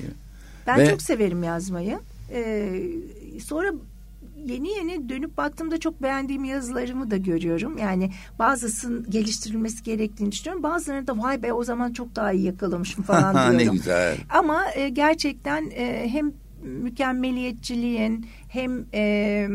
Ben 0.68 0.80
Ve- 0.80 0.90
çok 0.90 1.02
severim 1.02 1.44
yazmayı. 1.44 2.00
Ee, 2.34 2.82
sonra 3.46 3.74
yeni 4.48 4.70
yeni 4.70 5.10
dönüp 5.10 5.38
baktığımda 5.38 5.80
çok 5.80 6.02
beğendiğim 6.04 6.44
yazılarımı 6.44 7.12
da 7.12 7.18
görüyorum. 7.18 7.78
Yani 7.78 8.12
bazısının 8.40 9.10
geliştirilmesi 9.10 9.84
gerektiğini 9.84 10.32
düşünüyorum. 10.32 10.64
Bazılarını 10.64 11.08
da 11.08 11.18
vay 11.18 11.44
be 11.44 11.54
o 11.54 11.64
zaman 11.64 11.94
çok 11.94 12.16
daha 12.16 12.32
iyi 12.34 12.44
yakalamışım 12.46 13.04
falan 13.04 13.54
ne 13.54 13.60
diyorum. 13.60 13.78
güzel. 13.78 14.18
Ama 14.30 14.64
e, 14.76 14.90
gerçekten 14.90 15.70
e, 15.76 16.10
hem 16.10 16.32
mükemmeliyetçiliğin 16.64 18.26
hem 18.50 18.86
e, 18.94 19.48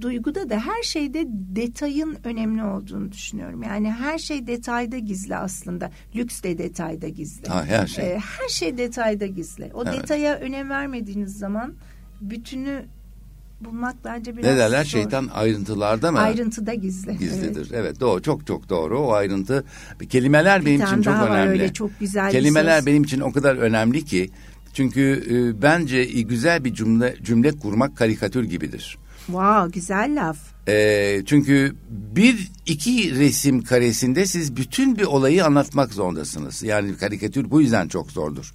duyguda 0.00 0.50
da 0.50 0.56
her 0.60 0.82
şeyde 0.82 1.24
detayın 1.28 2.16
önemli 2.24 2.64
olduğunu 2.64 3.12
düşünüyorum. 3.12 3.62
Yani 3.62 3.90
her 3.92 4.18
şey 4.18 4.46
detayda 4.46 4.98
gizli 4.98 5.36
aslında. 5.36 5.90
Lüks 6.16 6.42
de 6.42 6.58
detayda 6.58 7.08
gizli. 7.08 7.48
Ha, 7.48 7.64
her 7.64 7.86
şey. 7.86 8.04
E, 8.12 8.18
her 8.18 8.48
şey 8.48 8.78
detayda 8.78 9.26
gizli. 9.26 9.70
O 9.74 9.82
Evet. 9.86 10.02
detaya 10.02 10.34
önem 10.36 10.70
vermediğiniz 10.70 11.38
zaman 11.38 11.74
bütünü 12.20 12.84
bulmak 13.64 13.96
bence 14.04 14.36
biraz 14.36 14.44
Ne 14.52 14.58
derler 14.58 14.84
zor. 14.84 14.90
şeytan 14.90 15.28
ayrıntılarda 15.34 16.12
mı? 16.12 16.18
Ayrıntıda 16.18 16.74
gizli. 16.74 17.18
Gizlidir. 17.18 17.70
Evet. 17.74 18.00
doğru 18.00 18.22
çok 18.22 18.46
çok 18.46 18.68
doğru. 18.68 18.98
O 19.00 19.12
ayrıntı 19.12 19.64
kelimeler 20.08 20.66
benim 20.66 20.80
Bir 20.80 20.84
için 20.86 21.02
tane 21.02 21.02
çok 21.02 21.14
var 21.14 21.30
önemli. 21.30 21.50
öyle 21.50 21.72
çok 21.72 22.00
güzel 22.00 22.30
Kelimeler 22.30 22.78
söz. 22.78 22.86
benim 22.86 23.02
için 23.02 23.20
o 23.20 23.32
kadar 23.32 23.56
önemli 23.56 24.04
ki 24.04 24.30
çünkü 24.74 25.24
e, 25.30 25.62
bence 25.62 26.04
güzel 26.04 26.64
bir 26.64 26.74
cümle 26.74 27.16
cümle 27.22 27.52
kurmak 27.52 27.96
karikatür 27.96 28.44
gibidir. 28.44 28.98
Wow 29.26 29.70
güzel 29.72 30.16
laf. 30.28 30.38
E, 30.68 31.22
çünkü 31.26 31.74
bir 31.90 32.50
iki 32.66 33.18
resim 33.18 33.62
karesinde 33.62 34.26
siz 34.26 34.56
bütün 34.56 34.98
bir 34.98 35.04
olayı 35.04 35.44
anlatmak 35.44 35.92
zorundasınız. 35.92 36.62
Yani 36.62 36.96
karikatür 36.96 37.50
bu 37.50 37.60
yüzden 37.60 37.88
çok 37.88 38.10
zordur. 38.12 38.54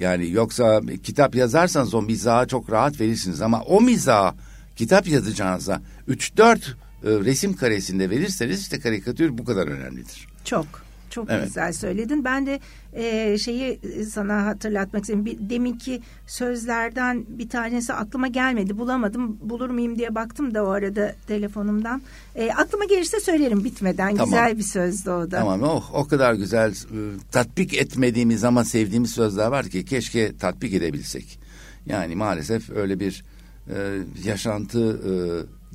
Yani 0.00 0.30
yoksa 0.30 0.80
kitap 1.02 1.34
yazarsanız 1.34 1.94
o 1.94 2.02
mizaha 2.02 2.46
çok 2.46 2.70
rahat 2.72 3.00
verirsiniz 3.00 3.42
ama 3.42 3.62
o 3.62 3.80
mizaha 3.80 4.34
kitap 4.76 5.08
yazacağınıza 5.08 5.82
3-4 6.08 6.56
e, 6.56 6.56
resim 7.04 7.56
karesinde 7.56 8.10
verirseniz 8.10 8.60
işte 8.60 8.80
karikatür 8.80 9.38
bu 9.38 9.44
kadar 9.44 9.66
önemlidir. 9.66 10.28
Çok. 10.44 10.66
Çok 11.10 11.26
Evet. 11.30 11.46
güzel 11.46 11.72
söyledin. 11.72 12.24
Ben 12.24 12.46
de 12.46 12.60
e, 12.92 13.38
şeyi 13.38 13.80
sana 14.10 14.46
hatırlatmak 14.46 15.02
istedim. 15.02 15.24
Bir, 15.24 15.50
deminki 15.50 16.00
sözlerden 16.26 17.24
bir 17.28 17.48
tanesi 17.48 17.92
aklıma 17.92 18.28
gelmedi. 18.28 18.78
Bulamadım. 18.78 19.38
Bulur 19.40 19.70
muyum 19.70 19.98
diye 19.98 20.14
baktım 20.14 20.54
da 20.54 20.64
o 20.64 20.68
arada 20.68 21.14
telefonumdan. 21.26 22.02
E, 22.36 22.50
aklıma 22.52 22.84
gelirse 22.84 23.20
söylerim 23.20 23.64
bitmeden. 23.64 24.16
Tamam. 24.16 24.30
Güzel 24.30 24.58
bir 24.58 24.62
sözdü 24.62 25.10
o 25.10 25.30
da. 25.30 25.38
Tamam 25.38 25.62
oh, 25.62 25.94
o 25.94 26.06
kadar 26.06 26.34
güzel 26.34 26.70
e, 26.70 26.98
tatbik 27.32 27.74
etmediğimiz 27.74 28.44
ama 28.44 28.64
sevdiğimiz 28.64 29.10
sözler 29.10 29.46
var 29.46 29.66
ki 29.66 29.84
keşke 29.84 30.36
tatbik 30.36 30.74
edebilsek. 30.74 31.38
Yani 31.86 32.16
maalesef 32.16 32.70
öyle 32.70 33.00
bir 33.00 33.24
e, 33.68 33.98
yaşantı 34.24 34.80
e, 34.80 35.12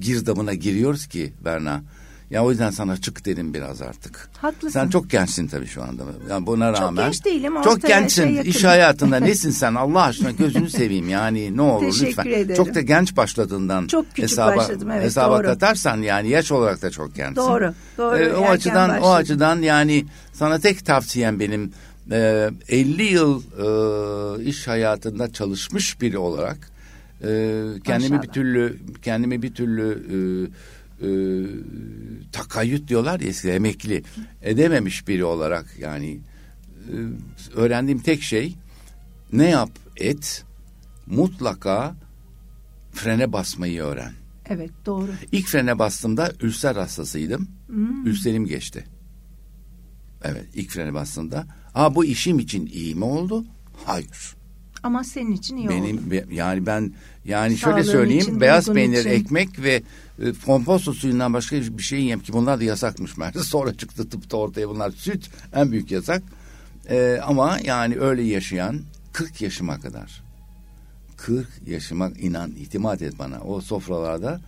girdabına 0.01 0.53
giriyoruz 0.53 1.07
ki 1.07 1.33
Berna. 1.45 1.83
Ya 2.35 2.43
o 2.43 2.51
yüzden 2.51 2.69
sana 2.69 2.97
çık 2.97 3.25
dedim 3.25 3.53
biraz 3.53 3.81
artık. 3.81 4.29
Haklısın. 4.41 4.79
Sen 4.79 4.89
çok 4.89 5.09
gençsin 5.09 5.47
tabii 5.47 5.67
şu 5.67 5.83
anda. 5.83 6.03
Yani 6.29 6.45
buna 6.47 6.73
Çok 6.73 6.81
rağmen. 6.81 7.05
genç 7.05 7.25
değilim, 7.25 7.53
Çok 7.63 7.73
ortaya 7.73 7.99
gençsin. 7.99 8.41
şey. 8.41 8.49
İş 8.49 8.63
hayatında 8.63 9.19
nesin 9.19 9.51
sen 9.51 9.75
Allah 9.75 10.01
aşkına 10.01 10.31
gözünü 10.31 10.69
seveyim 10.69 11.09
yani 11.09 11.57
ne 11.57 11.61
olur 11.61 11.85
Teşekkür 11.85 12.07
lütfen. 12.07 12.25
ederim. 12.25 12.55
Çok 12.55 12.75
da 12.75 12.81
genç 12.81 13.17
başladığından 13.17 13.87
Çok 13.87 14.05
küçük 14.09 14.23
hesaba, 14.23 14.55
başladım, 14.57 14.91
evet, 14.91 15.03
hesaba 15.05 15.37
doğru. 15.37 15.45
katarsan 15.47 16.01
yani 16.01 16.29
yaş 16.29 16.51
olarak 16.51 16.81
da 16.81 16.89
çok 16.91 17.15
gençsin. 17.15 17.35
Doğru, 17.35 17.73
doğru. 17.97 18.17
Ee, 18.17 18.33
o 18.33 18.45
açıdan 18.49 18.89
o 18.89 18.93
başladım. 18.93 19.11
açıdan 19.15 19.61
yani 19.61 20.05
sana 20.33 20.59
tek 20.59 20.85
tavsiyem 20.85 21.39
benim 21.39 21.71
e, 22.11 22.49
50 22.69 23.03
yıl 23.03 23.41
e, 23.41 24.43
iş 24.43 24.67
hayatında 24.67 25.33
çalışmış 25.33 26.01
biri 26.01 26.17
olarak 26.17 26.57
e, 27.21 27.27
kendimi 27.83 28.09
Maşallah. 28.09 28.23
bir 28.23 28.27
türlü 28.27 28.77
kendimi 29.01 29.41
bir 29.41 29.53
türlü 29.53 29.91
e, 29.91 30.17
e, 31.01 31.07
takayyüt 32.31 32.87
diyorlar 32.87 33.19
ya 33.19 33.27
eskiden 33.27 33.53
emekli 33.53 34.03
edememiş 34.41 35.07
biri 35.07 35.23
olarak 35.25 35.65
yani 35.79 36.19
e, 36.91 36.93
öğrendiğim 37.55 37.99
tek 37.99 38.21
şey 38.21 38.55
ne 39.33 39.49
yap 39.49 39.69
et 39.97 40.43
mutlaka 41.07 41.95
frene 42.93 43.33
basmayı 43.33 43.81
öğren. 43.81 44.13
Evet 44.49 44.71
doğru. 44.85 45.11
İlk 45.31 45.47
frene 45.47 45.79
bastığımda 45.79 46.31
ülser 46.41 46.75
hastasıydım. 46.75 47.47
Hmm. 47.67 48.05
Ülserim 48.07 48.45
geçti. 48.45 48.83
Evet 50.23 50.45
ilk 50.53 50.71
frene 50.71 50.93
bastığımda. 50.93 51.45
Aa 51.75 51.95
bu 51.95 52.05
işim 52.05 52.39
için 52.39 52.65
iyi 52.65 52.95
mi 52.95 53.03
oldu? 53.05 53.45
Hayır. 53.85 54.35
Ama 54.83 55.03
senin 55.03 55.31
için 55.31 55.57
iyi 55.57 55.69
Benim 55.69 55.97
oldu. 55.97 56.11
be- 56.11 56.25
yani 56.31 56.65
ben 56.65 56.93
yani 57.25 57.57
Sağlığın 57.57 57.73
şöyle 57.75 57.91
söyleyeyim 57.91 58.21
için, 58.21 58.41
beyaz 58.41 58.73
peynir, 58.73 58.99
için. 58.99 59.09
ekmek 59.09 59.63
ve 59.63 59.83
e, 60.19 60.33
komposto 60.45 60.93
suyundan 60.93 61.33
başka 61.33 61.55
bir 61.61 61.83
şey 61.83 61.99
yiyeyim 61.99 62.19
ki 62.19 62.33
bunlar 62.33 62.59
da 62.59 62.63
yasakmış 62.63 63.17
meğerse. 63.17 63.39
Sonra 63.43 63.77
çıktı 63.77 64.09
tıpta 64.09 64.37
ortaya 64.37 64.69
bunlar 64.69 64.91
süt 64.91 65.29
en 65.53 65.71
büyük 65.71 65.91
yasak. 65.91 66.23
E, 66.89 67.19
ama 67.23 67.59
yani 67.63 67.99
öyle 67.99 68.23
yaşayan 68.23 68.79
40 69.13 69.41
yaşıma 69.41 69.79
kadar 69.79 70.23
40 71.17 71.47
yaşıma 71.67 72.09
inan 72.09 72.51
itimat 72.51 73.01
et 73.01 73.19
bana 73.19 73.39
o 73.39 73.61
sofralarda 73.61 74.41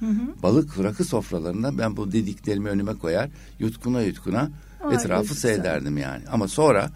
balık 0.44 0.80
rakı 0.84 1.04
sofralarında 1.06 1.78
ben 1.78 1.98
bu 1.98 2.12
dediklerimi 2.12 2.70
önüme 2.70 2.94
koyar 2.94 3.30
yutkuna 3.60 4.02
yutkuna 4.02 4.50
Ay, 4.84 4.96
etrafı 4.96 5.22
güzel. 5.22 5.36
seyrederdim 5.36 5.98
yani 5.98 6.24
ama 6.32 6.48
sonra 6.48 6.92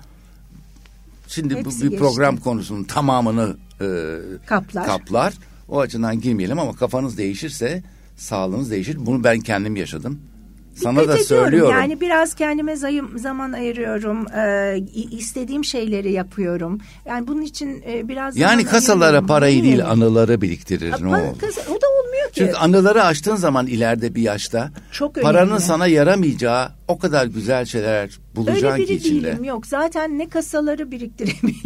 şimdi 1.28 1.54
bu 1.54 1.60
Hepsi 1.60 1.82
bir 1.84 1.90
geçti. 1.90 2.00
program 2.00 2.38
konusunun 2.38 2.84
tamamını 2.84 3.58
e, 3.82 3.86
Kaplar. 4.46 4.86
kaplar. 4.86 5.34
O 5.70 5.80
açıdan 5.80 6.22
girmeyelim 6.22 6.60
ama 6.60 6.74
kafanız 6.76 7.18
değişirse 7.18 7.84
sağlığınız 8.22 8.72
değişir. 8.72 8.98
Bunu 9.00 9.24
ben 9.24 9.40
kendim 9.40 9.76
yaşadım. 9.76 10.20
Sana 10.76 11.02
Dikkat 11.02 11.08
da 11.18 11.20
ediyorum. 11.20 11.46
söylüyorum. 11.46 11.72
Yani 11.72 12.02
biraz 12.02 12.34
kendime 12.36 12.76
zayım, 12.76 13.20
zaman 13.20 13.52
ayırıyorum. 13.52 14.26
Ee, 14.38 14.78
istediğim 15.12 15.66
şeyleri 15.66 16.12
yapıyorum. 16.12 16.80
Yani 17.06 17.28
bunun 17.28 17.42
için 17.42 17.84
e, 17.88 18.08
biraz 18.08 18.38
yani 18.38 18.64
kasalara 18.66 19.04
ayırıyorum. 19.06 19.28
parayı 19.28 19.64
değil 19.64 19.76
mi? 19.76 19.84
anıları 19.84 20.42
biriktirir 20.42 20.92
ne 20.92 20.96
Pa- 20.96 21.22
olur. 21.22 21.38
o 21.70 21.82
da 21.82 21.88
olmuyor 22.02 22.28
ki. 22.28 22.34
Çünkü 22.36 22.54
anıları 22.54 23.04
açtığın 23.04 23.36
zaman 23.36 23.68
ileride 23.68 24.16
bir 24.16 24.22
yaşta 24.22 24.72
Çok 24.92 25.16
paranın 25.16 25.48
önemli. 25.50 25.62
sana 25.62 25.88
yaramayacağı 25.88 26.70
o 26.92 27.00
kadar 27.00 27.26
güzel 27.26 27.66
şeyler 27.66 28.02
Öyle 28.02 28.12
bulacaksın 28.36 28.78
biri 28.80 28.88
ki 28.88 28.94
içinde. 28.94 29.28
değilim 29.28 29.44
yok. 29.44 29.68
Zaten 29.68 30.20
ne 30.20 30.30
kasaları 30.30 30.92
biriktirebildim 30.92 31.54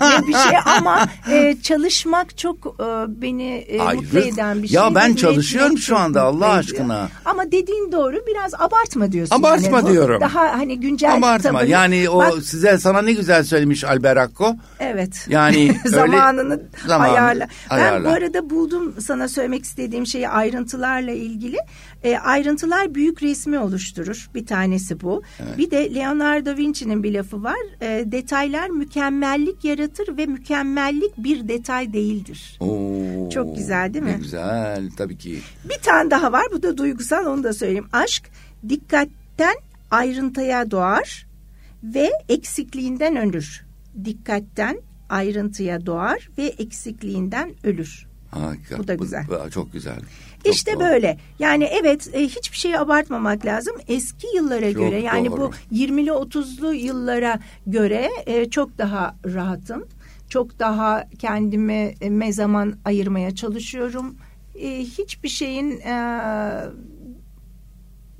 ne 0.00 0.26
bir 0.28 0.32
şey 0.32 0.58
ama 0.78 1.08
e, 1.32 1.56
çalışmak 1.62 2.38
çok 2.38 2.66
e, 2.80 3.20
beni 3.22 3.52
e, 3.54 3.80
Ay, 3.80 3.96
mutlu 3.96 4.18
eden 4.18 4.62
bir 4.62 4.68
şey. 4.68 4.74
Ya 4.76 4.94
ben 4.94 5.14
çalışıyorum 5.14 5.70
üretmek 5.70 5.84
şu 5.84 5.96
anda, 5.98 6.22
Allah 6.22 6.48
aşkına. 6.48 7.08
Ama 7.24 7.46
dediğin 7.52 7.92
doğru 7.92 8.16
biraz 8.26 8.54
abartma 8.54 9.12
diyorsun. 9.12 9.36
Abartma 9.36 9.76
yani. 9.78 9.92
Diyorum. 9.92 10.20
Daha 10.20 10.58
hani 10.58 10.80
güncel 10.80 11.14
Abartma. 11.14 11.50
tavır. 11.58 11.68
Yani 11.68 12.10
o 12.10 12.18
Bak, 12.18 12.42
size 12.42 12.78
sana 12.78 13.02
ne 13.02 13.12
güzel 13.12 13.44
söylemiş 13.44 13.84
Alberakko. 13.84 14.56
Evet. 14.80 15.26
Yani 15.28 15.60
öyle- 15.84 15.96
zamanını 15.96 16.62
Zamanı 16.86 17.10
ayarla. 17.12 17.48
Ben 17.70 17.76
ayarla. 17.76 18.08
bu 18.10 18.12
arada 18.14 18.50
buldum 18.50 18.94
sana 19.00 19.28
söylemek 19.28 19.64
istediğim 19.64 20.06
şeyi 20.06 20.28
ayrıntılarla 20.28 21.10
ilgili. 21.12 21.56
E, 22.04 22.16
ayrıntılar 22.18 22.94
büyük 22.94 23.22
resmi 23.22 23.58
oluşturur. 23.58 24.30
Bir 24.34 24.46
tanesi 24.46 25.00
bu. 25.00 25.22
Bir 25.58 25.70
de 25.70 25.94
Leonardo 25.94 26.46
da 26.46 26.56
Vinci'nin 26.56 27.02
bir 27.02 27.14
lafı 27.14 27.42
var. 27.42 27.56
E, 27.80 28.12
detaylar 28.12 28.68
mükemmellik 28.70 29.64
yaratır 29.64 30.16
ve 30.16 30.26
mükemmellik 30.26 31.18
bir 31.18 31.48
detay 31.48 31.92
değildir. 31.92 32.56
Oo, 32.60 33.30
Çok 33.30 33.56
güzel 33.56 33.94
değil 33.94 34.04
mi? 34.04 34.16
Güzel 34.22 34.90
tabii 34.96 35.18
ki. 35.18 35.38
Bir 35.64 35.78
tane 35.82 36.10
daha 36.10 36.32
var. 36.32 36.44
Bu 36.52 36.62
da 36.62 36.76
duygusal 36.78 37.26
onu 37.26 37.44
da 37.44 37.52
söyleyeyim. 37.52 37.88
Aşk 37.92 38.30
dikkatten 38.68 39.54
ayrıntıya 39.90 40.70
doğar 40.70 41.26
ve 41.82 42.10
eksikliğinden 42.28 43.16
ölür. 43.16 43.64
Dikkatten 44.04 44.78
ayrıntıya 45.08 45.86
doğar 45.86 46.28
ve 46.38 46.42
eksikliğinden 46.46 47.50
ölür. 47.64 48.06
Harika. 48.30 48.78
Bu 48.78 48.88
da 48.88 48.94
güzel. 48.94 49.24
bu- 49.28 49.50
çok 49.50 49.72
güzel. 49.72 50.00
Çok 50.44 50.54
işte 50.54 50.72
doğru. 50.74 50.80
böyle. 50.80 51.18
Yani 51.38 51.64
evet 51.64 52.10
e, 52.14 52.22
hiçbir 52.24 52.56
şeyi 52.56 52.78
abartmamak 52.78 53.46
lazım. 53.46 53.76
Eski 53.88 54.26
yıllara 54.36 54.72
Çok 54.72 54.82
göre 54.82 55.00
yani 55.00 55.30
doğru. 55.30 55.40
bu 55.70 55.74
20'li 55.76 56.10
30'lu 56.10 56.74
yıllara 56.74 57.40
göre 57.66 58.10
e, 58.26 58.50
çok 58.50 58.78
daha 58.78 59.16
rahatım. 59.26 59.84
Çok 60.28 60.58
daha 60.58 61.04
kendime 61.18 61.94
e, 62.00 62.10
me 62.10 62.32
zaman 62.32 62.74
ayırmaya 62.84 63.34
çalışıyorum. 63.34 64.14
E, 64.58 64.78
hiçbir 64.80 65.28
şeyin 65.28 65.70
e, 65.80 65.94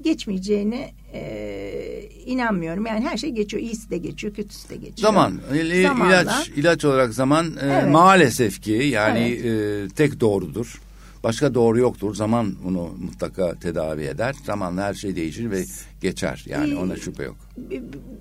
geçmeyeceğine 0.02 0.90
e, 1.14 2.02
inanmıyorum. 2.26 2.86
Yani 2.86 3.08
her 3.08 3.16
şey 3.16 3.30
geçiyor. 3.30 3.62
İyisi 3.62 3.90
de 3.90 3.98
geçiyor, 3.98 4.34
kötüsü 4.34 4.68
de 4.68 4.74
geçiyor. 4.76 4.96
Zaman, 4.96 5.40
il- 5.54 5.82
Zamanla. 5.82 6.22
ilaç 6.22 6.48
ilaç 6.48 6.84
olarak 6.84 7.14
zaman 7.14 7.46
e, 7.46 7.66
Evet. 7.66 7.88
maalesef 7.92 8.62
ki 8.62 8.72
yani 8.72 9.18
e, 9.20 9.88
tek 9.88 10.20
doğrudur. 10.20 10.80
Başka 11.24 11.54
doğru 11.54 11.78
yoktur. 11.78 12.14
Zaman 12.14 12.54
bunu 12.64 12.90
mutlaka 13.04 13.54
tedavi 13.58 14.02
eder. 14.04 14.34
Zamanla 14.46 14.82
her 14.82 14.94
şey 14.94 15.16
değişir 15.16 15.50
ve 15.50 15.64
geçer. 16.00 16.44
Yani 16.48 16.76
ona 16.76 16.96
şüphe 16.96 17.22
yok. 17.24 17.36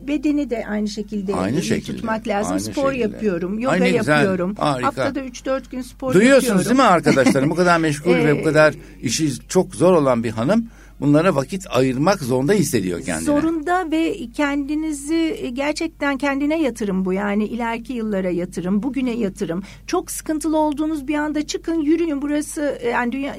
Bedeni 0.08 0.49
de 0.49 0.66
aynı 0.70 0.88
şekilde 0.88 1.36
Aynı 1.36 1.62
şekilde, 1.62 1.95
tutmak 1.97 2.28
lazım. 2.28 2.52
aynı 2.52 2.62
spor 2.62 2.91
şekilde. 2.91 3.14
yapıyorum, 3.14 3.60
yoga 3.60 3.74
Ay 3.74 3.82
ne 3.82 3.91
güzel, 3.91 4.14
yapıyorum. 4.16 4.56
harika. 4.58 4.88
Haftada 4.88 5.20
3-4 5.20 5.72
gün 5.72 5.82
spor 5.82 6.14
Duyuyorsunuz 6.14 6.47
yapıyorum. 6.47 6.66
değil 6.78 6.88
mi 6.89 6.93
arkadaşlarım? 6.93 7.49
Bu 7.49 7.56
kadar 7.56 7.78
meşgul 7.80 8.14
ve 8.16 8.36
bu 8.36 8.39
Ee, 8.39 8.43
kadar 8.43 8.74
işi 9.02 9.47
çok 9.47 9.76
zor 9.76 9.93
olan 9.93 10.24
bir 10.24 10.32
hanım 10.32 10.68
bunlara 11.02 11.36
vakit 11.36 11.68
ayırmak 11.70 12.20
zorunda 12.20 12.54
hissediyor 12.54 13.02
kendine. 13.02 13.26
Zorunda 13.26 13.91
ve 13.91 14.28
kendinizi 14.36 15.52
gerçekten 15.54 16.18
kendine 16.18 16.62
yatırım 16.62 17.06
bu 17.06 17.14
yani 17.14 17.45
ileriki 17.45 17.93
yıllara 17.93 18.30
yatırım, 18.30 18.84
bugüne 18.84 19.12
yatırım. 19.12 19.64
Çok 19.88 20.12
sıkıntılı 20.12 20.58
olduğunuz 20.58 21.08
bir 21.08 21.16
anda 21.16 21.47
çıkın 21.47 21.82
yürüyün 21.82 22.22
burası 22.22 22.82
yani 22.91 23.12
dünya 23.12 23.36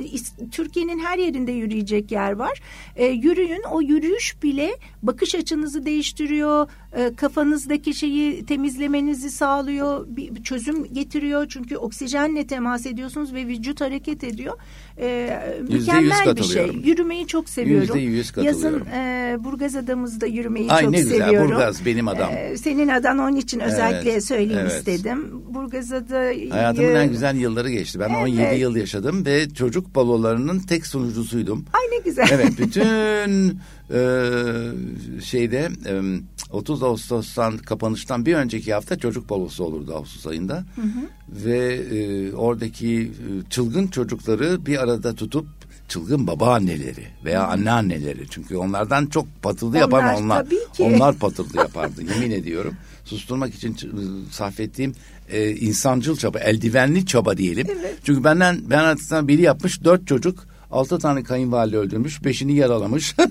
Türkiye'nin 0.53 0.99
her 0.99 1.19
yerinde 1.19 1.53
yürüyecek 1.53 2.13
yer 2.13 2.33
var. 2.33 2.61
E, 2.97 3.07
yürüyün 3.07 3.63
o 3.71 3.81
yürüyüş 3.81 4.43
bile 4.43 4.77
bakış 5.03 5.35
açınızı 5.35 5.87
değiştiriyor, 5.87 6.67
e, 6.97 7.15
kafanızdaki 7.17 7.95
şeyi 7.95 8.47
temizlemenizi 8.47 9.31
sağlıyor, 9.31 10.07
bir, 10.09 10.35
bir 10.35 10.43
çözüm 10.43 10.85
getiriyor 10.95 11.47
çünkü 11.49 11.77
oksijenle 11.77 12.47
temas 12.47 12.87
ediyorsunuz 12.87 13.35
ve 13.35 13.47
vücut 13.47 13.81
hareket 13.81 14.25
ediyor. 14.25 14.55
E, 14.99 15.39
mükemmel 15.71 16.37
bir 16.37 16.43
şey. 16.43 16.71
Yürümeyi 16.85 17.27
çok 17.27 17.49
seviyorum. 17.49 17.83
Yüzde 17.83 17.99
yüz 17.99 18.33
Yazın 18.37 18.79
katılıyorum. 18.79 18.87
e, 19.41 19.45
Burgaz 19.45 19.77
adamızda 19.77 20.27
yürümeyi 20.27 20.71
Ay 20.71 20.83
çok 20.83 20.91
ne 20.91 21.01
güzel, 21.01 21.19
seviyorum. 21.19 21.51
Burgaz 21.51 21.87
benim 21.87 22.09
adam. 22.09 22.31
E, 22.33 22.57
senin 22.57 22.89
adan 22.89 23.19
onun 23.19 23.37
için 23.37 23.61
özellikle 23.61 24.11
Evet, 24.13 24.25
söyleyeyim 24.25 24.61
evet. 24.63 24.73
istedim. 24.73 25.43
Burgazada 25.49 26.19
Hayatımın 26.51 26.95
en 26.95 27.11
güzel 27.11 27.37
yılları 27.37 27.71
geçti. 27.71 28.01
Ben 28.01 28.11
17 28.15 28.43
Evet. 28.43 28.61
yıl 28.61 28.77
yaşadım 28.77 29.27
ve 29.27 29.51
çocuk 29.51 29.95
balolarının 29.95 30.59
tek 30.59 30.87
sunucusuydum. 30.87 31.65
Ay 31.73 31.99
ne 31.99 32.05
güzel. 32.05 32.27
Evet 32.33 32.53
bütün 32.59 33.59
e, 33.93 35.21
şeyde 35.23 35.71
e, 35.87 36.03
30 36.51 36.83
Ağustos'tan 36.83 37.59
kapanıştan 37.59 38.27
bir 38.27 38.35
önceki 38.35 38.75
hafta 38.75 38.99
çocuk 38.99 39.31
balosu 39.31 39.65
olurdu 39.65 39.95
Ağustos 39.95 40.27
ayında. 40.27 40.65
Ve 41.29 41.75
e, 41.75 42.33
oradaki 42.33 43.03
e, 43.03 43.51
çılgın 43.51 43.87
çocukları 43.87 44.67
bir 44.67 44.83
arada 44.83 45.15
tutup 45.15 45.47
çılgın 45.89 46.27
babaanneleri 46.27 47.07
veya 47.25 47.47
anneanneleri 47.47 48.27
çünkü 48.31 48.57
onlardan 48.57 49.07
çok 49.07 49.43
patırdı 49.43 49.77
yapan 49.77 50.05
Onlar, 50.05 50.21
onlar. 50.23 50.47
Onlar 50.79 51.15
patırdı 51.15 51.57
yapardı 51.57 52.03
yemin 52.03 52.31
ediyorum. 52.31 52.75
Susturmak 53.05 53.55
için 53.55 53.75
ç- 53.75 54.31
sarf 54.31 54.61
ettiğim 54.61 54.95
e, 55.29 55.51
insancıl 55.51 56.17
çaba, 56.17 56.39
eldivenli 56.39 57.07
çaba 57.07 57.37
diyelim. 57.37 57.67
Evet. 57.71 57.95
Çünkü 58.05 58.25
benden 58.25 58.61
ben 58.71 58.79
artık 58.79 59.29
biri 59.29 59.43
yapmış 59.43 59.85
dört 59.85 60.07
çocuk 60.07 60.47
altı 60.73 60.99
tane 60.99 61.23
kayınvalide 61.23 61.79
öldürmüş 61.79 62.25
beşini 62.25 62.55
yaralamış. 62.55 63.15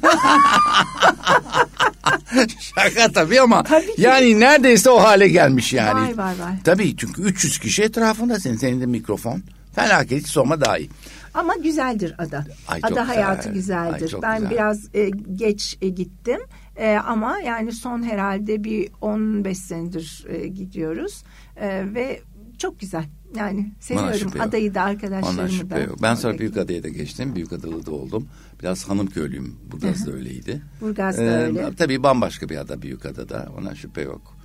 Şaka 2.75 3.11
tabii 3.13 3.41
ama 3.41 3.63
Tabii 3.63 3.95
ki. 3.95 4.01
yani 4.01 4.39
neredeyse 4.39 4.89
o 4.89 5.01
hale 5.03 5.27
gelmiş 5.27 5.73
yani. 5.73 6.01
Vay 6.01 6.17
vay 6.17 6.39
vay. 6.39 6.53
Tabii 6.63 6.97
çünkü 6.97 7.21
300 7.21 7.59
kişi 7.59 7.83
etrafında 7.83 8.39
senin, 8.39 8.57
senin 8.57 8.81
de 8.81 8.85
mikrofon. 8.85 9.43
Felaket 9.75 10.19
hiç 10.19 10.27
sorma 10.27 10.61
daha 10.61 10.77
iyi. 10.77 10.89
Ama 11.33 11.55
güzeldir 11.55 12.15
ada. 12.17 12.45
Ay, 12.67 12.79
ada 12.83 12.89
güzel. 12.89 13.05
hayatı 13.05 13.49
güzeldir. 13.49 14.13
Ay, 14.13 14.21
ben 14.21 14.37
güzel. 14.37 14.51
biraz 14.51 14.95
e, 14.95 15.09
geç 15.35 15.77
e, 15.81 15.89
gittim. 15.89 16.39
E, 16.75 16.95
ama 16.95 17.39
yani 17.39 17.71
son 17.71 18.03
herhalde 18.03 18.63
bir 18.63 18.89
15 19.01 19.57
senedir 19.57 20.25
e, 20.29 20.47
gidiyoruz. 20.47 21.23
E, 21.55 21.93
ve 21.93 22.21
çok 22.57 22.79
güzel. 22.79 23.05
Yani 23.35 23.71
seviyorum 23.79 24.31
adayı 24.39 24.73
da 24.75 24.81
arkadaşlarımı 24.81 25.49
şüphe 25.49 25.69
da. 25.75 25.79
yok. 25.79 26.01
Ben 26.01 26.15
sonra. 26.15 26.39
Büyükada'ya 26.39 26.83
da 26.83 26.89
geçtim. 26.89 27.35
Büyükadalı 27.35 27.85
da 27.85 27.91
oldum. 27.91 28.27
Biraz 28.61 28.89
hanım 28.89 29.07
köylüyüm. 29.07 29.55
Burgaz 29.71 30.07
da 30.07 30.11
öyleydi. 30.11 30.61
Burgaz 30.81 31.17
da 31.17 31.23
Ee, 31.23 31.27
öyle. 31.27 31.69
Tabii 31.77 32.03
bambaşka 32.03 32.49
bir 32.49 32.57
ada 32.57 32.81
Büyükada'da. 32.81 33.49
Ona 33.57 33.75
şüphe 33.75 34.01
yok. 34.01 34.35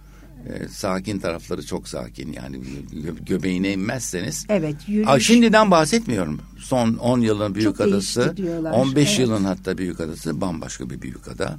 Ee, 0.49 0.69
sakin 0.69 1.19
tarafları 1.19 1.67
çok 1.67 1.89
sakin. 1.89 2.33
Yani 2.33 2.57
gö- 2.95 3.25
göbeğine 3.25 3.73
inmezseniz. 3.73 4.47
Evet 4.49 4.77
yürüyüş. 4.89 5.09
Aa, 5.09 5.21
şimdiden 5.21 5.71
bahsetmiyorum. 5.71 6.41
Son 6.59 6.95
10 6.95 7.21
yılın 7.21 7.55
büyük 7.55 7.69
Çok 7.69 7.81
adası, 7.81 8.21
değişti 8.21 8.37
diyorlar. 8.37 8.73
15 8.73 9.09
Evet. 9.09 9.19
yılın 9.21 9.45
hatta 9.45 9.79
büyük 9.79 10.01
adası 10.01 10.41
bambaşka 10.41 10.91
bir 10.91 11.03
büyük 11.03 11.29
ada. 11.29 11.59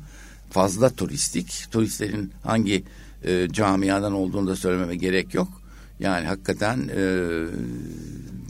Fazla 0.51 0.89
turistik. 0.89 1.65
Turistlerin 1.71 2.31
hangi 2.43 2.83
e, 3.23 3.47
camiadan 3.51 4.13
olduğunu 4.13 4.47
da 4.47 4.55
söylememe 4.55 4.95
gerek 4.95 5.33
yok. 5.33 5.56
Yani 5.99 6.27
hakikaten 6.27 6.89
e, 6.95 7.01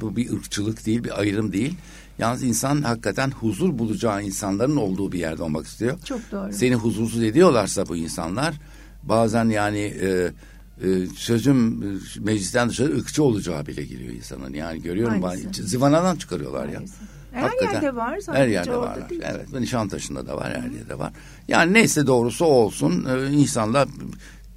bu 0.01 0.15
bir 0.15 0.33
ırkçılık 0.33 0.85
değil, 0.85 1.03
bir 1.03 1.19
ayrım 1.19 1.53
değil. 1.53 1.75
Yalnız 2.19 2.43
insan 2.43 2.81
hakikaten 2.81 3.31
huzur 3.31 3.79
bulacağı 3.79 4.23
insanların 4.23 4.75
olduğu 4.75 5.11
bir 5.11 5.19
yerde 5.19 5.43
olmak 5.43 5.65
istiyor. 5.65 5.99
Çok 6.05 6.31
doğru. 6.31 6.53
Seni 6.53 6.75
huzursuz 6.75 7.23
ediyorlarsa 7.23 7.87
bu 7.87 7.95
insanlar 7.95 8.55
bazen 9.03 9.49
yani 9.49 9.79
e, 9.79 10.31
e, 10.83 11.05
sözüm 11.15 11.83
e, 11.83 11.85
meclisten 12.19 12.69
dışarı 12.69 12.97
ırkçı 12.97 13.23
olacağı 13.23 13.65
bile 13.65 13.83
geliyor 13.83 14.13
insanın. 14.13 14.53
Yani 14.53 14.81
görüyorum 14.81 15.23
ben 15.23 15.51
zıvanadan 15.51 16.15
çıkarıyorlar 16.15 16.67
ya. 16.67 16.73
Maalesef. 16.79 16.97
Her 17.31 17.41
Hakikaten. 17.41 17.73
yerde 17.73 17.95
var. 17.95 18.19
Her 18.31 18.47
yerde 18.47 18.75
orada 18.75 19.01
var. 19.01 19.09
değil. 19.09 19.21
Evet. 19.25 19.53
Nişantaşı'nda 19.59 20.27
da 20.27 20.37
var. 20.37 20.49
Her 20.49 20.71
yerde 20.71 20.99
var. 20.99 21.13
Yani 21.47 21.73
neyse 21.73 22.07
doğrusu 22.07 22.45
olsun. 22.45 23.05
Ee, 23.09 23.31
insanlar 23.31 23.87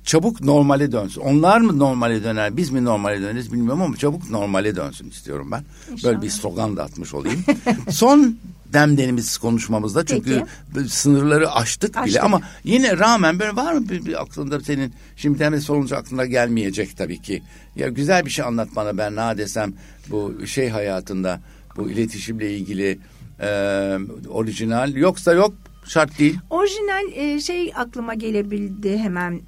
çabuk 0.04 0.40
normale 0.40 0.92
dönsün. 0.92 1.20
Onlar 1.20 1.60
mı 1.60 1.78
normale 1.78 2.24
döner, 2.24 2.56
biz 2.56 2.70
mi 2.70 2.84
normale 2.84 3.22
döneriz 3.22 3.52
bilmiyorum 3.52 3.82
ama 3.82 3.96
çabuk 3.96 4.30
normale 4.30 4.76
dönsün 4.76 5.10
istiyorum 5.10 5.48
ben. 5.52 5.64
İnşallah. 5.92 6.12
Böyle 6.12 6.22
bir 6.22 6.30
slogan 6.30 6.76
da 6.76 6.84
atmış 6.84 7.14
olayım. 7.14 7.44
Son 7.90 8.36
demlerimiz 8.72 9.38
konuşmamızda 9.38 10.06
çünkü 10.06 10.42
sınırları 10.88 11.52
aştık, 11.52 11.90
bile 11.94 12.00
Aştık. 12.00 12.24
ama 12.24 12.40
yine 12.64 12.98
rağmen 12.98 13.38
böyle 13.38 13.56
var 13.56 13.72
mı 13.72 13.88
bir, 13.88 14.06
bir 14.06 14.22
aklında 14.22 14.60
senin 14.60 14.92
şimdi 15.16 15.38
demesi 15.38 15.64
sorunca 15.64 15.96
aklına 15.96 16.26
gelmeyecek 16.26 16.96
tabii 16.96 17.22
ki. 17.22 17.42
Ya 17.76 17.88
güzel 17.88 18.24
bir 18.26 18.30
şey 18.30 18.44
anlat 18.44 18.68
bana 18.76 18.98
ben 18.98 19.16
ne 19.16 19.38
desem 19.38 19.72
bu 20.10 20.46
şey 20.46 20.68
hayatında 20.68 21.40
bu 21.76 21.90
iletişimle 21.90 22.56
ilgili 22.56 22.98
e, 23.40 23.48
orijinal 24.28 24.94
yoksa 24.94 25.32
yok 25.32 25.54
şart 25.90 26.18
değil. 26.18 26.38
Orijinal 26.50 27.12
e, 27.14 27.40
şey 27.40 27.72
aklıma 27.76 28.14
gelebildi 28.14 28.98
hemen 28.98 29.40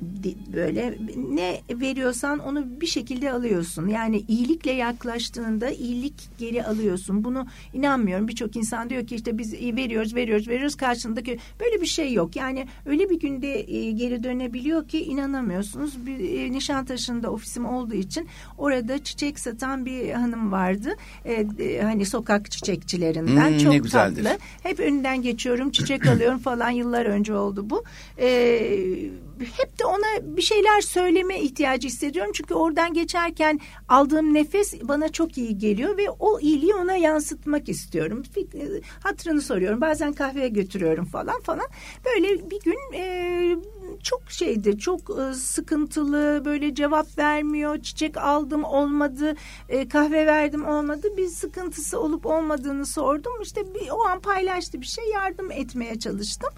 böyle 0.54 0.98
ne 1.16 1.60
veriyorsan 1.70 2.38
onu 2.38 2.80
bir 2.80 2.86
şekilde 2.86 3.32
alıyorsun. 3.32 3.88
Yani 3.88 4.24
iyilikle 4.28 4.72
yaklaştığında 4.72 5.70
iyilik 5.70 6.14
geri 6.38 6.64
alıyorsun. 6.64 7.24
Bunu 7.24 7.46
inanmıyorum. 7.74 8.28
Birçok 8.28 8.56
insan 8.56 8.90
diyor 8.90 9.06
ki 9.06 9.14
işte 9.14 9.38
biz 9.38 9.52
veriyoruz 9.52 10.14
veriyoruz 10.14 10.48
veriyoruz 10.48 10.74
karşındaki 10.76 11.38
böyle 11.60 11.80
bir 11.80 11.86
şey 11.86 12.12
yok. 12.12 12.36
Yani 12.36 12.66
öyle 12.86 13.10
bir 13.10 13.20
günde 13.20 13.72
e, 13.74 13.90
geri 13.90 14.22
dönebiliyor 14.22 14.88
ki 14.88 15.04
inanamıyorsunuz. 15.04 16.06
Bir 16.06 16.38
e, 16.40 16.52
Nişantaşı'nda 16.52 17.30
ofisim 17.30 17.66
olduğu 17.66 17.94
için 17.94 18.28
orada 18.58 19.04
çiçek 19.04 19.38
satan 19.38 19.86
bir 19.86 20.10
hanım 20.10 20.52
vardı. 20.52 20.94
E, 21.24 21.46
e, 21.58 21.82
hani 21.82 22.06
sokak 22.06 22.50
çiçekçilerinden 22.50 23.48
Hmm, 23.48 23.58
ne 23.58 23.58
çok 23.58 23.82
güzeldir. 23.84 24.24
tatlı. 24.24 24.38
Hep 24.62 24.80
önünden 24.80 25.22
geçiyorum 25.22 25.70
çiçek 25.70 26.06
alıyorum 26.12 26.31
falan 26.38 26.70
yıllar 26.70 27.06
önce 27.06 27.34
oldu 27.34 27.70
bu. 27.70 27.84
Ee, 28.18 28.78
hep 29.42 29.78
de 29.78 29.84
ona 29.84 30.36
bir 30.36 30.42
şeyler 30.42 30.80
söyleme 30.80 31.40
ihtiyacı 31.40 31.88
hissediyorum. 31.88 32.32
Çünkü 32.34 32.54
oradan 32.54 32.94
geçerken 32.94 33.60
aldığım 33.88 34.34
nefes 34.34 34.74
bana 34.82 35.08
çok 35.08 35.38
iyi 35.38 35.58
geliyor 35.58 35.96
ve 35.96 36.10
o 36.10 36.40
iyiliği 36.40 36.74
ona 36.74 36.96
yansıtmak 36.96 37.68
istiyorum. 37.68 38.22
E, 38.36 38.80
Hatırını 39.02 39.42
soruyorum. 39.42 39.80
Bazen 39.80 40.12
kahveye 40.12 40.48
götürüyorum 40.48 41.04
falan 41.04 41.40
falan. 41.40 41.66
Böyle 42.04 42.50
bir 42.50 42.60
gün 42.60 42.78
e, 42.94 43.56
çok 44.02 44.30
şeydi 44.30 44.78
çok 44.78 45.00
e, 45.00 45.34
sıkıntılı 45.34 46.42
böyle 46.44 46.74
cevap 46.74 47.18
vermiyor 47.18 47.82
çiçek 47.82 48.16
aldım 48.16 48.64
olmadı 48.64 49.34
e, 49.68 49.88
kahve 49.88 50.26
verdim 50.26 50.66
olmadı 50.66 51.08
bir 51.16 51.26
sıkıntısı 51.26 52.00
olup 52.00 52.26
olmadığını 52.26 52.86
sordum 52.86 53.32
işte 53.42 53.74
bir, 53.74 53.90
o 53.90 54.04
an 54.04 54.20
paylaştı 54.20 54.80
bir 54.80 54.86
şey 54.86 55.04
yardım 55.04 55.50
etmeye 55.50 55.98
çalıştım 55.98 56.50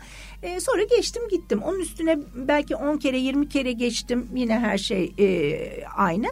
E, 0.45 0.61
sonra 0.61 0.83
geçtim 0.83 1.29
gittim. 1.29 1.63
Onun 1.63 1.81
üstüne 1.81 2.19
belki 2.35 2.77
10 2.77 2.97
kere 2.97 3.19
20 3.19 3.49
kere 3.49 3.73
geçtim. 3.73 4.29
Yine 4.35 4.59
her 4.59 4.79
şey 4.79 5.13
e, 5.19 5.87
aynı. 5.97 6.27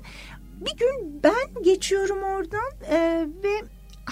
Bir 0.60 0.76
gün 0.78 1.22
ben 1.22 1.62
geçiyorum 1.62 2.22
oradan 2.22 2.72
e, 2.90 3.26
ve 3.44 3.62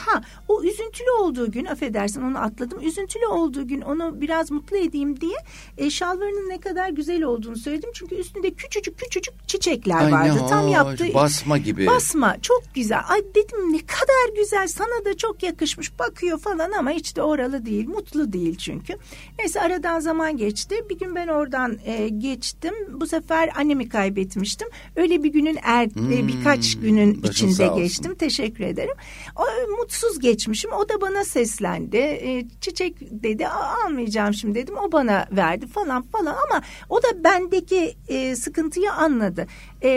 Ha 0.06 0.20
o 0.48 0.62
üzüntülü 0.62 1.10
olduğu 1.20 1.50
gün 1.50 1.64
affedersin 1.64 2.22
onu 2.22 2.38
atladım. 2.38 2.80
Üzüntülü 2.82 3.26
olduğu 3.26 3.68
gün 3.68 3.80
onu 3.80 4.20
biraz 4.20 4.50
mutlu 4.50 4.76
edeyim 4.76 5.20
diye 5.20 5.36
e, 5.78 5.90
şalvarının 5.90 6.48
ne 6.48 6.60
kadar 6.60 6.88
güzel 6.88 7.22
olduğunu 7.22 7.56
söyledim. 7.56 7.90
Çünkü 7.94 8.14
üstünde 8.14 8.50
küçücük 8.50 8.98
küçücük 8.98 9.48
çiçekler 9.48 9.96
Ay 9.96 10.06
ne 10.06 10.12
vardı. 10.12 10.46
Tam 10.48 10.64
hoş, 10.66 10.72
yaptığı 10.72 11.14
basma 11.14 11.58
gibi. 11.58 11.86
Basma 11.86 12.36
çok 12.42 12.62
güzel. 12.74 13.00
Ay 13.08 13.20
dedim 13.34 13.72
ne 13.72 13.78
kadar 13.78 14.36
güzel 14.36 14.68
sana 14.68 15.04
da 15.04 15.16
çok 15.16 15.42
yakışmış 15.42 15.98
bakıyor 15.98 16.38
falan 16.38 16.72
ama 16.72 16.90
hiç 16.90 17.16
de 17.16 17.22
oralı 17.22 17.66
değil. 17.66 17.88
Mutlu 17.88 18.32
değil 18.32 18.56
çünkü. 18.56 18.96
Neyse 19.38 19.60
aradan 19.60 20.00
zaman 20.00 20.36
geçti. 20.36 20.84
Bir 20.90 20.98
gün 20.98 21.14
ben 21.14 21.28
oradan 21.28 21.78
e, 21.84 22.08
geçtim. 22.08 22.74
Bu 22.92 23.06
sefer 23.06 23.50
annemi 23.56 23.88
kaybetmiştim. 23.88 24.68
Öyle 24.96 25.22
bir 25.22 25.32
günün 25.32 25.58
er, 25.62 25.84
e, 25.84 26.28
birkaç 26.28 26.78
günün 26.80 27.22
içinde 27.22 27.68
geçtim. 27.76 28.14
Teşekkür 28.14 28.64
ederim. 28.64 28.94
O, 29.36 29.42
mutsuz 29.90 30.18
geçmişim. 30.18 30.72
O 30.72 30.88
da 30.88 31.00
bana 31.00 31.24
seslendi. 31.24 31.96
E, 31.96 32.46
çiçek 32.60 32.94
dedi 33.00 33.48
"Aa, 33.48 33.84
almayacağım 33.84 34.34
şimdi 34.34 34.54
dedim. 34.54 34.74
O 34.78 34.92
bana 34.92 35.26
verdi 35.32 35.66
falan 35.66 36.02
falan 36.02 36.36
ama 36.50 36.62
o 36.88 37.02
da 37.02 37.24
bendeki 37.24 37.94
e, 38.08 38.36
sıkıntıyı 38.36 38.92
anladı. 38.92 39.46
E, 39.82 39.88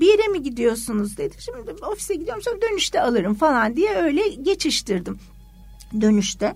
bir 0.00 0.06
yere 0.06 0.28
mi 0.28 0.42
gidiyorsunuz 0.42 1.16
dedi. 1.16 1.34
Şimdi 1.38 1.84
ofise 1.84 2.14
gidiyorum 2.14 2.42
sonra 2.42 2.60
dönüşte 2.62 3.00
alırım 3.00 3.34
falan 3.34 3.76
diye 3.76 3.94
öyle 3.96 4.28
geçiştirdim. 4.28 5.18
Dönüşte 6.00 6.54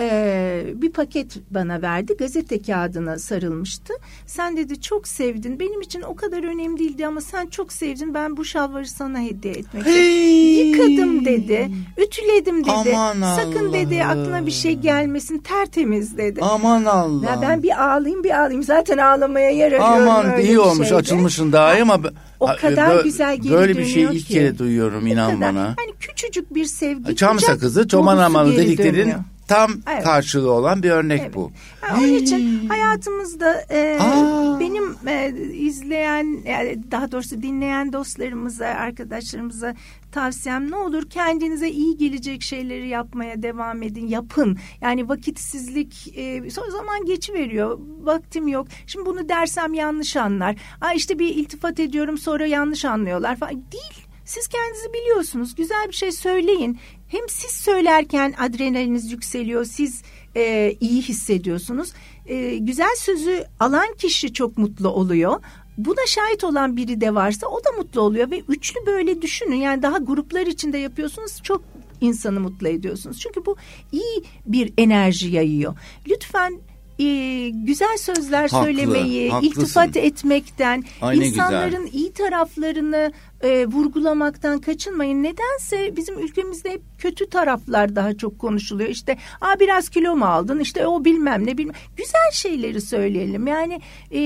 e, 0.00 0.64
bir 0.74 0.90
paket 0.92 1.36
bana 1.50 1.82
verdi. 1.82 2.16
Gazete 2.18 2.62
kağıdına 2.62 3.18
sarılmıştı. 3.18 3.92
Sen 4.26 4.56
dedi 4.56 4.80
çok 4.80 5.08
sevdin. 5.08 5.60
Benim 5.60 5.80
için 5.80 6.02
o 6.02 6.14
kadar 6.16 6.44
önemli 6.44 6.78
değildi 6.78 7.06
ama 7.06 7.20
sen 7.20 7.46
çok 7.46 7.72
sevdin. 7.72 8.14
Ben 8.14 8.36
bu 8.36 8.44
şalvarı 8.44 8.86
sana 8.88 9.20
hediye 9.20 9.54
etmek. 9.54 9.86
Hey! 9.86 10.68
Yıkadım 10.68 11.24
dedi. 11.24 11.70
Ütüledim 11.96 12.64
dedi. 12.64 12.96
Aman 12.96 13.36
Sakın 13.36 13.72
dedi 13.72 14.04
Allah'ım. 14.04 14.20
aklına 14.20 14.46
bir 14.46 14.50
şey 14.50 14.74
gelmesin. 14.74 15.38
Tertemiz 15.38 16.16
dedi. 16.18 16.40
Aman 16.42 16.84
Allah. 16.84 17.26
Ya 17.26 17.38
ben 17.42 17.62
bir 17.62 17.82
ağlayayım 17.92 18.24
bir 18.24 18.30
ağlayayım. 18.40 18.62
Zaten 18.62 18.98
ağlamaya 18.98 19.50
yer 19.50 19.72
arıyorum. 19.72 20.08
Aman 20.10 20.40
iyi 20.40 20.58
olmuş 20.60 20.88
şeyde. 20.88 21.00
açılmışın 21.00 21.52
daha 21.52 21.74
iyi 21.78 21.82
ama 21.82 22.00
O 22.40 22.48
Ha, 22.48 22.56
kadar 22.56 22.88
bö- 22.96 23.04
güzel 23.04 23.36
geri 23.36 23.52
Böyle 23.52 23.78
bir 23.78 23.84
şey 23.84 24.02
ilk 24.02 24.12
ki. 24.26 24.32
kere 24.34 24.58
duyuyorum 24.58 25.06
inan 25.06 25.34
kadar. 25.34 25.54
bana. 25.54 25.62
Hani 25.64 25.92
küçücük 26.00 26.54
bir 26.54 26.64
sevgi. 26.64 27.16
Çam 27.16 27.40
sakızı, 27.40 27.90
dolusu 27.90 28.10
amanı 28.10 28.50
geri 28.50 28.66
dediklerin 28.66 28.94
dönüyor. 28.94 29.18
Tam 29.52 29.72
Evet. 29.92 30.04
karşılığı 30.04 30.52
olan 30.52 30.82
bir 30.82 30.90
örnek 30.90 31.20
Evet. 31.20 31.34
bu. 31.34 31.52
Ha, 31.80 31.96
onun 31.98 32.14
için 32.14 32.68
hayatımızda 32.68 33.64
e, 33.70 33.98
Aa. 34.00 34.60
benim 34.60 34.96
e, 35.08 35.32
izleyen 35.52 36.42
yani 36.46 36.78
daha 36.90 37.12
doğrusu 37.12 37.42
dinleyen 37.42 37.92
dostlarımıza, 37.92 38.66
arkadaşlarımıza 38.66 39.74
tavsiyem 40.12 40.70
ne 40.70 40.76
olur 40.76 41.10
kendinize 41.10 41.70
iyi 41.70 41.96
gelecek 41.96 42.42
şeyleri 42.42 42.88
yapmaya 42.88 43.42
devam 43.42 43.82
edin, 43.82 44.06
yapın. 44.06 44.58
Yani 44.80 45.08
vakitsizlik 45.08 46.18
e, 46.18 46.50
son 46.50 46.70
zaman 46.70 47.04
geçiveriyor. 47.06 47.78
Vaktim 48.02 48.48
yok. 48.48 48.66
Şimdi 48.86 49.06
bunu 49.06 49.28
dersem 49.28 49.74
yanlış 49.74 50.16
anlar. 50.16 50.56
Aa 50.80 50.92
işte 50.92 51.18
bir 51.18 51.34
iltifat 51.34 51.80
ediyorum 51.80 52.18
sonra 52.18 52.46
yanlış 52.46 52.84
anlıyorlar 52.84 53.36
falan. 53.36 53.54
Değil. 53.54 54.06
Siz 54.24 54.48
kendinizi 54.48 54.92
biliyorsunuz. 54.92 55.54
Güzel 55.54 55.88
bir 55.88 55.92
şey 55.92 56.12
söyleyin. 56.12 56.78
Hem 57.12 57.28
siz 57.28 57.50
söylerken 57.50 58.34
adrenaliniz 58.38 59.12
yükseliyor, 59.12 59.64
siz 59.64 60.02
e, 60.36 60.74
iyi 60.80 61.02
hissediyorsunuz. 61.02 61.92
E, 62.26 62.56
güzel 62.58 62.96
sözü 62.96 63.44
alan 63.60 63.94
kişi 63.98 64.32
çok 64.32 64.58
mutlu 64.58 64.88
oluyor. 64.88 65.40
Buna 65.78 66.06
şahit 66.06 66.44
olan 66.44 66.76
biri 66.76 67.00
de 67.00 67.14
varsa 67.14 67.46
o 67.46 67.64
da 67.64 67.72
mutlu 67.78 68.00
oluyor 68.00 68.30
ve 68.30 68.40
üçlü 68.48 68.86
böyle 68.86 69.22
düşünün 69.22 69.56
yani 69.56 69.82
daha 69.82 69.98
gruplar 69.98 70.46
içinde 70.46 70.78
yapıyorsunuz 70.78 71.42
çok 71.42 71.62
insanı 72.00 72.40
mutlu 72.40 72.68
ediyorsunuz. 72.68 73.20
Çünkü 73.20 73.46
bu 73.46 73.56
iyi 73.92 74.22
bir 74.46 74.72
enerji 74.78 75.28
yayıyor. 75.28 75.74
Lütfen 76.08 76.60
e, 76.98 77.48
güzel 77.48 77.96
sözler 77.98 78.48
Haklı, 78.48 78.64
söylemeyi, 78.64 79.30
haklısın. 79.30 79.60
iltifat 79.60 79.96
etmekten, 79.96 80.84
Ay 81.00 81.18
insanların 81.18 81.84
güzel. 81.84 81.98
iyi 81.98 82.12
taraflarını 82.12 83.12
e, 83.42 83.66
vurgulamaktan 83.66 84.60
kaçınmayın. 84.60 85.22
Nedense 85.22 85.96
bizim 85.96 86.18
ülkemizde 86.18 86.70
hep 86.70 86.82
kötü 86.98 87.30
taraflar 87.30 87.96
daha 87.96 88.14
çok 88.16 88.38
konuşuluyor. 88.38 88.88
İşte 88.88 89.16
Aa, 89.40 89.60
biraz 89.60 89.88
kilo 89.88 90.16
mu 90.16 90.24
aldın? 90.24 90.60
İşte 90.60 90.86
o 90.86 91.04
bilmem 91.04 91.46
ne 91.46 91.58
bilmem. 91.58 91.74
Güzel 91.96 92.30
şeyleri 92.32 92.80
söyleyelim. 92.80 93.46
Yani 93.46 93.80
e, 94.14 94.18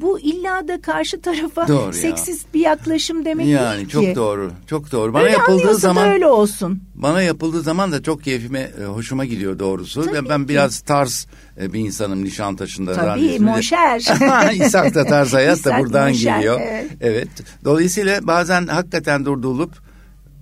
bu 0.00 0.20
illa 0.20 0.68
da 0.68 0.80
karşı 0.80 1.20
tarafa 1.20 1.68
Doğru 1.68 1.86
ya. 1.86 1.92
seksist 1.92 2.54
bir 2.54 2.60
yaklaşım 2.60 3.24
demek 3.24 3.46
Yani 3.46 3.76
değil 3.76 3.88
çok 3.88 4.02
ki. 4.02 4.12
doğru. 4.16 4.52
Çok 4.66 4.92
doğru. 4.92 5.14
Bana 5.14 5.22
Öyle 5.22 5.32
yapıldığı 5.32 5.74
zaman 5.74 6.08
öyle 6.08 6.26
olsun. 6.26 6.82
bana 6.94 7.22
yapıldığı 7.22 7.60
zaman 7.62 7.92
da 7.92 8.02
çok 8.02 8.22
keyfime 8.24 8.70
e, 8.80 8.84
hoşuma 8.84 9.24
gidiyor 9.24 9.58
doğrusu. 9.58 10.04
Tabii 10.04 10.28
ben 10.28 10.42
ki. 10.42 10.48
biraz 10.48 10.80
tarz 10.80 11.26
e, 11.60 11.72
bir 11.72 11.80
insanım 11.80 12.24
Nişantaşı'nda. 12.24 12.92
Tabii 12.92 13.38
monşer. 13.40 14.00
İshak 14.66 14.94
da 14.94 15.04
tarz 15.04 15.32
hayat 15.32 15.64
da 15.64 15.78
buradan 15.78 16.08
monşer, 16.08 16.36
geliyor. 16.36 16.60
evet. 16.64 16.86
Evet. 17.00 17.28
Dolayısıyla 17.64 18.26
bazen 18.48 18.66
hakikaten 18.66 19.24
durdurulup 19.24 19.72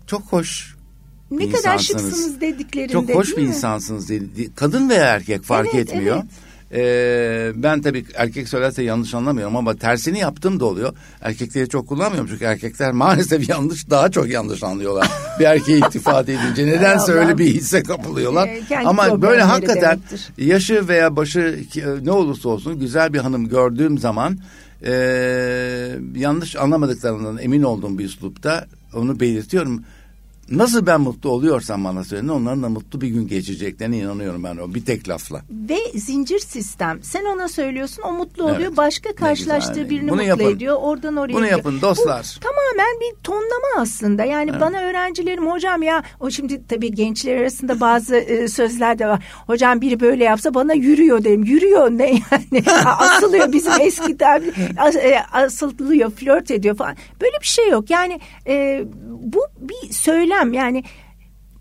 çok 0.06 0.22
hoş 0.22 0.74
Ne 1.30 1.38
bir 1.38 1.52
kadar 1.52 1.74
insansınız. 1.74 2.04
şıksınız 2.04 2.40
dediklerinde 2.40 2.92
Çok 2.92 3.08
hoş 3.14 3.36
bir 3.36 3.42
insansınız 3.42 4.08
dedi. 4.08 4.54
Kadın 4.54 4.88
veya 4.88 5.04
erkek 5.04 5.42
fark 5.42 5.68
Evet, 5.74 5.88
etmiyor. 5.92 6.16
evet. 6.16 6.26
Ee, 6.76 7.52
ben 7.62 7.82
tabii 7.82 8.04
erkek 8.14 8.48
söylerse 8.48 8.82
yanlış 8.82 9.14
anlamıyorum 9.14 9.56
ama 9.56 9.74
tersini 9.76 10.18
yaptığım 10.18 10.60
da 10.60 10.64
oluyor. 10.64 10.92
Erkekleri 11.20 11.68
çok 11.68 11.88
kullanmıyorum 11.88 12.30
çünkü 12.30 12.44
erkekler 12.44 12.92
maalesef 13.02 13.48
yanlış 13.48 13.90
daha 13.90 14.10
çok 14.10 14.28
yanlış 14.30 14.62
anlıyorlar. 14.62 15.08
bir 15.40 15.44
erkeğe 15.44 15.78
iltifat 15.78 16.28
edince 16.28 16.66
nedense 16.66 17.12
öyle 17.12 17.38
bir 17.38 17.46
hisse 17.46 17.82
kapılıyorlar. 17.82 18.48
Ee, 18.48 18.62
ama 18.84 19.22
böyle 19.22 19.42
hakikaten 19.42 19.82
demektir. 19.98 20.28
yaşı 20.38 20.88
veya 20.88 21.16
başı 21.16 21.64
ki- 21.70 21.84
ne 22.02 22.10
olursa 22.10 22.48
olsun 22.48 22.80
güzel 22.80 23.12
bir 23.12 23.18
hanım 23.18 23.48
gördüğüm 23.48 23.98
zaman 23.98 24.38
e, 24.86 24.92
yanlış 26.14 26.56
anlamadıklarından 26.56 27.38
emin 27.38 27.62
olduğum 27.62 27.98
bir 27.98 28.04
üslupta 28.04 28.66
onu 28.94 29.20
belirtiyorum. 29.20 29.84
Nasıl 30.50 30.86
ben 30.86 31.00
mutlu 31.00 31.30
oluyorsam 31.30 31.84
bana 31.84 32.04
söyleyin 32.04 32.28
onların 32.28 32.62
da 32.62 32.68
mutlu 32.68 33.00
bir 33.00 33.08
gün 33.08 33.28
geçeceklerine 33.28 33.98
inanıyorum 33.98 34.44
ben 34.44 34.56
o 34.56 34.74
bir 34.74 34.84
tek 34.84 35.08
lafla. 35.08 35.42
Ve 35.50 35.78
zincir 35.94 36.38
sistem. 36.38 36.98
Sen 37.02 37.24
ona 37.24 37.48
söylüyorsun 37.48 38.02
o 38.02 38.12
mutlu 38.12 38.44
oluyor. 38.44 38.58
Evet. 38.60 38.76
Başka 38.76 39.14
karşılaştığı 39.14 39.72
güzel. 39.74 39.90
birini 39.90 40.10
Bunu 40.10 40.16
mutlu 40.16 40.28
yapın. 40.28 40.56
ediyor. 40.56 40.76
Oradan 40.80 41.16
oraya 41.16 41.34
Bunu 41.34 41.42
gidiyor. 41.42 41.58
yapın 41.58 41.80
dostlar. 41.80 42.36
Bu 42.36 42.40
tamamen 42.40 43.00
bir 43.00 43.22
tonlama 43.22 43.66
aslında. 43.78 44.24
Yani 44.24 44.60
bana 44.60 44.78
öğrencilerim 44.80 45.50
hocam 45.50 45.82
ya 45.82 46.02
o 46.20 46.30
şimdi 46.30 46.66
tabii 46.68 46.94
gençler 46.94 47.36
arasında 47.36 47.80
bazı 47.80 48.16
e, 48.16 48.48
sözler 48.48 48.98
de 48.98 49.06
var. 49.06 49.24
Hocam 49.46 49.80
biri 49.80 50.00
böyle 50.00 50.24
yapsa 50.24 50.54
bana 50.54 50.72
yürüyor 50.74 51.24
derim. 51.24 51.44
Yürüyor 51.44 51.90
ne 51.90 52.10
yani? 52.10 52.64
Asılıyor 52.98 53.52
bizim 53.52 53.72
eski 53.80 54.16
tabir. 54.16 54.54
As, 54.78 54.96
e, 54.96 55.20
asılıyor, 55.32 56.10
flört 56.10 56.50
ediyor 56.50 56.76
falan. 56.76 56.96
Böyle 57.20 57.36
bir 57.42 57.46
şey 57.46 57.68
yok. 57.68 57.90
Yani 57.90 58.20
e, 58.46 58.84
bu 59.08 59.40
bir 59.60 59.92
söylem 60.34 60.52
yani 60.52 60.84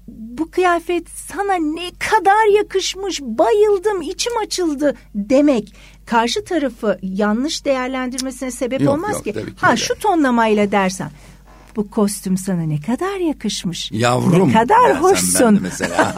bu 0.07 0.51
kıyafet 0.51 1.09
sana 1.09 1.53
ne 1.53 1.91
kadar 2.09 2.55
yakışmış, 2.57 3.21
bayıldım, 3.21 4.01
içim 4.01 4.37
açıldı 4.37 4.95
demek 5.15 5.75
karşı 6.05 6.43
tarafı 6.45 6.99
yanlış 7.01 7.65
değerlendirmesine 7.65 8.51
sebep 8.51 8.81
Yok, 8.81 8.93
olmaz 8.93 9.13
yok, 9.15 9.23
ki. 9.23 9.33
ki 9.33 9.45
Ha 9.61 9.67
öyle. 9.71 9.77
şu 9.77 9.99
tonlamayla 9.99 10.71
dersen 10.71 11.11
bu 11.75 11.89
kostüm 11.89 12.37
sana 12.37 12.61
ne 12.61 12.81
kadar 12.81 13.19
yakışmış. 13.19 13.91
Yavrum. 13.91 14.49
Ne 14.49 14.53
kadar 14.53 14.67
dersen 14.79 14.95
ben 14.95 15.01
hoşsun. 15.01 15.59
mesela. 15.61 16.15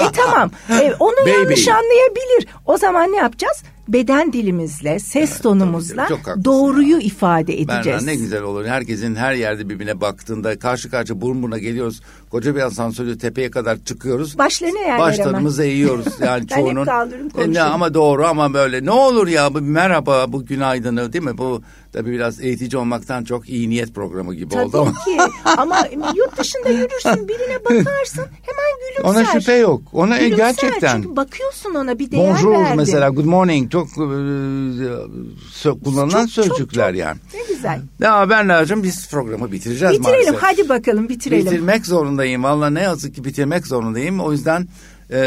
e 0.08 0.12
tamam. 0.12 0.50
E, 0.80 0.94
onu 1.00 1.16
Baby. 1.20 1.30
yanlış 1.30 1.68
anlayabilir. 1.68 2.46
O 2.66 2.76
zaman 2.76 3.12
ne 3.12 3.16
yapacağız? 3.16 3.62
Beden 3.92 4.32
dilimizle, 4.32 4.98
ses 4.98 5.38
tonumuzla 5.40 5.96
tabii, 5.96 6.08
çok 6.08 6.18
haklısın 6.18 6.44
doğruyu 6.44 6.98
ifade 6.98 7.52
Berna 7.68 7.74
edeceğiz. 7.74 8.04
ne 8.06 8.14
güzel 8.14 8.42
olur. 8.42 8.64
Herkesin 8.66 9.14
her 9.14 9.34
yerde 9.34 9.68
birbirine 9.68 10.00
baktığında 10.00 10.58
karşı 10.58 10.90
karşı 10.90 11.20
burun 11.20 11.42
buruna 11.42 11.58
geliyoruz. 11.58 12.00
Koca 12.30 12.54
bir 12.56 12.60
asansörü 12.60 13.18
tepeye 13.18 13.50
kadar 13.50 13.78
çıkıyoruz. 13.84 14.38
Başlarını 14.38 14.78
ama. 14.94 14.98
Başlarımızı 14.98 15.64
eğiyoruz 15.64 16.06
yani 16.20 16.46
Ben 16.50 16.56
hep 16.56 16.64
çoğunun. 16.64 16.86
ne, 16.86 17.28
konuşurum. 17.32 17.56
ama 17.72 17.94
doğru 17.94 18.26
ama 18.26 18.54
böyle 18.54 18.84
ne 18.84 18.90
olur 18.90 19.26
ya 19.28 19.54
bu 19.54 19.60
merhaba 19.60 20.32
bu 20.32 20.44
günaydını 20.46 21.12
değil 21.12 21.24
mi? 21.24 21.38
Bu 21.38 21.62
tabii 21.92 22.10
biraz 22.12 22.40
eğitici 22.40 22.76
olmaktan 22.78 23.24
çok 23.24 23.48
iyi 23.48 23.70
niyet 23.70 23.94
programı 23.94 24.34
gibi 24.34 24.48
Tabii 24.54 24.62
oldu 24.64 24.80
ama. 24.80 24.90
ki. 24.92 25.32
Ama 25.44 25.76
yurt 26.16 26.38
dışında 26.38 26.68
yürürsün 26.68 27.28
birine 27.28 27.64
bakarsın 27.64 28.24
hemen 28.42 28.90
gülümser. 28.96 29.22
Ona 29.22 29.24
şüphe 29.40 29.52
yok. 29.52 29.82
Ona 29.92 30.18
e, 30.18 30.24
Gülümser 30.24 30.46
gerçekten. 30.46 31.02
Çünkü 31.02 31.16
bakıyorsun 31.16 31.74
ona 31.74 31.98
bir 31.98 32.10
değer 32.10 32.30
Bonjour 32.30 32.52
verdin. 32.52 32.76
mesela 32.76 33.08
good 33.08 33.24
morning 33.24 33.70
çok 33.88 33.98
e, 33.98 34.00
sö- 35.62 35.82
kullanılan 35.84 36.26
Çok, 36.26 36.32
çok, 36.32 36.44
sözcükler 36.44 36.90
çok. 36.90 36.98
yani. 37.00 37.18
Ne 37.34 37.54
güzel. 37.54 37.80
Ya 38.00 38.30
Berna'cığım 38.30 38.82
biz 38.82 39.08
programı 39.10 39.52
bitireceğiz 39.52 39.98
Bitirelim 39.98 40.32
maalesef. 40.32 40.42
hadi 40.42 40.68
bakalım 40.68 41.08
bitirelim. 41.08 41.46
Bitirmek 41.46 41.86
zorundayım. 41.86 42.44
Valla 42.44 42.70
ne 42.70 42.82
yazık 42.82 43.14
ki 43.14 43.24
bitirmek 43.24 43.66
zorundayım. 43.66 44.20
O 44.20 44.32
yüzden 44.32 44.68
e, 45.10 45.18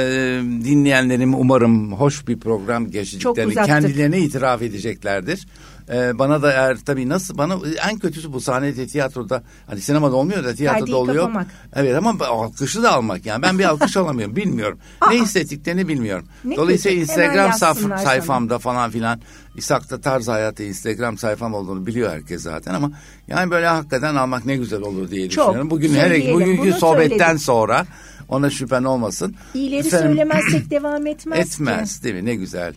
dinleyenlerim 0.64 1.34
umarım 1.36 1.91
hoş 1.93 2.28
bir 2.28 2.39
program 2.39 2.91
geçirdiklerini 2.91 3.54
kendilerine 3.54 4.20
itiraf 4.20 4.62
edeceklerdir. 4.62 5.47
E, 5.92 6.20
bana 6.20 6.42
da 6.42 6.52
eğer 6.54 6.78
tabii 6.86 7.10
nasıl 7.10 7.38
bana 7.38 7.58
en 7.90 7.98
kötüsü 8.00 8.34
bu 8.34 8.42
sahnede 8.42 8.88
tiyatroda 8.88 9.44
hani 9.68 9.82
sinemada 9.82 10.16
olmuyor 10.16 10.44
da 10.44 10.56
tiyatroda 10.56 10.80
Perdeyi 10.80 10.96
oluyor. 10.96 11.24
kapamak. 11.26 11.48
Evet 11.76 11.96
ama 11.98 12.26
alkışı 12.26 12.84
da 12.84 12.94
almak 12.94 13.26
yani 13.26 13.42
ben 13.42 13.60
bir 13.60 13.64
alkış 13.64 13.98
alamıyorum 14.04 14.36
bilmiyorum. 14.36 14.80
ne 15.10 15.16
hissettiklerini 15.22 15.88
bilmiyorum. 15.88 16.26
Ne 16.46 16.56
Dolayısıyla. 16.56 16.96
Hemen 16.96 17.02
Instagram 17.02 17.54
sana. 17.54 17.98
sayfamda 17.98 18.60
falan 18.60 18.92
filan 18.92 19.20
İshak'ta 19.58 20.02
Tarz 20.02 20.28
Hayatı 20.28 20.64
Instagram 20.64 21.18
sayfam 21.18 21.54
olduğunu 21.54 21.86
biliyor 21.86 22.12
herkes 22.12 22.42
zaten 22.42 22.74
ama 22.74 22.92
yani 23.28 23.52
böyle 23.52 23.68
hakikaten 23.68 24.16
almak 24.16 24.46
ne 24.46 24.56
güzel 24.58 24.82
olur 24.82 25.12
diye 25.12 25.30
Çok. 25.30 25.46
düşünüyorum. 25.48 25.70
Bugün 25.70 25.94
Söyleyelim, 25.94 26.34
bugünkü 26.36 26.62
bunu 26.64 26.74
sohbetten 26.80 27.18
söyledik. 27.18 27.42
sonra 27.46 27.86
ona 28.30 28.50
şüphen 28.50 28.84
olmasın. 28.84 29.36
İyileri 29.54 29.88
Efendim, 29.88 30.08
söylemezsek 30.08 30.70
devam 30.70 31.08
etmez, 31.08 31.40
Etmez 31.54 31.98
ki. 31.98 32.04
değil 32.04 32.16
mi? 32.16 32.26
Ne 32.26 32.36
güzel. 32.36 32.74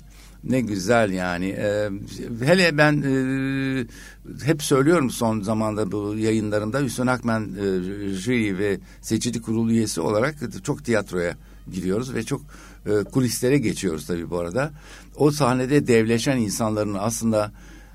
Ne 0.48 0.60
güzel 0.60 1.12
yani. 1.12 1.46
Ee, 1.46 1.90
hele 2.44 2.78
ben 2.78 3.02
e, 3.02 3.86
hep 4.44 4.62
söylüyorum 4.62 5.10
son 5.10 5.40
zamanda 5.40 5.92
bu 5.92 6.14
yayınlarımda 6.16 6.80
Hüsnü 6.80 7.10
Akmen 7.10 7.40
e, 7.40 7.64
jüri 8.14 8.58
ve 8.58 8.78
seçici 9.00 9.42
kurulu 9.42 9.72
üyesi 9.72 10.00
olarak 10.00 10.34
çok 10.64 10.84
tiyatroya 10.84 11.36
giriyoruz 11.72 12.14
ve 12.14 12.22
çok 12.22 12.42
e, 12.86 13.04
kulislere 13.04 13.58
geçiyoruz 13.58 14.06
tabii 14.06 14.30
bu 14.30 14.38
arada. 14.38 14.72
O 15.16 15.30
sahnede 15.30 15.86
devleşen 15.86 16.36
insanların 16.36 16.96
aslında 16.98 17.52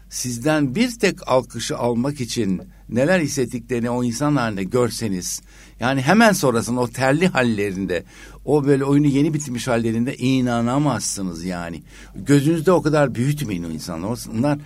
sizden 0.09 0.75
bir 0.75 0.99
tek 0.99 1.27
alkışı 1.27 1.77
almak 1.77 2.21
için 2.21 2.61
neler 2.89 3.19
hissettiklerini 3.19 3.89
o 3.89 4.03
insan 4.03 4.35
halinde 4.35 4.63
görseniz 4.63 5.41
yani 5.81 6.01
hemen 6.01 6.31
sonrasında 6.31 6.79
o 6.79 6.87
terli 6.87 7.27
hallerinde 7.27 8.03
o 8.45 8.65
böyle 8.65 8.85
oyunu 8.85 9.07
yeni 9.07 9.33
bitmiş 9.33 9.67
hallerinde 9.67 10.17
inanamazsınız 10.17 11.43
yani. 11.43 11.83
Gözünüzde 12.15 12.71
o 12.71 12.81
kadar 12.81 13.15
büyütmeyin 13.15 13.63
o 13.63 13.69
insanlar. 13.69 14.19
Onlar 14.37 14.59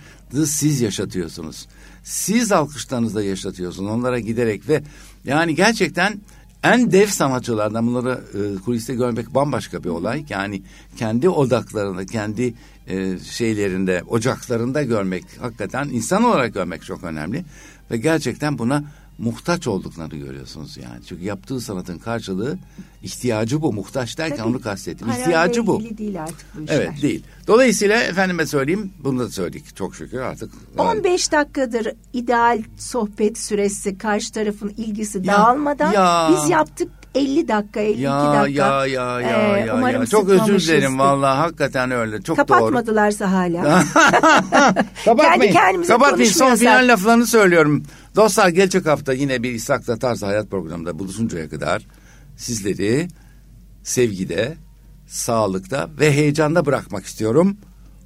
siz 0.46 0.80
yaşatıyorsunuz. 0.80 1.66
Siz 2.04 2.52
alkışlarınızla 2.52 3.22
yaşatıyorsunuz 3.22 3.90
onlara 3.90 4.18
giderek 4.18 4.68
ve 4.68 4.82
yani 5.24 5.54
gerçekten 5.54 6.20
en 6.62 6.92
dev 6.92 7.06
sanatçılardan 7.06 7.86
bunları 7.86 8.20
e, 8.34 8.62
kuliste 8.62 8.94
görmek 8.94 9.34
bambaşka 9.34 9.84
bir 9.84 9.88
olay. 9.88 10.24
Yani 10.28 10.62
kendi 10.96 11.28
odaklarında, 11.28 12.06
kendi 12.06 12.54
e, 12.86 13.18
şeylerinde, 13.18 14.02
ocaklarında 14.08 14.82
görmek 14.82 15.24
hakikaten 15.40 15.88
insan 15.88 16.24
olarak 16.24 16.54
görmek 16.54 16.84
çok 16.84 17.04
önemli. 17.04 17.44
Ve 17.90 17.96
gerçekten 17.96 18.58
buna 18.58 18.84
muhtaç 19.18 19.66
olduklarını 19.66 20.16
görüyorsunuz 20.16 20.76
yani. 20.76 21.04
Çünkü 21.08 21.24
yaptığı 21.24 21.60
sanatın 21.60 21.98
karşılığı 21.98 22.58
ihtiyacı 23.02 23.62
bu. 23.62 23.72
Muhtaç 23.72 24.18
derken 24.18 24.36
Tabii. 24.36 24.48
onu 24.48 24.60
kastettim. 24.60 25.08
İhtiyacı 25.10 25.66
bu. 25.66 25.80
değil 25.98 26.22
artık 26.22 26.46
bu 26.58 26.62
işler. 26.62 26.74
Evet 26.76 27.02
değil. 27.02 27.22
Dolayısıyla 27.46 27.96
efendime 28.02 28.46
söyleyeyim 28.46 28.92
bunu 29.04 29.18
da 29.18 29.28
söyledik 29.28 29.76
çok 29.76 29.94
şükür 29.96 30.18
artık. 30.20 30.52
15 30.78 31.32
dakikadır 31.32 31.88
ideal 32.12 32.62
sohbet 32.78 33.38
süresi 33.38 33.98
karşı 33.98 34.32
tarafın 34.32 34.68
ilgisi 34.76 35.18
Ya, 35.18 35.24
dağılmadan 35.24 35.92
ya. 35.92 36.30
biz 36.32 36.50
yaptık 36.50 36.88
50 37.14 37.48
dakika 37.48 37.80
52 37.80 38.02
ya, 38.02 38.34
dakika. 38.34 38.46
ya 38.64 38.86
ya 38.86 39.20
ya 39.20 39.56
Ee, 39.58 39.66
ya 39.66 39.74
umarım 39.76 40.00
ya. 40.00 40.06
Çok 40.06 40.28
özür 40.28 40.60
dilerim 40.60 40.98
vallahi 40.98 41.36
hakikaten 41.38 41.90
öyle. 41.90 42.22
Çok 42.22 42.36
doğru. 42.38 42.46
Kapatmadılarsa 42.46 43.32
hala. 43.32 43.62
Kapatmayın. 45.04 45.40
Kendi 45.40 45.52
kendimize 45.52 45.92
Kapatmayın. 45.92 46.30
Son 46.32 46.56
final 46.56 46.88
laflarını 46.88 47.26
söylüyorum. 47.26 47.82
Dostlar 48.16 48.48
gelecek 48.48 48.86
hafta 48.86 49.12
yine 49.12 49.42
bir 49.42 49.50
İshak'la 49.50 49.98
Tarzı 49.98 50.26
Hayat 50.26 50.50
programında 50.50 50.98
buluşuncaya 50.98 51.48
kadar 51.48 51.86
sizleri 52.36 53.08
sevgide, 53.82 54.56
sağlıkta 55.06 55.90
ve 56.00 56.12
heyecanda 56.12 56.66
bırakmak 56.66 57.04
istiyorum. 57.06 57.56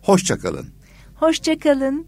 Hoşçakalın. 0.03 0.67
Hoşçakalın. 1.15 2.07